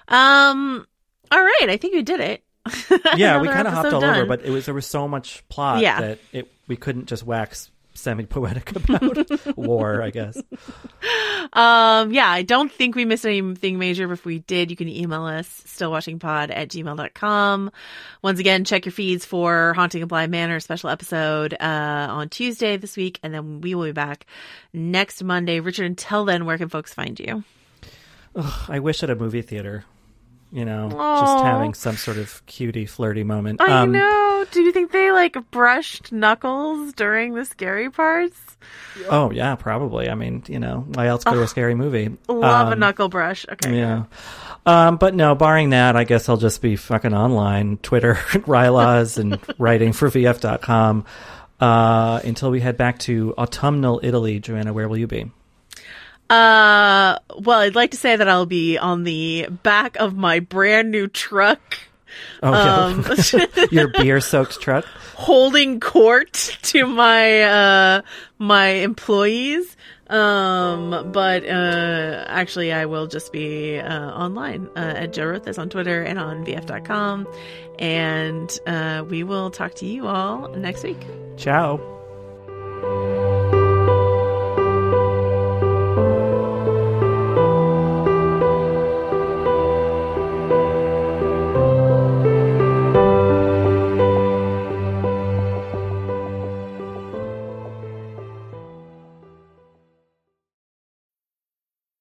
Um. 0.08 0.86
All 1.32 1.42
right, 1.42 1.70
I 1.70 1.78
think 1.78 1.96
we 1.96 2.04
did 2.04 2.20
it. 2.20 2.44
yeah, 3.18 3.42
we 3.42 3.48
kind 3.48 3.68
of 3.68 3.74
hopped 3.74 3.94
all 3.94 4.04
over, 4.04 4.26
but 4.26 4.44
it 4.44 4.50
was 4.52 4.66
there 4.66 4.74
was 4.76 4.86
so 4.86 5.08
much 5.08 5.44
plot 5.50 5.82
Yeah. 5.82 6.00
that 6.02 6.20
it 6.32 6.52
we 6.68 6.76
couldn't 6.76 7.06
just 7.08 7.24
wax 7.26 7.70
semi 7.94 8.26
poetic 8.26 8.72
about 8.76 9.58
war. 9.58 10.02
I 10.02 10.10
guess. 10.12 10.38
Um, 11.54 12.12
yeah, 12.14 12.30
I 12.30 12.44
don't 12.44 12.72
think 12.72 12.96
we 12.96 13.04
missed 13.06 13.26
anything 13.26 13.78
major. 13.78 14.12
If 14.14 14.26
we 14.26 14.40
did, 14.40 14.70
you 14.72 14.78
can 14.78 14.88
email 14.88 15.26
us, 15.26 15.48
stillwatchingpod 15.66 16.50
at 16.56 16.70
gmail.com. 16.70 17.72
Once 18.22 18.40
again, 18.40 18.64
check 18.64 18.86
your 18.86 18.94
feeds 18.94 19.26
for 19.26 19.74
Haunting 19.74 20.04
of 20.04 20.10
Bly 20.10 20.28
Manor 20.28 20.60
special 20.60 20.90
episode, 20.90 21.54
uh, 21.60 22.08
on 22.10 22.30
Tuesday 22.30 22.78
this 22.78 22.96
week. 22.96 23.20
And 23.24 23.34
then 23.34 23.60
we 23.62 23.76
will 23.76 23.86
be 23.86 23.92
back 23.92 24.26
next 24.72 25.22
Monday. 25.24 25.60
Richard, 25.60 25.86
until 25.86 26.24
then, 26.24 26.46
where 26.46 26.58
can 26.58 26.70
folks 26.70 26.94
find 26.94 27.20
you? 27.20 27.44
Ugh, 28.36 28.70
I 28.70 28.80
wish 28.80 29.04
at 29.04 29.10
a 29.10 29.16
movie 29.16 29.42
theater, 29.42 29.84
you 30.52 30.66
know, 30.66 30.90
Aw. 30.94 31.22
just 31.22 31.44
having 31.46 31.74
some 31.74 31.96
sort 31.96 32.18
of 32.18 32.46
cutie 32.46 32.86
flirty 32.86 33.24
moment. 33.24 33.62
I 33.62 33.82
Um, 33.82 33.92
know. 33.92 34.46
Do 34.52 34.62
you 34.62 34.72
think 34.72 34.92
they 34.92 35.12
like 35.12 35.38
brushed 35.52 36.12
knuckles 36.12 36.94
during 36.94 37.34
the 37.36 37.46
scary 37.46 37.90
parts? 37.90 38.38
Oh 39.10 39.32
yeah, 39.32 39.56
probably. 39.56 40.10
I 40.10 40.16
mean, 40.16 40.44
you 40.48 40.60
know, 40.60 40.86
why 40.94 41.08
else 41.08 41.24
go 41.24 41.34
to 41.34 41.44
a 41.44 41.48
scary 41.48 41.74
movie? 41.76 42.18
Love 42.28 42.70
a 42.70 42.74
Um, 42.74 42.80
knuckle 42.80 43.08
brush. 43.10 43.46
Okay. 43.52 43.78
Yeah. 43.78 44.04
Um, 44.66 44.98
but 44.98 45.16
no, 45.16 45.34
barring 45.36 45.72
that, 45.72 45.96
I 45.96 46.04
guess 46.04 46.30
I'll 46.30 46.38
just 46.38 46.62
be 46.62 46.76
fucking 46.76 47.14
online, 47.14 47.78
Twitter, 47.78 48.14
Rylaws, 48.46 49.18
and 49.18 49.40
writing 49.58 49.94
for 49.94 50.10
VF.com 50.10 51.06
uh, 51.60 52.20
until 52.24 52.52
we 52.52 52.60
head 52.60 52.78
back 52.78 53.00
to 53.00 53.34
autumnal 53.38 54.00
Italy. 54.04 54.40
Joanna, 54.40 54.74
where 54.74 54.88
will 54.88 54.98
you 54.98 55.08
be? 55.08 55.32
Uh, 56.32 57.20
well, 57.40 57.60
I'd 57.60 57.76
like 57.76 57.92
to 57.92 57.98
say 57.98 58.16
that 58.16 58.30
I'll 58.30 58.46
be 58.46 58.78
on 58.78 59.04
the 59.04 59.48
back 59.64 59.98
of 59.98 60.16
my 60.16 60.40
brand 60.40 60.90
new 60.92 61.08
truck, 61.08 61.60
Oh, 62.44 62.54
um, 62.54 63.06
your 63.72 63.88
beer 63.90 64.20
soaked 64.22 64.62
truck. 64.62 64.86
holding 65.16 65.80
court 65.80 66.58
to 66.64 66.86
my 66.86 67.42
uh 67.44 68.02
my 68.38 68.68
employees. 68.68 69.76
Um, 70.10 71.12
but 71.14 71.46
uh, 71.46 72.26
actually, 72.28 72.74
I 72.74 72.86
will 72.86 73.08
just 73.08 73.32
be 73.32 73.80
uh, 73.80 74.12
online 74.12 74.68
uh, 74.76 74.80
at 74.98 75.14
Joe 75.14 75.28
wrote 75.28 75.44
this 75.46 75.58
on 75.58 75.70
Twitter 75.70 76.02
and 76.04 76.20
on 76.20 76.44
VF.com, 76.46 77.28
and 77.80 78.60
uh, 78.68 79.06
we 79.10 79.24
will 79.24 79.50
talk 79.52 79.74
to 79.76 79.86
you 79.86 80.08
all 80.08 80.50
next 80.50 80.84
week. 80.84 81.00
Ciao. 81.38 81.80